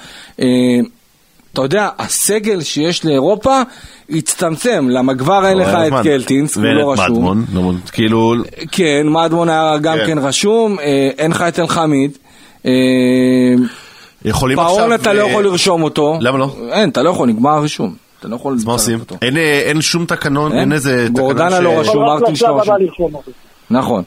אתה 1.53 1.63
יודע, 1.63 1.89
הסגל 1.99 2.61
שיש 2.61 3.05
לאירופה 3.05 3.61
הצטמצם, 4.11 4.87
למה 4.89 5.15
כבר 5.15 5.47
אין 5.47 5.59
לך 5.59 5.69
את. 5.69 5.93
קלטינס, 6.03 6.57
הוא 6.57 6.65
ואין 6.65 6.77
לא 6.77 6.95
את 6.95 6.99
רשום. 6.99 7.17
מדמון, 7.17 7.45
לא, 7.53 7.73
כאילו, 7.93 8.35
כן, 8.73 9.07
מדמון 9.09 9.49
היה 9.49 9.79
גם 9.79 9.97
כן. 9.97 10.07
כן 10.07 10.19
רשום, 10.19 10.79
אין 11.19 11.31
לך 11.31 11.43
את 11.43 11.59
אלחמיד. 11.59 12.19
יכולים 14.25 14.59
עכשיו... 14.59 14.77
פאון 14.77 14.93
אתה 14.93 15.13
לא 15.13 15.23
אה, 15.23 15.31
יכול 15.31 15.45
לרשום 15.45 15.83
אותו. 15.83 16.19
למה 16.21 16.39
לא? 16.39 16.57
אין, 16.73 16.89
אתה 16.89 17.03
לא 17.03 17.11
יכול, 17.11 17.29
נגמר 17.29 17.51
הרישום. 17.51 17.95
אתה 18.21 18.29
לא 18.29 18.37
יכול 18.37 18.55
אז 18.55 18.65
מה 18.65 18.73
עושים? 18.73 18.99
אין, 19.23 19.37
אה, 19.37 19.61
אין 19.65 19.81
שום 19.81 20.07
תקנון, 20.07 20.53
אין? 20.53 20.61
אין 20.61 20.73
איזה 20.73 21.07
תקנון 21.09 21.23
גורדנה 21.23 21.61
לא 21.61 21.81
רשום. 21.81 22.05
מרטין 22.05 22.35
לרשום 22.81 23.15
אותו. 23.15 23.31
נכון. 23.71 24.03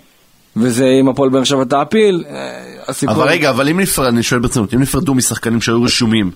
וזה 0.58 0.88
אם 1.02 1.10
הפועל 1.10 1.30
באר 1.30 1.44
שבע 1.44 1.64
תעפיל, 1.64 2.24
אה, 2.30 2.36
הסיפור... 2.88 3.16
אבל 3.16 3.28
רגע, 3.28 3.50
אבל 3.50 3.70
אם 3.70 3.80
נפרד, 3.80 4.08
אני 4.08 4.24
שואל 4.24 4.40
ברצינות, 4.40 4.74
אם 4.74 4.82
נפרדו 4.82 5.14
משחקנים 5.14 5.62
שהיו 5.62 5.84
רשומים, 5.84 6.32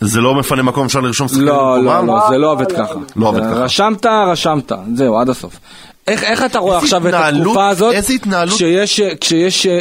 זה 0.00 0.20
לא 0.20 0.34
מפנה 0.34 0.62
מקום 0.62 0.86
אפשר 0.86 1.00
לרשום 1.00 1.28
שחקנים 1.28 1.46
לא, 1.46 1.84
לא? 1.84 2.06
לא, 2.06 2.28
זה 2.28 2.38
לא 2.38 2.52
עובד 2.52 2.72
ככה. 2.72 2.94
לא 3.16 3.28
עובד 3.28 3.40
ככה. 3.40 3.54
רשמת, 3.54 4.06
רשמת, 4.06 4.72
זהו, 4.94 5.18
עד 5.18 5.28
הסוף. 5.28 5.60
איך, 6.08 6.24
איך 6.24 6.44
אתה 6.44 6.58
רואה 6.58 6.78
עכשיו 6.78 7.08
את 7.08 7.14
התנהלות- 7.14 7.40
התקופה 7.40 7.68
הזאת, 7.68 7.94
איזה 7.94 8.12
התנהלות? 8.14 8.54
כשיש, 8.54 9.00
כשיש 9.20 9.66
אה, 9.66 9.72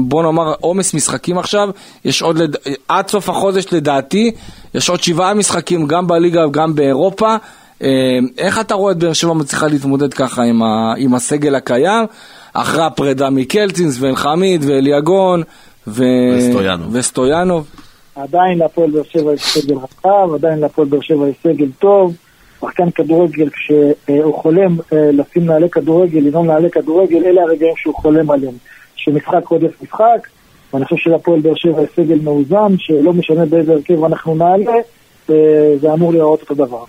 בוא 0.00 0.22
נאמר 0.22 0.54
עומס 0.60 0.94
משחקים 0.94 1.38
עכשיו, 1.38 1.68
יש 2.04 2.22
עוד, 2.22 2.38
לד... 2.38 2.56
עד 2.88 3.08
סוף 3.08 3.28
החודש 3.28 3.64
לדעתי, 3.72 4.30
יש 4.74 4.88
עוד 4.88 5.02
שבעה 5.02 5.34
משחקים 5.34 5.86
גם 5.86 6.06
בליגה 6.06 6.46
וגם 6.46 6.74
באירופה, 6.74 7.36
אה, 7.82 7.88
איך 8.38 8.60
אתה 8.60 8.74
רואה 8.74 8.92
את 8.92 8.98
באר 8.98 9.12
שבע 9.12 9.32
מצליחה 9.32 9.66
להתמודד 9.66 10.14
ככה 10.14 10.42
עם, 10.42 10.62
ה... 10.62 10.94
עם 10.96 11.14
הסגל 11.14 11.54
הקיים, 11.54 12.04
אחרי 12.52 12.84
הפרידה 12.84 13.30
מקלטינס 13.30 13.96
ואלחמיד 14.00 14.64
ואליגון 14.66 15.42
ו... 15.86 16.04
וסטויאנוב. 16.38 16.88
וסטויאנוב. 16.92 17.66
עדיין 18.16 18.58
להפועל 18.58 18.90
באר 18.90 19.02
שבע 19.12 19.32
יש 19.34 19.42
סגל 19.42 19.74
רחב, 19.74 20.34
עדיין 20.34 20.58
להפועל 20.58 20.88
באר 20.88 21.00
שבע 21.00 21.28
יש 21.28 21.36
סגל 21.42 21.68
טוב. 21.78 22.14
שחקן 22.60 22.90
כדורגל, 22.90 23.48
כשהוא 23.50 24.34
חולם 24.34 24.76
אה, 24.92 25.10
לשים 25.12 25.46
נעלי 25.46 25.70
כדורגל, 25.70 26.18
לנאום 26.18 26.46
נעלי 26.46 26.70
כדורגל, 26.70 27.24
אלה 27.24 27.42
הרגעים 27.42 27.74
שהוא 27.76 27.94
חולם 27.94 28.30
עליהם. 28.30 28.54
שמשחק 28.96 29.46
רודף 29.48 29.70
משחק, 29.82 30.26
ואני 30.74 30.84
חושב 30.84 30.96
שלהפועל 30.96 31.40
באר 31.40 31.52
שבע 31.56 31.82
יש 31.82 31.88
סגל 31.96 32.18
מאוזן, 32.24 32.74
שלא 32.78 33.12
משנה 33.12 33.46
באיזה 33.46 33.72
הרכב 33.72 34.04
אנחנו 34.04 34.34
נעלה, 34.34 34.72
אה, 35.30 35.34
זה 35.80 35.92
אמור 35.92 36.12
להיראות 36.12 36.40
אותו 36.40 36.54
דבר. 36.54 36.84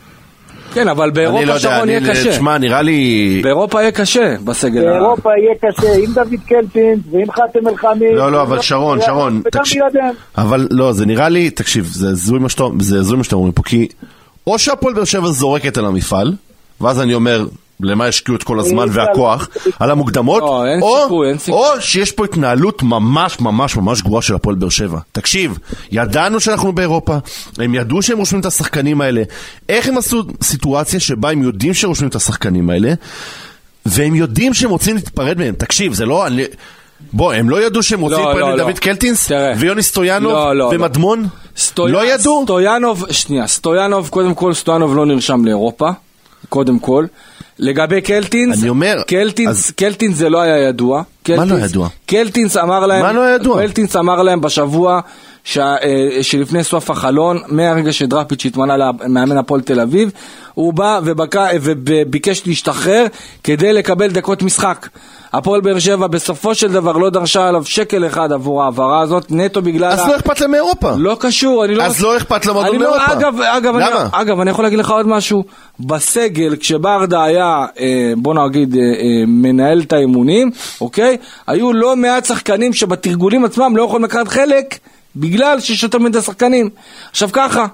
כן, 0.73 0.87
אבל 0.87 1.07
לא 1.07 1.13
באירופה 1.13 1.41
יודע, 1.41 1.59
שרון 1.59 1.75
אני- 1.81 1.91
יהיה 1.91 2.11
קשה. 2.11 2.29
תשמע, 2.31 2.57
נראה 2.57 2.81
לי... 2.81 3.39
באירופה 3.43 3.81
יהיה 3.81 3.91
קשה 3.91 4.35
בסגל. 4.45 4.87
ה- 4.87 4.91
באירופה 4.91 5.29
יהיה 5.37 5.55
קשה 5.71 5.93
עם 6.03 6.13
דוד 6.13 6.39
קלטינס 6.47 6.99
ועם 7.11 7.31
חתם 7.31 7.67
אל-חמיד. 7.67 8.13
לא, 8.15 8.31
לא, 8.31 8.41
אבל 8.41 8.61
שרון, 8.61 9.01
שרון, 9.01 9.33
וגם 9.33 9.49
תקשיב. 9.51 9.81
בלעדיהם. 9.81 10.13
אבל 10.37 10.67
לא, 10.71 10.91
זה 10.93 11.05
נראה 11.05 11.29
לי, 11.29 11.49
תקשיב, 11.49 11.83
זה 11.85 12.07
הזוי 12.09 12.39
מה 12.39 12.49
שאתה 12.49 12.63
זה 12.79 12.99
הזוי 12.99 13.17
מה 13.17 13.23
שאתם 13.23 13.35
אומרים 13.35 13.53
פה, 13.53 13.63
כי 13.63 13.87
או 14.47 14.59
שהפועל 14.59 14.93
באר 14.93 15.03
שבע 15.03 15.31
זורקת 15.31 15.77
על 15.77 15.85
המפעל, 15.85 16.33
ואז 16.81 17.01
אני 17.01 17.13
אומר, 17.13 17.45
למה 17.83 18.05
השקיעו 18.05 18.37
את 18.37 18.43
כל 18.43 18.59
הזמן 18.59 18.89
אפשר. 18.89 18.99
והכוח 18.99 19.49
על 19.79 19.91
המוקדמות, 19.91 20.43
לא, 20.43 20.65
אין 20.65 20.81
או, 20.81 20.97
סיכוי, 21.03 21.29
אין 21.29 21.37
סיכוי. 21.37 21.61
או 21.61 21.81
שיש 21.81 22.11
פה 22.11 22.25
התנהלות 22.25 22.83
ממש 22.83 23.39
ממש 23.39 23.75
ממש 23.75 24.01
גרועה 24.01 24.21
של 24.21 24.35
הפועל 24.35 24.55
באר 24.55 24.69
שבע. 24.69 24.99
תקשיב, 25.11 25.57
ידענו 25.91 26.39
שאנחנו 26.39 26.71
באירופה, 26.71 27.17
הם 27.57 27.75
ידעו 27.75 28.01
שהם 28.01 28.17
רושמים 28.17 28.41
את 28.41 28.45
השחקנים 28.45 29.01
האלה, 29.01 29.23
איך 29.69 29.87
הם 29.87 29.97
עשו 29.97 30.23
סיטואציה 30.43 30.99
שבה 30.99 31.31
הם 31.31 31.43
יודעים 31.43 31.73
שרושמים 31.73 32.09
את 32.09 32.15
השחקנים 32.15 32.69
האלה, 32.69 32.93
והם 33.85 34.15
יודעים 34.15 34.53
שהם 34.53 34.69
רוצים 34.69 34.95
להתפרד 34.95 35.37
מהם. 35.37 35.53
תקשיב, 35.57 35.93
זה 35.93 36.05
לא... 36.05 36.27
אני... 36.27 36.43
בוא, 37.13 37.33
הם 37.33 37.49
לא 37.49 37.65
ידעו 37.65 37.83
שהם 37.83 37.99
רוצים 37.99 38.19
לא, 38.19 38.25
להתפרד 38.25 38.41
לא, 38.41 38.57
לא. 38.57 38.65
מדוד 38.65 38.79
קלטינס, 38.79 39.27
תראה. 39.27 39.53
ויוני 39.57 39.83
סטויאנוב, 39.83 40.33
לא, 40.33 40.55
לא, 40.55 40.71
לא. 40.71 40.71
ומדמון? 41.51 41.57
סטוי- 41.57 41.91
לא 41.91 42.13
ידעו? 42.13 42.43
סטויאנוב, 42.43 43.05
שנייה, 43.11 43.47
סטויאנוב, 43.47 44.09
קודם 44.09 44.33
כל 44.33 44.53
סטויאנוב 44.53 44.95
לא 44.95 45.05
נרשם 45.05 45.45
לאירופה, 45.45 45.89
קודם 46.49 46.79
כל. 46.79 47.05
לגבי 47.59 48.01
קלטינס, 48.01 48.59
אני 48.59 48.69
אומר, 48.69 49.01
קלטינס, 49.07 49.49
אז- 49.49 49.71
קלטינס 49.71 50.15
זה 50.17 50.29
לא 50.29 50.41
היה 50.41 50.57
ידוע. 50.57 50.97
מה 50.97 51.35
לא 51.35 51.43
קלטינס- 51.43 51.65
ידוע? 51.69 51.87
קלטינס 52.05 52.57
אמר 52.57 52.85
להם, 52.85 53.01
מה 53.01 53.11
לא 53.13 53.35
ידוע? 53.35 53.61
קלטינס 53.61 53.95
אמר 53.95 54.21
להם 54.21 54.41
בשבוע 54.41 54.99
שה, 55.43 55.75
אה, 55.83 56.09
שלפני 56.21 56.63
סוף 56.63 56.89
החלון, 56.89 57.39
מהרגע 57.47 57.93
שדראפיץ' 57.93 58.45
התמנה 58.45 58.77
למאמן 58.77 59.37
הפועל 59.37 59.61
תל 59.61 59.79
אביב, 59.79 60.11
הוא 60.53 60.73
בא 60.73 60.99
ובקע, 61.03 61.47
וביקש 61.61 62.47
להשתחרר 62.47 63.05
כדי 63.43 63.73
לקבל 63.73 64.07
דקות 64.07 64.43
משחק. 64.43 64.87
הפועל 65.33 65.61
באר 65.61 65.79
שבע 65.79 66.07
בסופו 66.07 66.55
של 66.55 66.71
דבר 66.71 66.91
לא 66.91 67.09
דרשה 67.09 67.47
עליו 67.47 67.65
שקל 67.65 68.05
אחד 68.07 68.31
עבור 68.31 68.61
ההעברה 68.61 69.01
הזאת, 69.01 69.25
נטו 69.29 69.61
בגלל... 69.61 69.91
אז 69.91 69.99
ה- 69.99 70.07
לא 70.07 70.15
אכפת 70.15 70.41
להם 70.41 70.51
מאירופה. 70.51 70.91
לא 70.97 71.17
קשור, 71.19 71.65
אני 71.65 71.75
לא... 71.75 71.83
אז 71.83 72.01
לא 72.01 72.17
אכפת 72.17 72.45
למועדון 72.45 72.75
אני 72.75 72.83
לא- 72.83 72.89
מאירופה. 72.91 73.13
אגב, 73.13 73.41
אגב, 73.41 73.75
אני, 73.75 73.85
למה? 73.91 74.07
אגב, 74.11 74.39
אני 74.39 74.49
יכול 74.49 74.65
להגיד 74.65 74.79
לך 74.79 74.89
עוד 74.91 75.07
משהו. 75.07 75.43
בסגל, 75.79 76.55
כשברדה 76.59 77.23
היה, 77.23 77.65
אה, 77.79 78.13
בוא 78.17 78.33
נגיד, 78.33 78.75
אה, 78.75 78.81
אה, 78.81 78.85
מנהל 79.27 79.79
את 79.81 79.93
האימונים, 79.93 80.51
אוקיי? 80.81 81.17
היו 81.47 81.73
לא 81.73 81.95
מעט 81.95 82.25
שחקנים 82.25 82.73
שבתרגולים 82.73 83.45
עצמם 83.45 83.77
לא 83.77 83.83
יכולים 83.83 84.05
לקחת 84.05 84.27
חלק, 84.27 84.77
בגלל 85.15 85.59
שיש 85.59 85.83
יותר 85.83 85.99
מדי 85.99 86.21
שחקנים. 86.21 86.69
עכשיו 87.11 87.29
ככה, 87.33 87.65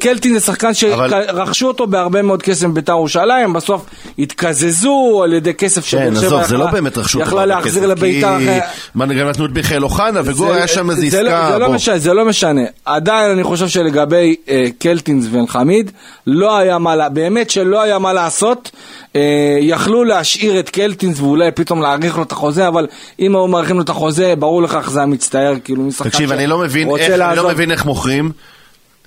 קלטין 0.00 0.38
זה 0.38 0.46
שחקן 0.46 0.70
אבל- 0.94 1.10
שרכשו 1.10 1.68
אותו 1.68 1.86
בהרבה 1.86 2.22
מאוד 2.22 2.42
כסף 2.42 2.66
בבית"ר 2.66 2.92
ירושלים, 2.92 3.52
בסוף 3.52 3.84
התקזזו 4.18 5.20
על 5.24 5.32
ידי 5.32 5.54
כסף 5.54 5.84
שבאר 5.86 6.10
שבע 6.14 6.26
עזוב, 6.26 6.42
זה 6.44 6.56
לא 6.56 6.62
יכלה- 6.64 6.72
באמת 6.72 6.98
רכשו 6.98 7.18
אותו. 7.18 7.28
יכלה 7.30 7.46
להחזיר 7.46 7.86
לבית"ר. 7.86 8.38
כי 8.38 8.46
מה, 8.94 9.06
גם 9.06 9.28
נתנו 9.28 9.44
את 9.46 9.50
מיכאל 9.50 9.82
אוחנה, 9.84 10.20
וגור 10.24 10.52
היה 10.52 10.66
שם 10.68 10.90
איזה 10.90 11.06
זה 11.10 11.22
לא- 11.22 11.30
עסקה. 11.30 11.50
זה 11.52 11.58
לא. 11.58 11.72
משנה, 11.72 11.98
זה 11.98 12.14
לא 12.14 12.24
משנה. 12.24 12.60
עדיין 12.84 13.30
אני 13.30 13.44
חושב 13.44 13.68
שלגבי 13.68 14.36
אה, 14.48 14.66
קלטינס 14.78 15.26
ואלחמיד, 15.30 15.90
לא 16.26 16.56
היה 16.58 16.78
מה, 16.78 17.08
באמת 17.08 17.50
שלא 17.50 17.82
היה 17.82 17.98
מה 17.98 18.12
לעשות. 18.12 18.70
אה, 19.16 19.20
יכלו 19.60 20.04
להשאיר 20.04 20.58
את 20.60 20.70
קלטינס 20.70 21.20
ואולי 21.20 21.50
פתאום 21.52 21.82
להאריך 21.82 22.16
לו 22.16 22.22
את 22.22 22.32
החוזה, 22.32 22.68
אבל 22.68 22.86
אם 23.20 23.34
היו 23.36 23.46
מאריכים 23.46 23.76
לו 23.76 23.82
את 23.82 23.88
החוזה, 23.88 24.34
ברור 24.38 24.62
לך 24.62 24.74
איך 24.74 24.90
זה 24.90 24.98
היה 24.98 25.06
מצטער, 25.06 25.54
כאילו 25.64 25.82
משחקן 25.82 26.10
תקשיב, 26.10 26.32
אני 26.32 26.46
לא 26.46 26.58
מבין 26.58 26.88
שרוצה 26.88 27.06
אני 27.06 27.16
לעזוב. 27.18 27.44
לא 27.46 27.50
מבין 27.50 27.70
איך 27.70 27.84
מוכרים 27.84 28.30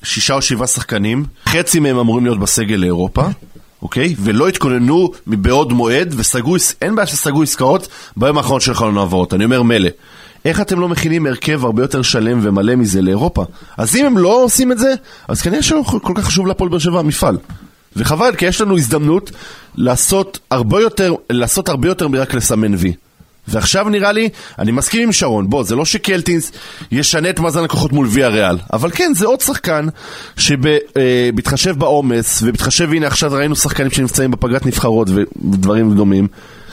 שישה 0.04 0.34
או 0.34 0.42
שבעה 0.42 0.68
שחקנים, 0.68 1.26
חצי 1.46 1.80
מהם 1.80 1.98
אמורים 1.98 2.26
להיות 2.26 2.40
בסגל 2.40 2.76
לאירופה, 2.76 3.24
אוקיי? 3.82 4.16
ולא 4.20 4.48
התכוננו 4.48 5.12
מבעוד 5.28 5.74
מועד, 5.74 6.14
וסגרו, 6.18 6.56
אין 6.82 6.96
בעיה 6.96 7.08
שסגרו 7.08 7.44
עסקאות 7.44 7.88
ביום 8.18 8.38
האחרון 8.38 8.60
של 8.60 8.74
חלון 8.74 8.98
העברות, 8.98 9.34
אני 9.34 9.46
אומר 9.46 9.64
מילא. 9.64 9.90
איך 10.46 10.62
אתם 10.62 10.80
לא 10.80 10.90
מכינים 10.90 11.26
הרכב 11.26 11.66
הרבה 11.66 11.84
יותר 11.84 12.02
שלם 12.02 12.40
ומלא 12.42 12.76
מזה 12.76 13.02
לאירופה? 13.02 13.46
אז 13.78 13.96
אם 13.96 14.06
הם 14.06 14.18
לא 14.18 14.44
עושים 14.44 14.72
את 14.72 14.78
זה, 14.80 14.94
אז 15.28 15.42
כנראה 15.42 15.64
שלא 15.64 15.84
כל 16.02 16.14
כך 16.16 16.26
חשוב 16.26 16.48
להפועל 16.48 16.70
באר 16.70 16.80
שבע 16.80 17.00
המפעל. 17.00 17.38
וחבל, 17.96 18.36
כי 18.36 18.46
יש 18.46 18.62
לנו 18.62 18.78
הזדמנות 18.78 19.32
לעשות 19.76 20.40
הרבה 20.52 20.82
יותר, 20.82 21.14
לעשות 21.30 21.70
הרבה 21.70 21.88
יותר 21.88 22.08
מרק 22.08 22.34
לסמן 22.34 22.76
וי. 22.76 22.94
ועכשיו 23.50 23.90
נראה 23.90 24.12
לי, 24.12 24.30
אני 24.60 24.72
מסכים 24.72 25.04
עם 25.04 25.12
שרון, 25.12 25.50
בוא, 25.50 25.64
זה 25.64 25.76
לא 25.76 25.86
שקלטינס 25.86 26.52
ישנה 26.92 27.30
את 27.30 27.40
מאזן 27.40 27.64
הכוחות 27.64 27.92
מול 27.92 28.08
ויה 28.10 28.28
ריאל, 28.28 28.58
אבל 28.74 28.92
כן, 28.92 29.12
זה 29.16 29.26
עוד 29.26 29.42
שחקן 29.42 29.88
שבהתחשב 30.38 31.80
בעומס, 31.80 32.44
ובהתחשב, 32.46 32.90
הנה 32.94 33.08
עכשיו 33.08 33.32
ראינו 33.32 33.56
שחקנים 33.56 33.92
שנפצעים 33.92 34.32
בפגרת 34.32 34.66
נבחרות 34.66 35.08
ודברים 35.10 35.96
דומים, 35.96 36.28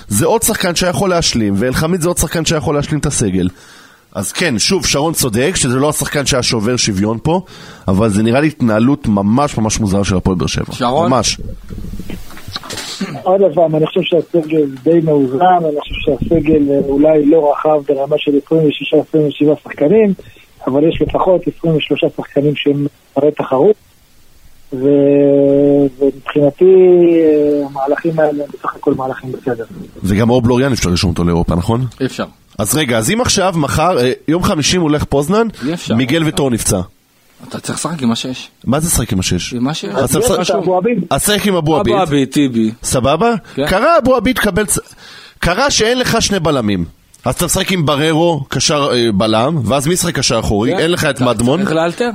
זה 0.08 0.26
עוד 0.26 0.42
שחקן 0.42 0.74
שיכול 0.74 1.10
להשלים, 1.10 1.54
ואלחמיד 1.56 2.00
זה 2.00 2.08
עוד 2.08 2.18
שחקן 2.18 2.44
שיכול 2.44 2.74
להשלים 2.74 3.00
את 3.00 3.06
הסגל. 3.06 3.48
אז 4.14 4.32
כן, 4.32 4.58
שוב, 4.58 4.86
שרון 4.86 5.12
צודק, 5.12 5.52
שזה 5.54 5.76
לא 5.76 5.88
השחקן 5.88 6.26
שהיה 6.26 6.42
שובר 6.42 6.76
שוויון 6.76 7.18
פה, 7.22 7.44
אבל 7.88 8.10
זה 8.10 8.22
נראה 8.22 8.40
לי 8.40 8.46
התנהלות 8.46 9.06
ממש 9.06 9.58
ממש 9.58 9.80
מוזרה 9.80 10.04
של 10.04 10.16
הפועל 10.16 10.36
באר 10.36 10.46
שבע. 10.46 10.72
שרון? 10.72 11.10
ממש. 11.10 11.38
עוד 13.22 13.40
פעם, 13.54 13.76
אני 13.76 13.86
חושב 13.86 14.00
שהסגל 14.02 14.66
די 14.82 15.00
מאוזן, 15.04 15.64
אני 15.64 15.80
חושב 15.80 15.94
שהסגל 16.00 16.70
אה, 16.70 16.78
אולי 16.88 17.26
לא 17.26 17.52
רחב 17.52 17.82
ברמה 17.88 18.16
של 18.18 18.38
26-27 18.52 19.62
שחקנים, 19.62 20.14
אבל 20.66 20.88
יש 20.88 21.02
לפחות 21.02 21.40
23 21.58 22.04
שחקנים 22.16 22.56
שהם 22.56 22.86
מראה 23.16 23.30
תחרות, 23.30 23.76
ו... 24.72 24.88
ומבחינתי 25.98 26.64
אה, 26.64 27.66
המהלכים 27.66 28.20
האלה 28.20 28.44
הם 28.44 28.50
בסך 28.54 28.74
הכל 28.76 28.94
מהלכים 28.94 29.32
בסדר. 29.32 29.64
וגם 30.04 30.30
אור 30.30 30.42
בלוריאן 30.42 30.72
אפשר 30.72 30.90
לרשום 30.90 31.10
אותו 31.10 31.24
לאירופה, 31.24 31.54
נכון? 31.54 31.86
אפשר. 32.04 32.24
אז 32.58 32.74
רגע, 32.74 32.98
אז 32.98 33.10
אם 33.10 33.20
עכשיו, 33.20 33.54
מחר, 33.56 33.98
אה, 33.98 34.12
יום 34.28 34.42
חמישי 34.42 34.78
מולך 34.78 35.04
פוזנן. 35.04 35.46
מיגל 35.96 36.22
וטור 36.26 36.50
נפצע. 36.50 36.80
אתה 37.48 37.60
צריך 37.60 37.78
לשחק 37.78 38.02
עם 38.02 38.08
מה 38.08 38.16
שיש. 38.16 38.48
מה 38.64 38.80
זה 38.80 38.88
לשחק 38.88 39.12
עם 39.12 39.20
השש? 39.20 39.54
עם 39.54 39.64
מה 39.64 39.74
שיש. 39.74 39.94
אז 39.94 40.10
שחק 41.22 41.46
עם 41.46 41.54
אבו 41.54 41.76
עביד, 41.76 41.94
אבו 41.94 42.02
עביד, 42.02 42.28
טיבי. 42.28 42.70
סבבה? 42.82 43.34
כן. 43.54 43.66
קרה 43.68 43.98
אבו 43.98 44.16
עביד 44.16 44.38
קבל... 44.38 44.64
קרה 45.38 45.70
שאין 45.70 45.98
לך 45.98 46.22
שני 46.22 46.40
בלמים. 46.40 46.84
אז 47.24 47.34
אתה 47.34 47.44
משחק 47.44 47.72
עם 47.72 47.86
בררו, 47.86 48.44
קשר 48.48 48.88
אה, 48.92 49.12
בלם, 49.12 49.60
ואז 49.64 49.86
מי 49.86 49.94
ישחק 49.94 50.18
קשר 50.18 50.38
אחורי? 50.40 50.70
כן. 50.70 50.78
אין 50.78 50.90
לך 50.90 51.04
את 51.04 51.20
מדמון. 51.20 51.60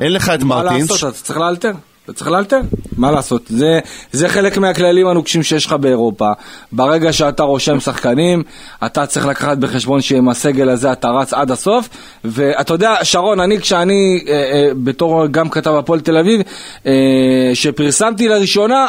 אין 0.01 0.13
לך 0.13 0.29
את 0.29 0.43
מה 0.43 0.63
מרטינס. 0.63 0.91
לעשות, 0.91 1.13
אתה 1.13 1.23
צריך 1.23 1.39
לאלתר. 1.39 1.71
אתה 2.11 2.19
צריך 2.19 2.31
לאלתר, 2.31 2.59
מה 2.97 3.11
לעשות? 3.11 3.41
זה, 3.47 3.79
זה 4.11 4.29
חלק 4.29 4.57
מהכללים 4.57 5.07
הנוקשים 5.07 5.43
שיש 5.43 5.65
לך 5.65 5.73
באירופה. 5.73 6.31
ברגע 6.71 7.13
שאתה 7.13 7.43
רושם 7.43 7.79
שחקנים, 7.79 8.43
אתה 8.85 9.05
צריך 9.05 9.25
לקחת 9.25 9.57
בחשבון 9.57 10.01
שעם 10.01 10.29
הסגל 10.29 10.69
הזה 10.69 10.91
אתה 10.91 11.09
רץ 11.09 11.33
עד 11.33 11.51
הסוף. 11.51 11.89
ואתה 12.23 12.73
יודע, 12.73 12.95
שרון, 13.03 13.39
אני 13.39 13.59
כשאני, 13.59 14.23
אה, 14.27 14.33
אה, 14.33 14.69
בתור 14.83 15.27
גם 15.27 15.49
כתב 15.49 15.71
הפועל 15.71 15.99
תל 15.99 16.17
אביב, 16.17 16.41
אה, 16.85 17.51
שפרסמתי 17.53 18.27
לראשונה, 18.27 18.87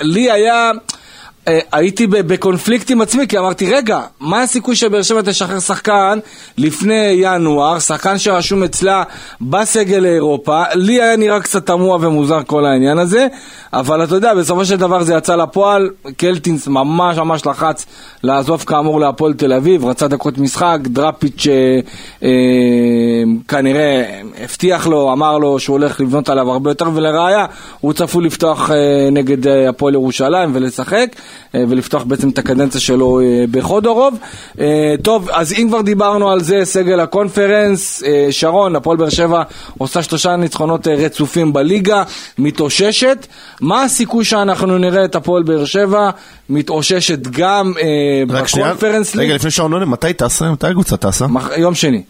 לי 0.00 0.30
היה... 0.30 0.70
אה, 1.48 1.58
הייתי 1.72 2.06
בקונפליקט 2.06 2.90
עם 2.90 3.00
עצמי, 3.00 3.28
כי 3.28 3.38
אמרתי, 3.38 3.74
רגע, 3.74 4.00
מה 4.20 4.42
הסיכוי 4.42 4.76
שבאר 4.76 5.02
שבע 5.02 5.20
תשחרר 5.22 5.60
שחקן 5.60 6.18
לפני 6.58 7.12
ינואר, 7.16 7.78
שחקן 7.78 8.18
שרשום 8.18 8.62
אצלה 8.62 9.02
בסגל 9.40 9.98
לאירופה? 9.98 10.62
לי 10.74 11.02
היה 11.02 11.16
נראה 11.16 11.40
קצת 11.40 11.66
תמוה 11.66 11.98
ומוזר 12.00 12.40
כל 12.46 12.66
העניין 12.66 12.98
הזה, 12.98 13.26
אבל 13.72 14.04
אתה 14.04 14.14
יודע, 14.14 14.34
בסופו 14.34 14.64
של 14.64 14.76
דבר 14.76 15.02
זה 15.02 15.14
יצא 15.14 15.36
לפועל, 15.36 15.90
קלטינס 16.16 16.68
ממש 16.68 17.16
ממש 17.16 17.46
לחץ 17.46 17.86
לעזוב 18.22 18.64
כאמור 18.66 19.00
להפועל 19.00 19.32
תל 19.32 19.52
אביב, 19.52 19.84
רצה 19.84 20.08
דקות 20.08 20.38
משחק, 20.38 20.78
דראפיץ' 20.82 21.46
אה, 21.46 21.80
אה, 22.22 22.30
כנראה 23.48 24.20
הבטיח 24.42 24.86
לו, 24.86 25.12
אמר 25.12 25.38
לו 25.38 25.58
שהוא 25.58 25.74
הולך 25.74 26.00
לבנות 26.00 26.28
עליו 26.28 26.50
הרבה 26.50 26.70
יותר, 26.70 26.86
ולראיה, 26.94 27.46
הוא 27.80 27.92
צפוי 27.92 28.24
לפתוח 28.24 28.70
אה, 28.70 28.76
נגד 29.12 29.46
אה, 29.46 29.68
הפועל 29.68 29.94
ירושלים 29.94 30.50
ולשחק, 30.54 31.06
ולפתוח 31.54 32.02
בעצם 32.02 32.28
את 32.28 32.38
הקדנציה 32.38 32.80
שלו 32.80 33.20
אה, 33.20 33.44
בחודורוב. 33.50 34.18
אה, 34.60 34.94
טוב, 35.02 35.28
אז 35.30 35.52
אם 35.52 35.66
כבר 35.68 35.80
דיברנו 35.80 36.30
על 36.30 36.40
זה, 36.42 36.64
סגל 36.64 37.00
הקונפרנס, 37.00 38.02
אה, 38.02 38.26
שרון, 38.30 38.76
הפועל 38.76 38.96
באר 38.96 39.08
שבע 39.08 39.42
עושה 39.78 40.02
שלושה 40.02 40.36
ניצחונות 40.36 40.88
אה, 40.88 40.94
רצופים 40.94 41.52
בליגה, 41.52 42.02
מתאוששת. 42.38 43.26
מה 43.60 43.82
הסיכוי 43.82 44.24
שאנחנו 44.24 44.78
נראה 44.78 45.04
את 45.04 45.14
הפועל 45.14 45.42
באר 45.42 45.64
שבע 45.64 46.10
מתאוששת 46.48 47.18
גם 47.30 47.72
אה, 47.80 48.22
בקונפרנס 48.26 49.16
רגע, 49.16 49.22
ליג? 49.22 49.32
לפני 49.32 49.50
שעון 49.50 49.72
עונה, 49.72 49.84
מתי 49.84 50.12
טסה? 50.12 50.50
מתי 50.50 50.66
הקבוצה 50.66 50.96
טסה? 50.96 51.26
יום 51.56 51.74
שני. 51.74 52.02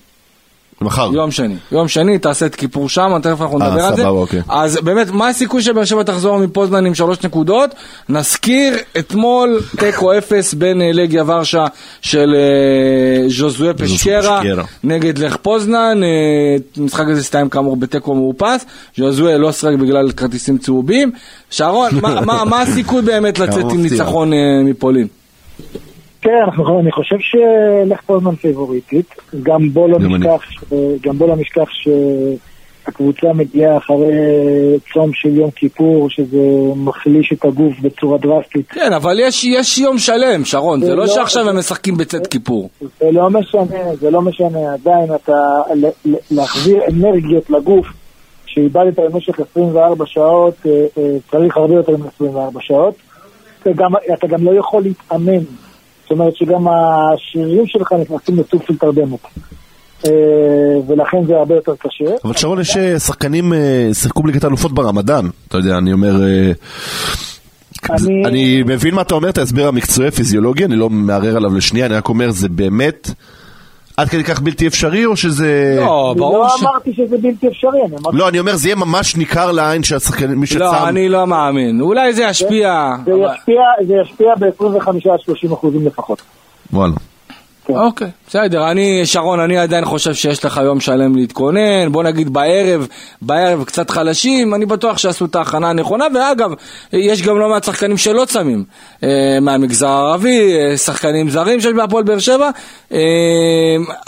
מחר. 0.83 1.11
יום 1.15 1.31
שני. 1.31 1.55
יום 1.73 1.89
שני, 1.89 2.19
תעשה 2.19 2.47
את 2.47 2.55
כיפור 2.55 2.89
שם, 2.89 3.13
תכף 3.23 3.41
אנחנו 3.43 3.61
אה, 3.61 3.69
נדבר 3.69 3.83
על 3.85 3.97
זה. 3.97 4.07
אוקיי. 4.09 4.43
אז 4.49 4.77
באמת, 4.77 5.11
מה 5.11 5.29
הסיכוי 5.29 5.63
שבאר 5.63 5.85
שבע 5.85 6.03
תחזור 6.03 6.39
מפוזנן 6.39 6.87
עם 6.87 6.95
שלוש 6.95 7.19
נקודות? 7.25 7.71
נזכיר, 8.09 8.75
אתמול 8.99 9.61
תיקו 9.79 10.19
אפס 10.19 10.55
בין 10.55 10.83
אה, 10.83 10.93
לגיה 10.93 11.23
ורשה 11.27 11.65
של 12.03 12.35
אה, 12.35 13.29
ז'וזואה 13.29 13.75
פשקרה. 13.75 14.41
נגד 14.85 15.19
לך 15.19 15.37
פוזנן. 15.37 16.01
המשחק 16.77 17.05
הזה 17.09 17.21
הסתיים 17.21 17.49
כאמור 17.49 17.77
בתיקו 17.77 18.15
מאופס. 18.15 18.65
ז'וזואה 18.97 19.39
לא 19.39 19.53
שיחק 19.53 19.75
בגלל 19.81 20.13
כרטיסים 20.13 20.59
צהובים. 20.59 21.13
שרון, 21.51 21.91
מה- 22.03 22.21
מה 22.21 22.45
מה 22.45 22.63
הסיכוי 22.63 23.03
באמת 23.03 23.39
לצאת 23.39 23.65
עם. 23.71 23.83
ניצחון 23.83 24.31
מפולין? 24.65 25.07
כן, 26.23 26.39
אנחנו, 26.45 26.81
אני 26.81 26.93
חושב 26.93 27.17
שלך 27.19 28.01
פוזמן 28.07 28.35
פיבוריטית, 28.37 29.15
גם 29.43 29.71
בוא 29.73 29.89
לא. 29.89 29.99
נשכח, 29.99 30.43
גם 31.01 31.19
בוא 31.19 31.29
לא 31.29 31.37
נשכח 31.37 31.69
שהקבוצה 31.71 33.27
מגיעה 33.35 33.77
אחרי 33.77 34.13
צום 34.95 35.11
של 35.15 35.29
יום 35.37 35.51
כיפור, 35.51 36.11
שזה 36.11 36.39
מחליש 36.77 37.33
את 37.33 37.45
הגוף 37.45 37.73
בצורה 37.83 38.19
דרסטית. 38.19 38.69
כן, 38.69 38.93
אבל 38.93 39.21
יש- 39.21 39.45
יש 39.45 39.79
יום 39.79 39.99
שלם, 39.99 40.45
שרון. 40.45 40.81
זה 40.81 40.87
זה 40.87 40.95
לא 40.95 41.03
לא- 41.03 41.07
שעכשיו 41.07 41.49
הם 41.49 41.59
משחקים 41.59 41.97
בצאת 41.97 42.27
כיפור. 42.27 42.71
זה 43.01 43.11
לא 43.13 43.31
משנה, 43.31 43.63
זה 44.01 44.11
לא 44.11 44.23
משנה, 44.23 44.73
עדיין 44.75 45.15
אתה, 45.15 45.61
להחזיר 46.31 46.79
אנרגיות 46.91 47.51
לגוף 47.51 47.87
שאיבדת 48.47 48.99
במשך 48.99 49.41
24 49.53 50.05
שעות, 50.07 50.55
אה, 50.67 50.71
אה, 50.99 51.17
צריך 51.31 51.57
הרבה 51.57 51.75
יותר 51.75 51.93
מ-24 51.97 52.61
שעות. 52.61 52.95
אתה 53.63 53.71
גם, 53.73 53.91
אתה 54.19 54.27
גם 54.27 54.45
לא 54.45 54.51
יכול 54.59 54.83
להתאמן, 54.83 55.43
זאת 56.11 56.19
אומרת 56.19 56.37
שגם 56.37 56.65
השרירים 56.69 57.67
שלך 57.67 57.93
נכנסים 57.93 58.39
לסוג 58.39 58.63
של 58.67 58.77
תרדמת. 58.79 59.19
אה, 60.07 60.11
ולכן 60.89 61.27
זה 61.27 61.37
הרבה 61.37 61.55
יותר 61.55 61.73
קשה. 61.79 62.05
אבל 62.25 62.35
שרון, 62.37 62.61
יש 62.61 62.77
אה, 62.77 62.99
שחקנים, 62.99 63.53
אה, 63.53 63.89
שיחקו 63.93 64.23
בליגת 64.23 64.45
האלופות 64.45 64.73
ברמדאן. 64.73 65.27
אתה 65.49 65.59
יודע, 65.59 65.79
אני 65.79 65.93
אומר... 65.93 66.15
אני- 67.91 68.25
אני 68.27 68.63
מבין 68.67 68.95
מה 68.95 69.03
אתה 69.03 69.15
אומר, 69.15 69.29
את 69.29 69.39
ההסבר 69.39 69.69
המקצועי 69.69 70.09
הפיזיולוגי, 70.09 70.65
אני 70.65 70.77
לא 70.77 70.91
מערער 70.91 71.37
עליו 71.37 71.55
לשנייה, 71.55 71.87
אני 71.87 71.95
רק 71.95 72.09
אומר, 72.09 72.31
זה 72.31 72.49
באמת 72.49 73.11
עד 74.01 74.09
כדי 74.09 74.25
כך 74.25 74.41
בלתי 74.41 74.67
אפשרי, 74.67 75.05
או 75.07 75.17
שזה... 75.17 75.77
לא, 75.81 76.11
אני 76.13 76.19
ברור 76.21 76.39
לא 76.39 76.49
ש... 76.49 76.63
אמרתי 76.63 76.93
שזה 76.95 77.17
בלתי 77.23 77.49
אפשרי, 77.49 77.81
אני 77.87 77.97
אמרתי 78.03 78.17
לא, 78.17 78.29
אני 78.29 78.39
אומר, 78.39 78.57
זה 78.57 78.69
יהיה 78.69 78.77
ממש 78.77 79.17
ניכר 79.17 79.53
לעין 79.53 79.83
שהשחקנים, 79.83 80.39
מי 80.41 80.47
שצם... 80.47 80.59
לא, 80.59 80.89
אני 80.89 81.09
לא 81.09 81.27
מאמין. 81.27 81.81
אולי 81.81 82.13
זה 82.13 82.23
ישפיע. 82.23 82.89
זה 83.05 83.13
אבל- 83.13 83.35
ישפיע, 83.35 83.61
זה 83.87 83.95
ישפיע 84.03 84.35
ב-25 84.39 84.89
עד 84.89 85.21
30 85.21 85.53
אחוזים 85.53 85.87
לפחות. 85.87 86.23
וואלה. 86.73 86.93
אוקיי, 87.77 88.09
בסדר. 88.29 88.71
אני, 88.71 89.07
שרון, 89.07 89.41
אני 89.41 89.59
עדיין 89.59 89.85
חושב 89.85 90.15
שיש 90.15 90.45
לך 90.45 90.61
יום 90.65 90.81
שלם 90.81 91.17
להתכונן. 91.17 91.93
בוא 91.93 92.03
נגיד 92.03 92.33
בערב, 92.33 92.87
בערב 93.23 93.65
קצת 93.65 93.91
חלשים, 93.91 94.55
אני 94.55 94.67
בטוח 94.67 94.99
שעשו 94.99 95.25
את 95.25 95.37
ההכנה 95.37 95.71
הנכונה. 95.71 96.05
ואגב, 96.15 96.51
יש 96.93 97.23
גם 97.23 97.39
לא 97.39 97.49
מעט 97.49 97.65
שחקנים 97.65 97.97
שלא 97.97 98.25
צמים 98.25 98.65
אה, 99.03 99.39
מהמגזר 99.41 99.89
הערבי, 99.89 100.53
אה, 100.53 100.77
שחקנים 100.77 101.31
זרים 101.31 101.61
שיש 101.61 101.73
בהפועל 101.73 102.05
באר 102.05 102.19
שבע. 102.19 102.51
אה, 102.93 102.99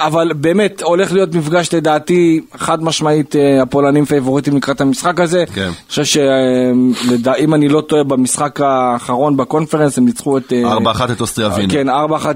אבל 0.00 0.32
באמת, 0.36 0.82
הולך 0.82 1.12
להיות 1.12 1.34
מפגש 1.34 1.74
לדעתי 1.74 2.40
חד 2.56 2.84
משמעית 2.84 3.36
אה, 3.36 3.62
הפולנים 3.62 4.04
פייבוריטים 4.04 4.56
לקראת 4.56 4.80
המשחק 4.80 5.20
הזה. 5.20 5.44
כן. 5.54 5.62
אני 5.62 5.72
חושב 5.88 6.04
שאם 6.04 7.54
אני 7.54 7.68
לא 7.68 7.80
טועה, 7.80 8.04
במשחק 8.04 8.60
האחרון 8.60 9.36
בקונפרנס 9.36 9.98
הם 9.98 10.04
ניצחו 10.04 10.38
את... 10.38 10.52
אה, 10.52 10.76
4-1 10.76 11.12
את 11.12 11.20
אוסטריה 11.20 11.48
ווינה. 11.48 11.72
כן, 11.72 11.88
4-1 11.88 11.92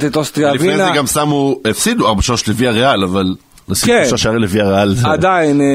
את 0.06 0.16
אוסטריה 0.16 0.52
לפני 0.52 0.68
ווינה. 0.68 0.88
זה 0.92 0.98
גם 0.98 1.06
שמו, 1.16 1.60
הפסידו 1.70 2.12
4-3 2.12 2.14
לוויה 2.48 2.70
ריאל, 2.70 3.04
אבל 3.04 3.34
לשים 3.68 3.86
כן. 3.94 4.00
שלושה 4.08 4.16
שערי 4.22 4.38
לוויה 4.38 4.68
ריאל. 4.68 4.94
זה- 4.94 5.08
עדיין, 5.08 5.60
אה. 5.60 5.66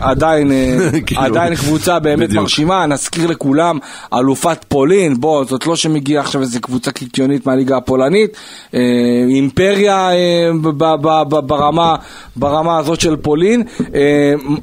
עדיין, 0.10 0.52
אה, 0.52 0.76
כאילו, 1.06 1.20
עדיין 1.22 1.54
קבוצה 1.54 1.98
באמת. 1.98 2.32
מרשימה, 2.32 2.86
נזכיר 2.86 3.26
לכולם, 3.26 3.78
אלופת 4.14 4.64
פולין, 4.68 5.20
בוא, 5.20 5.44
זאת 5.44 5.66
לא 5.66 5.76
שמגיעה 5.76 6.22
עכשיו 6.22 6.40
איזו 6.40 6.60
קבוצה 6.60 6.90
קיקיונית 6.92 7.46
מהליגה 7.46 7.76
הפולנית, 7.76 8.30
אה, 8.74 8.80
אימפריה 9.28 10.10
ברמה, 11.46 11.94
ברמה 12.36 12.78
הזאת 12.78 13.00
של 13.00 13.16
פולין. 13.16 13.62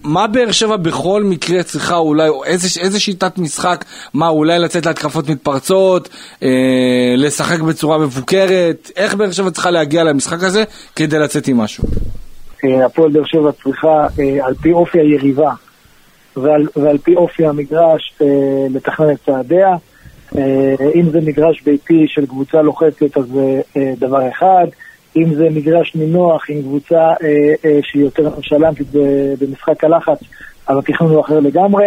מה 0.03 0.27
באר 0.27 0.51
שבע 0.51 0.75
בכל 0.77 1.23
מקרה 1.23 1.63
צריכה 1.63 1.95
אולי, 1.95 2.29
או 2.29 2.43
איזה, 2.45 2.79
איזה 2.81 2.99
שיטת 2.99 3.37
משחק, 3.37 3.85
מה 4.13 4.27
אולי 4.27 4.59
לצאת 4.59 4.85
להתקפות 4.85 5.29
מתפרצות, 5.29 6.09
אה, 6.43 6.49
לשחק 7.17 7.59
בצורה 7.59 7.97
מבוקרת, 7.97 8.91
איך 8.95 9.13
באר 9.15 9.31
שבע 9.31 9.51
צריכה 9.51 9.71
להגיע 9.71 10.03
למשחק 10.03 10.43
הזה 10.43 10.63
כדי 10.95 11.19
לצאת 11.19 11.47
עם 11.47 11.57
משהו? 11.57 11.83
הפועל 12.63 13.11
באר 13.11 13.25
שבע 13.25 13.51
צריכה, 13.51 14.07
אה, 14.19 14.45
על 14.45 14.53
פי 14.61 14.71
אופי 14.71 14.99
היריבה 14.99 15.51
ועל, 16.37 16.67
ועל 16.75 16.97
פי 16.97 17.15
אופי 17.15 17.45
המגרש, 17.45 18.13
אה, 18.21 18.27
לתכנן 18.69 19.11
את 19.11 19.17
צעדיה. 19.25 19.75
אה, 20.37 20.75
אם 20.95 21.09
זה 21.09 21.21
מגרש 21.21 21.61
ביתי 21.61 22.05
של 22.07 22.25
קבוצה 22.25 22.61
לוחצת, 22.61 23.17
אז 23.17 23.25
זה 23.25 23.61
דבר 23.99 24.29
אחד. 24.29 24.67
אם 25.17 25.33
זה 25.33 25.49
מגרש 25.49 25.95
נינוח 25.95 26.45
עם 26.49 26.61
קבוצה 26.61 27.13
שהיא 27.81 28.03
יותר 28.03 28.29
ב- 28.93 29.33
במשחק 29.39 29.83
הלחץ, 29.83 30.19
אז 30.67 30.77
התכנון 30.77 31.11
הוא 31.11 31.21
אחר 31.21 31.39
לגמרי. 31.39 31.85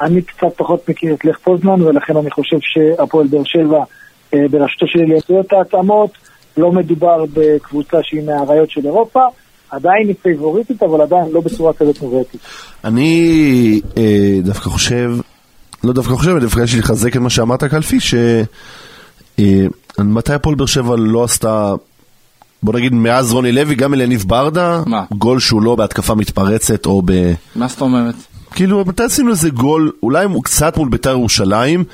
אני 0.00 0.22
קצת 0.22 0.56
פחות 0.56 0.88
מכיר 0.88 1.14
את 1.14 1.24
לך 1.24 1.38
פוזנן, 1.38 1.82
ולכן 1.82 2.16
אני 2.16 2.30
חושב 2.30 2.56
שהפועל 2.60 3.26
באר 3.26 3.44
שבע 3.44 3.84
בראשותו 4.32 4.86
של 4.86 5.10
יעשו 5.10 5.40
את 5.40 5.52
ההתאמות. 5.52 6.10
לא 6.56 6.72
מדובר 6.72 7.24
בקבוצה 7.32 8.02
שהיא 8.02 8.22
מהאריות 8.22 8.70
של 8.70 8.86
אירופה, 8.86 9.26
עדיין 9.72 10.08
היא 10.08 10.16
פייבוריטית, 10.22 10.82
אבל 10.82 11.00
עדיין 11.00 11.32
לא 11.32 11.40
בצורה 11.40 11.72
כזאת 11.72 12.02
מובהקת. 12.02 12.38
אני 12.84 13.80
אה, 13.96 14.38
דווקא 14.42 14.70
חושב, 14.70 15.12
לא 15.84 15.92
דווקא 15.92 16.14
חושב, 16.14 16.38
דווקא 16.38 16.60
יש 16.60 16.74
לי 16.74 16.78
לחזק 16.78 17.16
את 17.16 17.20
מה 17.20 17.30
שאמרת 17.30 17.64
קלפי, 17.64 18.00
ש... 18.00 18.14
אה, 19.38 19.66
מתי 19.98 20.32
הפועל 20.32 20.54
באר 20.54 20.66
שבע 20.66 20.96
לא 20.96 21.24
עשתה, 21.24 21.74
בוא 22.62 22.74
נגיד 22.74 22.94
מאז 22.94 23.32
רוני 23.32 23.52
לוי, 23.52 23.74
גם 23.74 23.94
אליניב 23.94 24.24
ברדה, 24.26 24.82
מה? 24.86 25.04
גול 25.18 25.40
שהוא 25.40 25.62
לא 25.62 25.74
בהתקפה 25.74 26.14
מתפרצת 26.14 26.86
או 26.86 27.02
ב... 27.04 27.32
מה 27.56 27.68
זאת 27.68 27.80
אומרת? 27.80 28.14
כאילו, 28.54 28.84
מתי 28.86 29.02
עשינו 29.02 29.30
איזה 29.30 29.50
גול, 29.50 29.92
אולי 30.02 30.26
קצת 30.44 30.76
מול 30.76 30.88
בית"ר 30.88 31.10
ירושלים, 31.10 31.84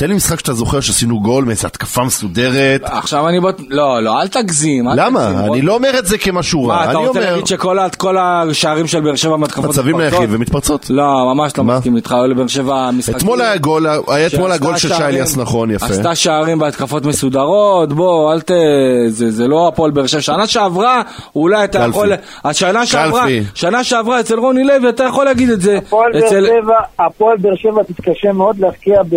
תן 0.00 0.08
לי 0.08 0.14
משחק 0.14 0.38
שאתה 0.38 0.52
זוכר 0.52 0.80
שעשינו 0.80 1.20
גול 1.20 1.44
מאיזו 1.44 1.66
התקפה 1.66 2.04
מסודרת. 2.04 2.80
עכשיו 2.84 3.28
אני 3.28 3.40
בוא... 3.40 3.50
לא, 3.68 4.02
לא, 4.02 4.20
אל 4.22 4.28
תגזים. 4.28 4.88
אל 4.88 4.92
למה? 4.96 5.20
תגזים, 5.26 5.46
בוא- 5.46 5.54
אני 5.56 5.62
לא 5.62 5.74
אומר 5.74 5.90
את 5.98 6.06
זה 6.06 6.18
כמשהו 6.18 6.66
מה, 6.66 6.74
רע, 6.74 6.82
אתה 6.82 6.90
אני 6.90 6.98
רוצה 7.06 7.18
אומר, 7.18 7.30
להגיד 7.30 7.46
שכל 7.46 7.78
השערים 8.18 8.86
של 8.86 9.00
באר 9.00 9.14
שבע 9.14 9.36
מתקפות 9.36 9.64
מצבים 9.64 9.96
מתפרצות? 9.96 10.18
נייחים 10.20 10.36
ומתפרצות. 10.36 10.90
לא, 10.90 11.34
ממש 11.34 11.52
לא 11.58 11.64
מה? 11.64 11.76
מסכים 11.78 11.96
איתך, 11.96 12.14
לבאר 12.28 12.46
שבע 12.46 12.90
משחקים. 12.90 13.16
אתמול 13.16 13.40
היה 13.40 13.56
גול, 13.56 13.86
היה 14.08 14.26
אתמול 14.26 14.52
הגול 14.52 14.76
של 14.76 14.88
שי 14.88 15.02
אליאס 15.04 15.36
נכון, 15.36 15.70
יפה. 15.70 15.86
עשתה 15.86 16.14
שערים 16.14 16.58
בהתקפות 16.58 17.04
מסודרות, 17.06 17.92
בוא, 17.92 18.32
אל 18.32 18.40
ת... 18.40 18.50
זה, 19.08 19.30
זה 19.30 19.48
לא 19.48 19.68
הפועל 19.68 19.90
באר 19.90 20.06
שבע. 20.06 20.20
שנה 20.20 20.46
שעברה, 20.46 21.02
אולי 21.36 21.64
אתה 21.64 21.78
קלפי. 21.78 21.90
יכול... 21.90 22.12
השנה 22.44 22.86
שעברה, 22.86 23.20
קלפי. 23.22 23.42
שנה 23.54 23.84
שעברה 23.84 24.20
אצל 24.20 24.38
רוני 24.38 24.64
לוי, 24.64 24.88
אתה 24.88 25.04
יכול 25.04 25.24
להגיד 25.24 25.50
את 25.50 25.60
זה. 25.60 25.78
הפועל 25.78 26.12
באר. 26.12 26.28
שבע, 26.46 26.74
הפועל 27.06 27.36
באר 27.36 27.56
שבע 27.56 27.82
תתקשה 27.82 28.32
מאוד 28.32 28.56
ב- 29.10 29.16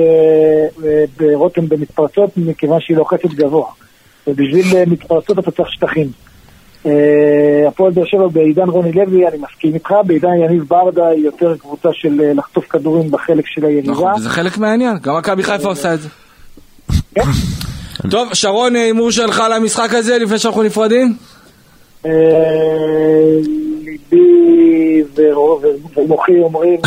ברותם 1.17 1.69
במתפרצות 1.69 2.29
מכיוון 2.37 2.79
שהיא 2.81 2.97
לוחצת 2.97 3.29
גבוה. 3.29 3.67
ובשביל 4.27 4.77
אה, 4.77 4.83
מתפרצות 4.87 5.39
אתה 5.39 5.51
צריך 5.51 5.69
שטחים. 5.71 6.07
אה, 6.85 7.67
הפועל 7.67 7.91
באר 7.91 8.05
שבע 8.05 8.27
בעידן 8.27 8.69
רוני 8.69 8.91
לוי, 8.91 9.27
אני 9.27 9.37
מסכים 9.37 9.73
איתך, 9.73 9.93
בעידן 10.05 10.29
יניב 10.45 10.63
ברדה 10.67 11.07
היא 11.07 11.25
יותר 11.25 11.57
קבוצה 11.57 11.89
של 11.93 12.21
אה, 12.21 12.33
לחטוף 12.33 12.65
כדורים 12.69 13.11
בחלק 13.11 13.45
של 13.47 13.65
היריבה. 13.65 13.91
נכון, 13.91 14.19
זה 14.19 14.29
חלק 14.29 14.57
מהעניין, 14.57 14.97
גם 15.01 15.17
מכבי 15.17 15.43
חיפה 15.43 15.67
עושה 15.67 15.93
את 15.93 16.01
זה. 16.01 16.09
כן. 17.15 17.21
טוב, 18.09 18.33
שרון, 18.33 18.75
הימור 18.75 19.11
שלך 19.11 19.43
למשחק 19.55 19.93
הזה 19.93 20.17
לפני 20.17 20.39
שאנחנו 20.39 20.63
נפרדים? 20.63 21.15
ליבי 24.11 25.03
ומוחי 25.97 26.39
אומרים 26.39 26.79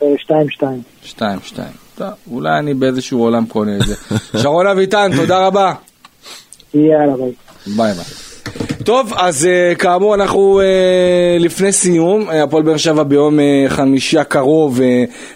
2-2. 0.00 0.02
2-2. 1.04 1.22
אולי 2.30 2.58
אני 2.58 2.74
באיזשהו 2.74 3.22
עולם 3.22 3.46
קונה 3.46 3.76
את 3.76 3.82
זה. 3.86 3.94
שרון 4.42 4.66
אביטן, 4.66 5.10
תודה 5.16 5.46
רבה. 5.46 5.72
יאללה 6.74 7.16
ביי. 7.16 7.32
ביי 7.66 7.92
ביי. 7.92 8.04
טוב, 8.84 9.12
אז 9.16 9.44
אה, 9.44 9.76
כאמור 9.78 10.14
אנחנו 10.14 10.60
אה, 10.60 11.42
לפני 11.42 11.72
סיום, 11.72 12.28
אה, 12.28 12.32
הפועל 12.32 12.62
באר 12.62 12.76
שבע 12.76 13.02
ביום 13.02 13.38
אה, 13.38 13.42
חמישי 13.68 14.18
הקרוב 14.18 14.78
אה, 14.78 14.82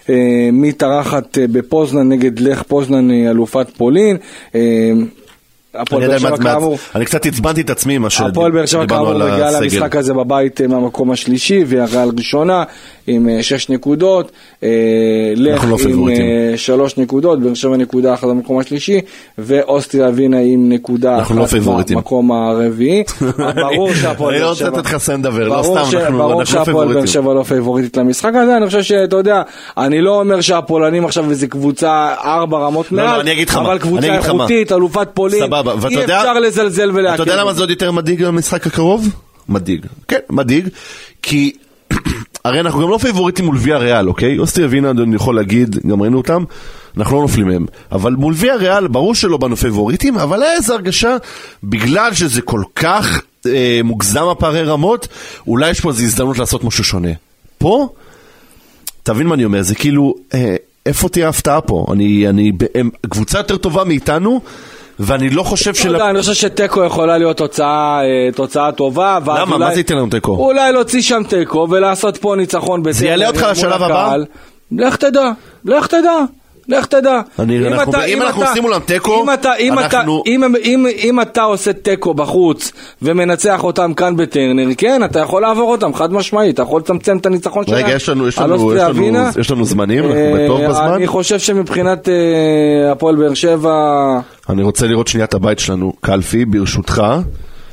אה, 0.07 0.09
מתארחת 0.51 1.37
uh, 1.37 1.41
בפוזנן 1.51 2.09
נגד 2.09 2.39
לך 2.39 2.63
פוזנן 2.63 3.09
uh, 3.09 3.13
אלופת 3.31 3.67
פולין. 3.77 4.17
Uh, 4.51 4.55
הפועל 5.75 6.03
אני 6.03 6.11
באר 6.11 6.19
שבע 6.19 6.37
כאמור, 6.37 6.77
אני 6.95 7.05
קצת 7.05 7.25
עצבנתי 7.25 7.61
את 7.61 7.69
עצמי 7.69 7.97
מה 7.97 8.07
הפועל 8.19 8.51
באר 8.51 8.65
שבע 8.65 8.87
כאמור 8.87 9.09
על 9.09 9.31
מגיעה. 9.31 9.61
למשחק 9.61 9.95
הזה 9.95 10.13
בבית 10.13 10.61
אה, 10.61 10.67
מהמקום 10.67 11.11
השלישי, 11.11 11.63
והריאל 11.67 12.09
ראשונה 12.17 12.63
עם 13.07 13.29
אה, 13.29 13.43
שש 13.43 13.69
נקודות, 13.69 14.31
אה, 14.63 14.69
לך 15.35 15.65
לא 15.69 15.77
עם 15.89 16.09
שלוש 16.55 16.97
נקודות, 16.97 17.39
באר 17.41 17.53
שבע 17.53 17.77
נקודה 17.77 18.13
אחת 18.13 18.27
במקום 18.27 18.59
השלישי, 18.59 19.01
ואוסטריה 19.37 20.09
ווינה 20.09 20.39
עם 20.39 20.69
נקודה 20.71 21.17
לא 21.17 21.21
אחת 21.21 21.49
פיבוריטים. 21.49 21.97
במקום 21.97 22.31
הרביעי. 22.31 23.03
ברור 23.55 23.93
שהפועל 23.93 24.33
אני 24.33 24.41
לא 24.41 24.45
באר 24.45 24.49
רוצה 24.49 24.65
שבע... 24.65 24.77
לתת 24.77 24.85
לך 24.85 24.93
לסיים 24.93 25.19
לדבר, 25.19 25.47
לא 25.47 25.61
ברור 25.61 25.85
סתם, 25.85 25.97
אנחנו 25.97 26.17
ברור 26.17 26.41
אנחנו 26.41 26.45
שהפועל 26.45 26.93
באר. 26.93 27.05
שבע 27.05 27.33
לא 27.33 27.43
פייבוריטית 27.43 27.97
למשחק 27.97 28.31
הזה, 28.35 28.57
אני 28.57 28.65
חושב 28.65 28.81
שאתה 28.81 29.15
יודע, 29.15 29.41
אני 29.77 30.01
לא 30.01 30.19
אומר 30.19 30.41
שהפולנים 30.41 31.05
עכשיו 31.05 31.29
איזה 31.29 31.47
קבוצה 31.47 32.13
ארבע 32.23 32.59
רמות 32.59 32.91
לא, 32.91 33.03
לא, 33.03 33.09
מעל, 33.09 33.21
אבל 33.55 33.77
קבוצה. 33.77 34.15
איכותית, 34.15 34.71
אלופת 34.71 35.07
פולין, 35.13 35.49
סבבה, 35.61 35.75
ואתה 35.75 35.87
אי 35.95 36.01
יודע- 36.01 36.17
אפשר 36.19 36.33
לזלזל 36.39 36.91
ולהקל. 36.93 37.13
אתה 37.23 37.31
יודע 37.31 37.41
למה. 37.41 37.53
זה 37.53 37.61
עוד 37.61 37.69
יותר 37.69 37.91
מדאיג 37.91 38.25
במשחק 38.25 38.67
הקרוב? 38.67 39.07
מדאיג. 39.49 39.85
כן, 40.07 40.19
מדאיג, 40.29 40.67
כי 41.21 41.51
הרי 42.45 42.59
אנחנו 42.59 42.81
גם 42.81 42.89
לא 42.89 42.97
פייבוריטים 42.97 43.45
מול 43.45 43.57
ויה 43.59 43.77
ריאל, 43.77 44.07
אוקיי? 44.07 44.39
אוסטריה 44.39 44.67
ווינה, 44.67 44.89
אני 44.89 45.15
יכול 45.15 45.35
להגיד, 45.35 45.75
גם 45.87 46.01
ראינו 46.01 46.17
אותם, 46.17 46.43
אנחנו 46.97 47.15
לא 47.15 47.21
נופלים 47.21 47.47
מהם. 47.47 47.65
אבל 47.91 48.13
מול 48.13 48.33
ויה 48.37 48.55
ריאל, 48.55 48.87
ברור 48.87 49.15
שלא 49.15 49.37
באנו 49.37 49.55
פייבוריטים, 49.57 50.17
אבל 50.17 50.43
היה 50.43 50.53
איזו 50.53 50.73
הרגשה, 50.73 51.17
בגלל 51.63 52.13
שזה 52.13 52.41
כל 52.41 52.61
כך 52.75 53.21
אה, 53.45 53.79
מוגזם 53.83 54.23
הפערי 54.31 54.63
רמות, 54.63 55.07
אולי 55.47 55.69
יש 55.69 55.79
פה 55.79 55.89
איזו 55.89 56.03
הזדמנות 56.03 56.39
לעשות 56.39 56.63
משהו 56.63 56.83
שונה. 56.83 57.09
פה, 57.57 57.89
תבין 59.03 59.27
מה 59.27 59.35
אני 59.35 59.45
אומר, 59.45 59.61
זה 59.61 59.75
כאילו, 59.75 60.15
אה, 60.33 60.55
איפה 60.85 61.09
תהיה 61.09 61.25
ההפתעה 61.25 61.61
פה? 61.61 61.85
אני, 61.91 62.29
אני, 62.29 62.51
הם 62.75 62.89
קבוצה 63.09 63.37
יותר 63.39 63.57
טובה 63.57 63.83
מאיתנו, 63.83 64.41
ואני 64.99 65.29
לא 65.29 65.43
חושב 65.43 65.73
של... 65.73 65.95
אני 65.95 66.19
חושב 66.21 66.33
שתיקו 66.33 66.83
יכולה 66.83 67.17
להיות 67.17 67.37
תוצאה, 67.37 68.01
אה, 68.03 68.31
תוצאה 68.35 68.71
טובה. 68.71 69.19
למה? 69.25 69.57
מה 69.57 69.73
זה 69.73 69.79
ייתן 69.79 69.97
לנו 69.97 70.09
תיקו? 70.09 70.35
אולי 70.35 70.71
להוציא 70.71 71.01
שם 71.01 71.21
תיקו 71.29 71.67
ולעשות 71.69 72.17
פה 72.17 72.35
ניצחון 72.37 72.83
בטרנר. 72.83 73.05
יעלה 73.09 73.27
אותך 73.27 73.41
מול 73.41 73.51
לשלב 73.51 73.83
הבא? 73.83 74.15
לך 74.71 74.95
תדע, 74.95 75.31
לך 75.65 75.87
תדע. 75.87 76.17
לך 76.77 76.85
תדע. 76.85 77.21
אני- 77.39 77.67
אנחנו- 77.67 77.93
אם 78.07 78.21
אנחנו 78.21 78.41
עושים 78.43 78.63
מולם 78.63 78.79
תיקו, 78.85 79.23
אם 79.23 79.33
אתה, 79.33 79.55
אם 79.59 79.79
אתה, 79.79 79.99
אנחנו- 79.99 80.23
אם, 80.27 80.43
אם, 80.63 80.85
אם 80.97 81.21
אתה 81.21 81.41
עושה 81.41 81.73
תיקו 81.73 82.13
בחוץ 82.13 82.71
ומנצח 83.01 83.63
אותם 83.63 83.93
כאן 83.93 84.15
בטרנר, 84.15 84.67
כן, 84.77 85.01
אתה 85.05 85.19
יכול 85.19 85.41
לעבור 85.41 85.71
אותם, 85.71 85.93
חד 85.93 86.13
משמעית, 86.13 86.53
אתה 86.53 86.61
יכול 86.61 86.81
לצמצם 86.81 87.17
את 87.17 87.25
הניצחון 87.25 87.65
שלהם. 87.65 87.85
רגע, 87.85 87.95
יש 87.95 88.09
לנו, 88.09 88.27
יש 88.27 88.37
לנו, 88.39 88.73
יש 88.75 88.81
לנו, 88.81 88.95
ווינה. 88.95 89.29
יש 89.39 89.51
לנו 89.51 89.65
זמנים, 89.65 90.03
אנחנו 90.03 90.17
אה, 90.19 90.43
בטוב 90.45 90.61
בזמן. 90.67 90.91
אני 90.95 91.07
חושב 91.07 91.39
שמבחינת 91.39 92.09
אה, 92.09 92.13
הפועל 92.91 93.15
באר 93.15 93.33
שבע... 93.33 93.73
אני 94.49 94.63
רוצה 94.63 94.87
לראות 94.87 95.07
שנייה 95.07 95.25
את 95.25 95.33
הבית 95.33 95.59
שלנו. 95.59 95.93
קלפי, 96.01 96.45
ברשותך, 96.45 97.03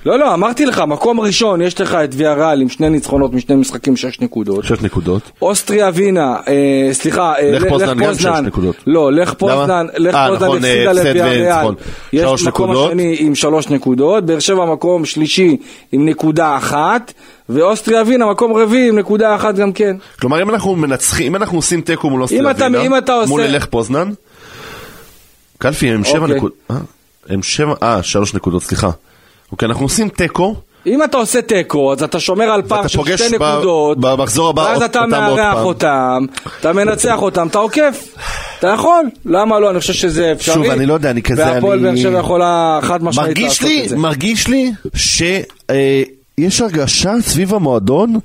לא, 0.07 0.19
לא, 0.19 0.35
אמרתי 0.35 0.67
לך, 0.67 0.79
מקום 0.87 1.21
ראשון, 1.21 1.63
יש 1.63 1.81
לך 1.81 1.95
את 1.95 2.09
ויארל 2.13 2.61
עם 2.63 2.69
שני 2.69 2.91
ניצחונות 2.91 3.33
משני 3.33 3.57
משחקים, 3.57 3.97
שש 3.97 4.21
נקודות. 4.21 4.65
שש 4.65 4.81
נקודות. 4.83 5.23
אוסטריה 5.43 5.89
ווינה, 5.89 6.37
אה, 6.49 6.89
סליחה, 6.93 7.35
אה, 7.39 7.51
לך 7.51 7.65
פוזנן 7.69 7.99
גם 8.05 8.15
שש 8.15 8.27
נקודות. 8.27 8.77
לא, 8.87 9.13
לך 9.13 9.33
פוזנן, 9.35 9.87
לך 9.97 10.15
אה, 10.15 10.29
פוזנן 10.29 10.45
נכון, 10.47 10.65
אה, 10.65 10.91
הפסידה 10.91 10.93
לוויאריאל. 10.93 11.53
וניצחון. 11.53 11.75
יש 12.13 12.23
מקום 12.47 12.71
נקודות. 12.71 12.91
השני 12.91 13.17
עם 13.19 13.35
שלוש 13.35 13.69
נקודות, 13.69 14.27
באר 14.27 14.39
שבע 14.39 14.65
מקום 14.73 15.05
שלישי 15.05 15.57
עם 15.93 16.09
נקודה 16.09 16.57
אחת, 16.57 17.13
ואוסטריה 17.49 18.03
ווינה 18.03 18.27
מקום 18.31 18.53
רביעי 18.53 18.89
עם 18.89 18.99
נקודה 18.99 19.35
אחת 19.35 19.55
גם 19.55 19.73
כן. 19.73 19.97
כלומר, 20.21 20.43
אם 20.43 20.51
אנחנו 20.51 20.77
מנצחים, 20.77 21.27
אם 21.27 21.37
אנחנו 21.37 21.59
עושים 21.59 21.81
תיקו 21.81 22.11
מול 22.11 22.23
אוסטריה 22.23 22.51
אתה- 22.51 22.65
ווינה, 22.65 22.83
אם 22.83 22.97
אתה 22.99 23.13
עושה- 23.15 23.29
מול 23.31 23.43
לך 23.45 23.67
פוזנן, 23.67 24.11
קלפי 25.59 25.89
הם 25.91 26.05
שבע 26.05 26.19
אוקיי. 26.19 26.37
נקודות, 26.37 26.57
אה? 26.71 26.77
הם 27.29 27.43
שבע, 27.43 27.75
אה, 27.83 28.03
שלוש 28.03 28.35
נקודות, 28.35 28.63
סליחה. 28.63 28.91
אוקיי, 29.53 29.67
אנחנו 29.69 29.85
עושים 29.85 30.09
תיקו, 30.09 30.55
אם 30.87 31.03
אתה 31.05 31.17
עושה 31.17 31.43
תיקו, 31.43 31.93
אז 31.93 32.03
אתה 32.03 32.21
שומר 32.21 32.45
על 32.45 32.63
פער 32.63 32.87
של 32.87 33.17
שתי 33.17 33.29
נקודות, 33.35 33.99
במחזור 34.01 34.49
הבא 34.49 34.61
ואז 34.61 34.83
אתה 34.83 35.07
מארח. 35.07 35.65
אותם, 35.65 36.25
אתה 36.61 36.73
מנצח 36.73 37.23
אותם, 37.23 37.47
אתה 37.47 37.59
עוקף. 37.59 38.05
אתה 38.59 38.67
יכול, 38.69 39.05
למה 39.25 39.61
לא? 39.61 39.71
אני 39.71 39.81
חושב 39.81 39.93
שזה 39.93 40.33
אפשרי. 40.33 40.55
שוב, 40.55 40.65
אני 40.65 40.87
לא 40.87 40.95
יודע, 40.95 41.11
אני 41.11 41.23
כזה, 41.23 41.45
והפועל 41.47 41.79
אני- 41.79 41.89
באר 41.89 42.11
שבע 42.11 42.19
יכולה 42.19 42.79
חד 42.83 43.05
משמעית 43.05 43.29
מרגיש 43.29 43.45
לעשות 43.63 43.63
לי, 43.69 43.85
את 43.85 43.89
זה. 43.89 43.97
מרגיש 43.97 44.49
לי 44.49 44.73
שיש 44.95 46.61
הרגשה 46.61 47.13
סביב 47.21 47.55
המועדון 47.55 48.19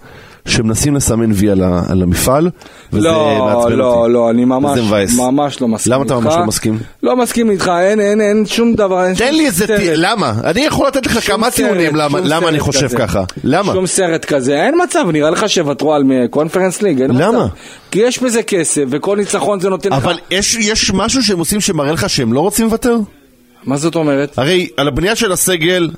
שמנסים 0.48 0.96
לסמן 0.96 1.32
וי 1.32 1.50
על, 1.50 1.64
ה, 1.64 1.82
על 1.90 2.04
המפעל, 2.04 2.50
וזה 2.94 3.08
לא, 3.08 3.46
מעצבן 3.46 3.72
לא, 3.72 3.94
אותי. 3.94 4.14
לא, 4.14 4.30
אני 4.30 4.46
ממש, 4.46 4.72
וזה 4.72 4.82
מבאס. 4.82 5.18
ממש 5.20 5.62
לא 5.62 5.68
מסכים 5.68 5.94
למה 5.94 6.04
איתך. 6.04 6.14
אתה 6.14 6.22
ממש 6.22 6.34
לא 6.36 6.46
מסכים? 6.46 6.80
לא 7.04 7.18
מסכים 7.18 7.50
איתך, 7.50 7.72
אין, 7.82 8.00
אין, 8.00 8.22
אין 8.22 8.46
שום 8.46 8.76
דבר, 8.76 9.06
אין 9.06 9.16
תן 9.16 9.28
שום 9.28 9.36
לי 9.36 9.46
איזה. 9.46 9.68
ט... 9.68 9.70
למה? 9.96 10.34
אני 10.44 10.62
יכול 10.62 10.88
לתת 10.88 11.06
לך 11.06 11.28
כמה 11.28 11.46
סרט, 11.46 11.56
טיעונים 11.56 11.96
למה, 11.96 12.20
למה 12.24 12.50
אני 12.50 12.60
חושב 12.60 12.88
כזה. 12.88 12.98
ככה. 12.98 13.24
למה? 13.44 13.74
שום 13.74 13.88
סרט 13.88 14.26
כזה, 14.26 14.66
אין 14.66 14.76
מצב, 14.84 15.06
נראה 15.14 15.30
לך 15.30 15.50
שיוותרו 15.50 15.94
על 15.94 16.04
קונפרנס 16.30 16.82
ליג, 16.82 17.02
אין 17.02 17.12
למה? 17.12 17.46
מצב. 17.46 17.54
כי 17.92 18.00
יש 18.00 18.20
בזה 18.24 18.44
כסף, 18.44 18.84
וכל 18.90 19.18
ניצחון 19.18 19.60
זה 19.60 19.70
נותן 19.70 19.90
לך... 19.90 19.96
אבל 19.96 20.18
יש, 20.32 20.56
יש 20.56 20.92
משהו 20.94 21.24
שהם 21.24 21.40
עושים 21.40 21.62
שמראה 21.62 21.92
לך 21.92 22.10
שהם 22.10 22.34
לא 22.34 22.40
רוצים 22.40 22.66
לוותר? 22.66 22.98
מה 23.66 23.78
זאת 23.78 23.96
אומרת? 23.96 24.38
הרי 24.38 24.70
על 24.78 24.88
הבנייה 24.88 25.16
של 25.16 25.32
הסגל, 25.32 25.90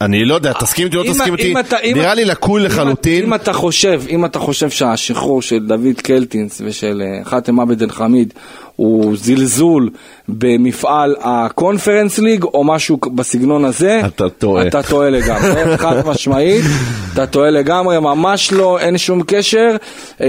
אני 0.00 0.24
לא 0.24 0.34
יודע, 0.34 0.52
תסכים 0.52 0.86
איתי 0.86 0.96
או 0.96 1.02
לא 1.02 1.12
תסכים 1.12 1.34
איתי, 1.34 1.54
נראה 1.94 2.14
לי 2.14 2.24
לקוי 2.24 2.62
לחלוטין. 2.62 3.24
אם 3.24 3.34
אתה 3.34 3.52
חושב, 3.52 4.02
אם 4.08 4.24
אתה 4.24 4.38
חושב 4.38 4.70
שהשחרור 4.70 5.42
של 5.42 5.66
דוד 5.66 6.00
קלטינס 6.02 6.62
ושל 6.64 7.02
אה, 7.04 7.24
חאתם 7.24 7.60
עבד 7.60 7.82
אל 7.82 7.90
חמיד 7.90 8.34
הוא 8.76 9.16
זלזול 9.16 9.90
במפעל 10.28 11.16
הקונפרנס 11.20 12.18
ליג 12.18 12.44
או 12.44 12.64
משהו 12.64 12.98
בסגנון 13.14 13.64
הזה, 13.64 14.00
אתה 14.06 14.28
טועה. 14.28 14.66
אתה 14.66 14.82
טועה 14.82 15.10
לגמרי, 15.10 15.76
חד 15.82 16.06
משמעית, 16.06 16.64
אתה 17.12 17.26
טועה 17.26 17.50
לגמרי, 17.50 18.00
ממש 18.00 18.52
לא, 18.52 18.78
אין 18.78 18.98
שום 18.98 19.22
קשר, 19.26 19.76
אה, 20.20 20.26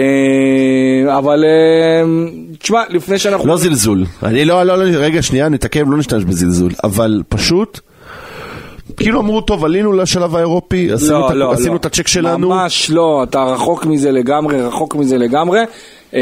אבל 1.18 1.44
אה, 1.44 2.10
תשמע, 2.60 2.82
לפני 2.90 3.20
שאנחנו... 3.20 3.48
לא 3.48 3.58
זלזול. 3.58 4.06
אני 4.24 4.46
לא, 4.46 4.64
לא, 4.64 4.78
לא, 4.78 4.84
רגע, 4.98 5.22
שנייה, 5.22 5.50
נתעכב, 5.50 5.90
לא 5.90 5.98
נשתמש 5.98 6.24
בזלזול. 6.24 6.72
אבל 6.84 7.22
פשוט, 7.30 7.80
כאילו 8.98 9.20
אמרו, 9.20 9.42
טוב, 9.42 9.66
עלינו 9.66 9.94
לשלב 9.94 10.36
האירופי, 10.36 10.92
עשינו, 10.92 11.26
את, 11.28 11.32
ה- 11.42 11.52
עשינו 11.52 11.76
את 11.76 11.86
הצ'ק 11.86 12.08
שלנו. 12.08 12.50
ממש 12.50 12.92
לא, 12.92 13.24
אתה 13.24 13.44
רחוק 13.44 13.86
מזה 13.86 14.12
לגמרי, 14.12 14.62
רחוק 14.62 14.96
מזה 14.96 15.18
לגמרי. 15.18 15.60
אה, 16.16 16.22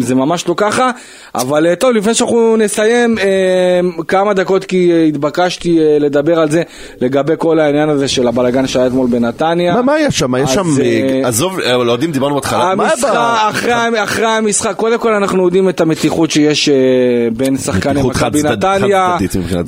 זה 0.00 0.14
ממש 0.14 0.48
לא 0.48 0.54
ככה, 0.56 0.90
אבל 1.34 1.66
אה, 1.66 1.76
טוב, 1.76 1.90
לפני 1.90 2.14
שאנחנו 2.14 2.56
נסיים, 2.56 3.18
אה, 3.18 3.24
כמה 4.08 4.34
דקות 4.34 4.64
כי 4.64 5.08
התבקשתי 5.08 5.78
לדבר 6.00 6.38
על 6.38 6.50
זה, 6.50 6.62
לגבי 7.00 7.34
כל 7.38 7.58
העניין 7.58 7.88
הזה 7.88 8.08
של 8.08 8.28
הבלגן 8.28 8.66
שהיה 8.66 8.86
אתמול 8.86 9.06
בנתניה. 9.10 9.74
מה, 9.74 9.82
מה 9.82 9.92
היה 9.92 10.10
שם? 10.10 10.34
יש 10.34 10.54
שם, 10.54 10.66
עזוב, 11.24 11.60
אה, 11.60 11.76
לא 11.76 11.96
דיברנו 11.96 12.34
בהתחלה. 12.34 12.74
מה 12.74 12.88
המשחק? 12.90 13.10
אחרי, 14.02 14.26
המשחק, 14.26 14.76
קודם 14.76 14.98
כל 14.98 15.14
אנחנו 15.14 15.44
יודעים 15.44 15.68
את 15.68 15.80
המתיחות 15.80 16.30
שיש 16.30 16.68
בין 17.32 17.56
שחקני 17.56 18.02
מכבי 18.02 18.42
נתניה. 18.42 19.16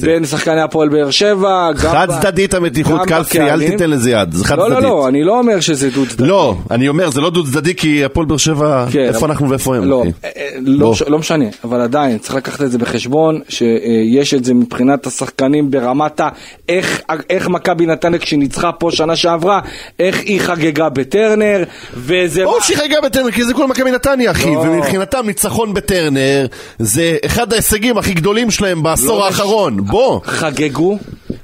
בין 0.00 0.24
שחקני 0.24 0.60
הפועל 0.60 0.88
באר 0.88 1.10
שבע, 1.10 1.70
חד 1.76 2.08
צדדית 2.20 2.54
המתיחות, 2.54 3.00
קלפי, 3.06 3.40
אל. 3.40 3.70
תיתן 3.70 3.90
לזה 3.90 4.10
יד, 4.10 4.32
זה 4.32 4.44
חד 4.44 4.58
לא, 4.58 4.64
צדדית. 4.64 4.82
לא, 4.82 4.88
לא, 4.88 5.08
אני 5.08 5.24
לא 5.24 5.38
אומר 5.38 5.60
שזה 5.60 5.90
דו 5.90 6.06
צדדי. 6.06 6.28
לא, 6.28 6.56
אני 6.70 6.88
אומר, 6.88 7.10
זה 7.10 7.20
לא 7.20 7.30
דו 7.30 7.44
צדדי 7.44 7.74
כי 7.74 8.04
הפועל 8.04 8.26
באר 8.26 8.36
שבע, 8.36 8.86
כן, 8.92 9.00
איפה 9.00 9.18
אבל- 9.18 9.28
אנחנו 9.30 9.50
ואיפה 9.50 9.76
הם? 9.76 9.84
לא? 9.84 10.04
אה, 10.24 10.30
אה, 10.36 10.48
לא. 10.60 10.94
ש- 10.94 11.02
לא 11.02 11.18
משנה, 11.18 11.44
אבל 11.64 11.80
עדיין 11.80 12.18
צריך 12.18 12.34
לקחת 12.34 12.62
את 12.62 12.70
זה 12.70 12.78
בחשבון 12.78 13.40
שיש 13.48 14.34
את 14.34 14.44
זה 14.44 14.54
מבחינת 14.54 15.06
השחקנים 15.06 15.70
ברמת 15.70 16.20
ה... 16.20 16.28
איך, 16.68 17.02
איך 17.30 17.48
מכבי 17.48 17.86
נתניה 17.86 18.18
כשניצחה 18.18 18.72
פה 18.72 18.90
שנה 18.90 19.16
שעברה, 19.16 19.60
איך 20.00 20.20
היא 20.20 20.40
חגגה 20.40 20.88
בטרנר, 20.88 21.62
וזה... 21.94 22.44
ברור 22.44 22.60
שהיא 22.60 22.76
חגגה 22.76 23.00
בטרנר, 23.00 23.30
כי 23.30 23.44
זה 23.44 23.54
כל 23.54 23.66
מכבי 23.66 23.90
נתניה, 23.90 24.30
אחי, 24.30 24.54
לא. 24.54 24.58
ומבחינתם 24.60 25.26
ניצחון 25.26 25.74
בטרנר 25.74 26.46
זה 26.78 27.16
אחד 27.26 27.52
ההישגים 27.52 27.98
הכי 27.98 28.14
גדולים 28.14 28.50
שלהם 28.50 28.82
בעשור 28.82 29.18
לא 29.18 29.26
האחרון, 29.26 29.76
בוא. 29.84 30.20
חגגו, 30.24 30.98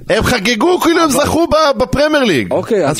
הם 0.08 0.22
חגגו 0.22 0.80
כאילו 0.80 1.02
הם 1.02 1.10
זכו 1.10 1.46
בפרמייר 1.76 2.24
ליג. 2.24 2.52
אוקיי, 2.52 2.86
אז, 2.86 2.98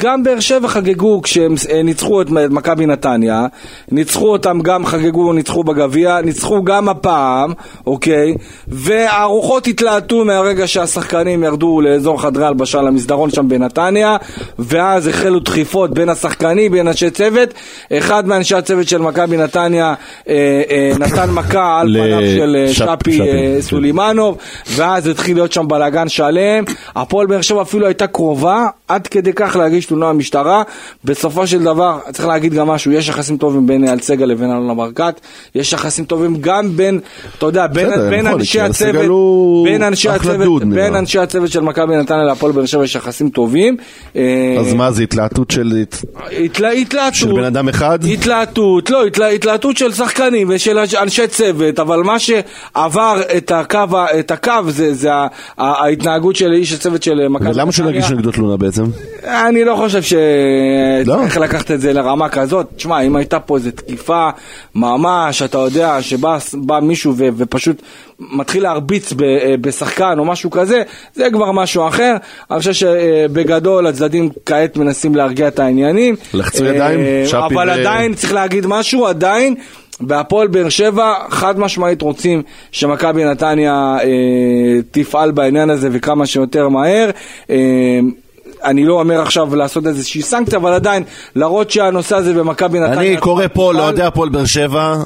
גם 0.00 0.22
באר 0.22 0.40
שבע 0.40 0.68
חגגו 0.68 1.22
כשהם 1.22 1.54
אה, 1.70 1.82
ניצחו 1.82 2.22
את 2.22 2.26
מכבי 2.30 2.86
נתניה, 2.86 3.46
ניצחו 3.92 4.32
אותם 4.32 4.60
גם 4.60 4.86
חגגו, 4.86 5.32
ניצחו 5.32 5.64
בגביע, 5.64 6.20
ניצחו 6.20 6.64
גם 6.64 6.88
הפעם, 6.88 7.52
אוקיי, 7.86 8.34
והרוחות 8.68 9.66
התלהטו 9.66 10.24
מהרגע 10.24 10.66
שהשחקנים 10.66 11.42
ירדו 11.44 11.80
לאזור 11.80 12.22
חדרי 12.22 12.46
הלבשה 12.46 12.82
למסדרון 12.82 13.30
שם 13.30 13.48
בנתניה, 13.48 14.16
ואז 14.58 15.06
החלו 15.06 15.40
דחיפות 15.40 15.90
בין 15.94 16.08
השחקנים, 16.08 16.72
בין 16.72 16.88
אנשי 16.88 17.10
צוות, 17.10 17.54
אחד 17.92 18.26
מאנשי 18.28 18.54
הצוות 18.54 18.88
של 18.88 18.98
מכבי 18.98 19.36
נתניה 19.36 19.94
אה, 20.28 20.34
אה, 20.70 20.92
נתן 20.98 21.30
מכה 21.30 21.80
על 21.80 21.96
פניו 22.00 22.20
של 22.20 22.56
אה, 22.58 22.74
שפ- 22.74 22.74
שפי 23.00 23.12
שפי, 23.12 23.20
אה, 23.20 23.26
כן. 23.26 23.60
סולימנוב, 23.60 24.36
ואז 24.74 25.06
התחיל 25.06 25.36
להיות 25.36 25.52
שם 25.52 25.68
בלאגן 25.68 26.08
שלם. 26.08 26.64
הפועל 26.96 27.26
באר 27.26 27.40
שבע 27.40 27.62
אפילו 27.62 27.86
הייתה 27.86 28.06
קרובה 28.06 28.66
עד 28.88 29.06
כדי 29.06 29.32
כך 29.32 29.56
להגיש 29.56 29.86
תלונה 29.86 30.08
במשטרה. 30.12 30.62
בסופו 31.04 31.46
של 31.46 31.62
דבר, 31.62 31.98
צריך 32.12 32.26
להגיד 32.28 32.54
גם 32.54 32.68
משהו, 32.68 32.92
יש 32.92 33.08
יחסים 33.08 33.36
טובים 33.36 33.66
בין 33.66 33.79
אייל 33.84 34.00
סגל 34.00 34.26
לבין 34.26 34.50
אלונה 34.50 34.74
ברקת, 34.74 35.20
יש 35.54 35.72
יחסים 35.72 36.04
טובים 36.04 36.36
גם 36.40 36.76
בין, 36.76 37.00
אתה 37.38 37.46
יודע, 37.46 37.66
בין, 37.66 37.86
בסדר, 37.90 38.10
בין 38.10 38.26
נכון, 38.26 38.38
אנשי 38.40 38.60
הצוות, 38.60 39.04
הוא 39.06 39.64
בין 39.64 39.82
אנשי 39.82 40.08
הצוות, 40.08 40.62
דוד. 40.62 40.74
בין 40.74 40.96
אנשי 40.96 41.18
הצוות 41.18 41.50
של 41.50 41.60
מכבי 41.60 41.96
נתניה 41.96 42.22
להפועל 42.24 42.52
באר 42.52 42.66
שבע 42.66 42.84
יש 42.84 42.94
יחסים 42.94 43.28
טובים. 43.30 43.76
אה, 44.16 44.56
אז 44.60 44.74
מה 44.74 44.90
זה 44.90 45.02
התלהטות 45.02 45.50
של... 45.50 45.72
התלה- 46.44 46.70
התלהטות. 46.70 47.14
של 47.14 47.32
בן 47.32 47.44
אדם 47.44 47.68
אחד? 47.68 47.98
התלהטות, 48.04 48.90
לא, 48.90 49.04
התלה- 49.06 49.28
התלהטות 49.28 49.76
של 49.76 49.92
שחקנים 49.92 50.48
ושל 50.50 50.78
אנשי 51.02 51.26
צוות, 51.26 51.78
אבל 51.78 51.98
מה 52.02 52.16
שעבר 52.18 53.20
את 53.36 53.50
הקו, 53.50 53.78
את 54.18 54.30
הקו 54.30 54.52
זה, 54.68 54.94
זה 54.94 55.10
ההתנהגות 55.58 56.36
של 56.36 56.52
איש 56.52 56.72
הצוות 56.72 57.02
של 57.02 57.28
מכבי 57.28 57.48
נתניה. 57.48 57.62
למה 57.62 57.72
שלא 57.72 57.90
יגישו 57.90 58.14
נגדו 58.14 58.30
תלונה 58.30 58.56
בעצם? 58.56 58.84
אני 59.24 59.64
לא 59.64 59.76
חושב 59.76 60.16
לא. 61.06 61.16
שצריך 61.16 61.36
לקחת 61.38 61.70
את 61.70 61.80
זה 61.80 61.92
לרמה 61.92 62.28
כזאת. 62.28 62.66
תשמע, 62.76 63.00
אם 63.00 63.16
הייתה 63.16 63.40
פה 63.40 63.58
איזו 63.70 63.82
תקיפה 63.82 64.28
ממש, 64.74 65.42
אתה 65.42 65.58
יודע, 65.58 66.02
שבא 66.02 66.38
בא 66.54 66.80
מישהו 66.82 67.14
ו, 67.16 67.28
ופשוט 67.36 67.82
מתחיל 68.18 68.62
להרביץ 68.62 69.12
ב, 69.12 69.22
אה, 69.22 69.54
בשחקן 69.60 70.18
או 70.18 70.24
משהו 70.24 70.50
כזה, 70.50 70.82
זה 71.14 71.28
כבר 71.32 71.52
משהו 71.52 71.88
אחר. 71.88 72.16
אני 72.50 72.58
חושב 72.58 72.72
שבגדול 72.72 73.86
הצדדים 73.86 74.28
כעת 74.46 74.76
מנסים 74.76 75.14
להרגיע 75.14 75.48
את 75.48 75.58
העניינים. 75.58 76.16
לחצו 76.34 76.64
אה, 76.64 76.74
ידיים, 76.74 77.00
שפי 77.26 77.36
אבל 77.36 77.68
ו- 77.68 77.72
עדיין 77.72 78.14
צריך 78.14 78.32
להגיד 78.32 78.66
משהו, 78.66 79.06
עדיין. 79.06 79.54
בהפועל 80.02 80.48
באר 80.48 80.68
שבע 80.68 81.14
חד 81.30 81.58
משמעית 81.58 82.02
רוצים 82.02 82.42
שמכבי 82.72 83.24
נתניה 83.24 83.96
אה, 84.02 84.08
תפעל 84.90 85.30
בעניין 85.30 85.70
הזה 85.70 85.88
וכמה 85.92 86.26
שיותר 86.26 86.68
מהר. 86.68 87.10
אה, 87.50 87.56
אני 88.64 88.84
לא 88.86 89.00
אומר 89.00 89.20
עכשיו 89.20 89.56
לעשות 89.56 89.86
איזושהי 89.86 90.22
סנקציה, 90.22 90.58
אבל 90.58 90.72
עדיין 90.72 91.02
להראות 91.34 91.70
שהנושא 91.70 92.16
הזה 92.16 92.34
במכבי 92.34 92.80
נתניה... 92.80 93.12
אני 93.12 93.16
קורא 93.16 93.44
פה 93.52 93.72
לאוהדי 93.72 94.02
הפועל 94.02 94.28
באר 94.28 94.44
שבע 94.44 94.96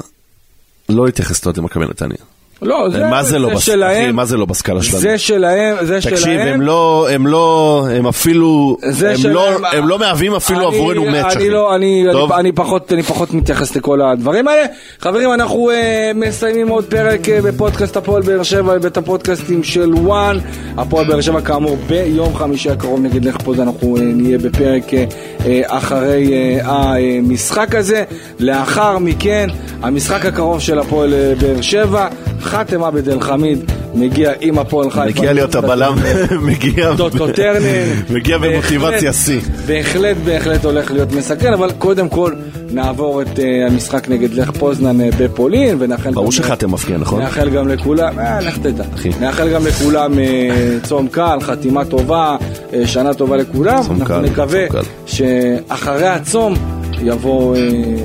לא 0.89 1.05
להתייחס 1.07 1.45
לאוהדי 1.45 1.61
מכבי 1.61 1.85
נתניה. 1.85 2.17
לא, 2.63 2.89
זה, 2.93 3.05
מה 3.07 3.23
זה 3.23 3.39
לא 3.39 3.49
זה 3.49 3.55
בס- 3.55 3.63
שלהם, 3.63 4.03
אחי, 4.05 4.13
מה 4.13 4.25
זה 4.25 4.37
לא 4.37 4.45
בסקאלה 4.45 4.83
שלנו? 4.83 4.99
זה 5.01 5.19
שלהם, 5.19 5.77
זה 5.83 5.99
תקשיב, 6.01 6.17
שלהם. 6.17 6.49
הם 6.55 6.61
לא, 6.61 7.09
הם 7.11 7.27
לא, 7.27 7.87
הם 7.97 8.07
אפילו, 8.07 8.77
הם 8.83 9.17
שלהם, 9.17 9.35
לא, 9.35 9.69
הם 9.73 9.89
לא 9.89 9.99
מהווים 9.99 10.35
אפילו 10.35 10.59
אני- 10.69 10.77
עבורנו 10.77 11.05
מאץ', 11.05 11.25
אחי. 11.27 11.37
אני 11.37 11.51
לא, 11.51 11.75
אני, 11.75 12.05
טוב? 12.13 12.33
אני, 12.33 12.41
אני, 12.41 12.53
פחות, 12.53 12.93
אני 12.93 13.03
פחות 13.03 13.35
מתייחס 13.35 13.77
לכל 13.77 14.01
הדברים 14.03 14.49
האלה. 14.49 14.63
חברים, 15.01 15.33
אנחנו 15.33 15.71
uh, 15.71 15.75
מסיימים 16.17 16.69
עוד 16.69 16.85
פרק 16.85 17.21
uh, 17.25 17.45
בפודקאסט 17.45 17.97
הפועל 17.97 18.23
באר 18.23 18.43
שבע, 18.43 18.79
בית 18.79 18.97
הפודקאסטים 18.97 19.63
של 19.63 19.95
וואן. 19.95 20.39
הפועל 20.77 21.07
באר 21.07 21.21
שבע 21.21 21.41
כאמור 21.41 21.77
ביום 21.87 22.37
חמישי 22.37 22.71
הקרוב 22.71 23.01
נגד 23.01 23.25
לך 23.25 23.37
פוז 23.37 23.61
אנחנו 23.61 23.97
uh, 23.97 24.01
נהיה 24.01 24.39
בפרק 24.39 24.83
uh, 24.89 24.93
uh, 25.41 25.45
אחרי 25.67 26.27
uh, 26.61 26.65
המשחק 26.67 27.75
הזה. 27.75 28.05
לאחר 28.41 28.99
מכן, 28.99 29.49
המשחק 29.83 30.27
הקרוב 30.27 30.61
של 30.61 30.79
הפועל 30.79 31.11
uh, 31.13 31.41
באר 31.41 31.61
שבע, 31.61 32.09
חאתם 32.45 32.85
עבד 32.85 33.09
אל 33.09 33.21
חמיד 33.21 33.59
מגיע 33.95 34.33
עם 34.41 34.59
הפועל 34.59 34.91
חיפה. 34.91 35.21
מגיע 35.21 35.33
להיות 35.33 35.55
הבלם, 35.55 35.95
מגיע 36.49 36.93
דוטו 36.93 37.27
טרנר. 37.33 37.85
מגיע 38.11 38.39
במוטיבציה 38.39 39.13
שיא. 39.13 39.41
בהחלט, 39.67 40.17
בהחלט 40.25 40.65
הולך 40.65 40.91
להיות 40.91 41.13
מסקרן, 41.13 41.53
אבל 41.53 41.71
קודם 41.79 42.09
כל 42.09 42.33
נעבור 42.71 43.23
את 43.23 43.39
אה, 43.39 43.67
המשחק 43.67 44.09
נגד 44.09 44.35
לך 44.35 44.51
פוזנן 44.51 45.01
אה, 45.01 45.09
בפולין, 45.19 45.77
ונאחל... 45.79 46.11
ברור 46.11 46.33
שחתם 46.33 46.71
מפקיע, 46.71 46.99
נכון? 46.99 47.23
נאחל 47.23 47.51
גם 47.51 47.69
לכולם, 47.69 48.19
אה, 48.19 48.41
לך 48.41 48.59
תדע. 48.59 48.85
נאחל 49.21 49.49
גם 49.49 49.67
לכולם 49.67 50.19
אה, 50.19 50.79
צום 50.83 51.09
קל, 51.09 51.39
חתימה 51.41 51.85
טובה, 51.85 52.37
אה, 52.73 52.87
שנה 52.87 53.15
טובה 53.15 53.37
לכולם. 53.37 53.83
צום 53.83 53.97
אנחנו 54.01 54.15
קל, 54.15 54.21
נקווה. 54.21 54.65
שאחרי 55.07 56.09
הצום 56.09 56.55
יבוא 57.01 57.57
אה, 57.57 57.61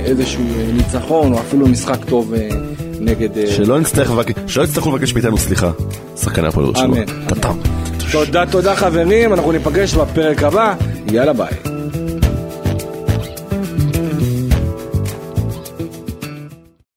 איזשהו 0.06 0.44
אה, 0.44 0.66
ניצחון, 0.74 1.34
או 1.34 1.40
אפילו 1.40 1.68
משחק 1.68 2.06
טוב 2.06 2.34
אה, 2.34 2.50
נגד... 3.00 3.38
אה, 3.38 3.48
שלא 3.48 3.80
יצטרכו 4.64 4.92
לבקש 4.96 5.14
מאיתנו 5.14 5.38
סליחה. 5.38 5.72
שחקני 6.16 6.48
הפועל 6.48 6.66
ירושלים. 6.66 6.94
אמן. 6.94 7.06
תודה, 8.12 8.46
תודה 8.52 8.76
חברים, 8.76 9.34
אנחנו 9.34 9.52
ניפגש 9.52 9.94
בפרק 9.94 10.44
הבא, 10.44 10.76
יאללה 11.12 11.34
ביי. 11.34 11.79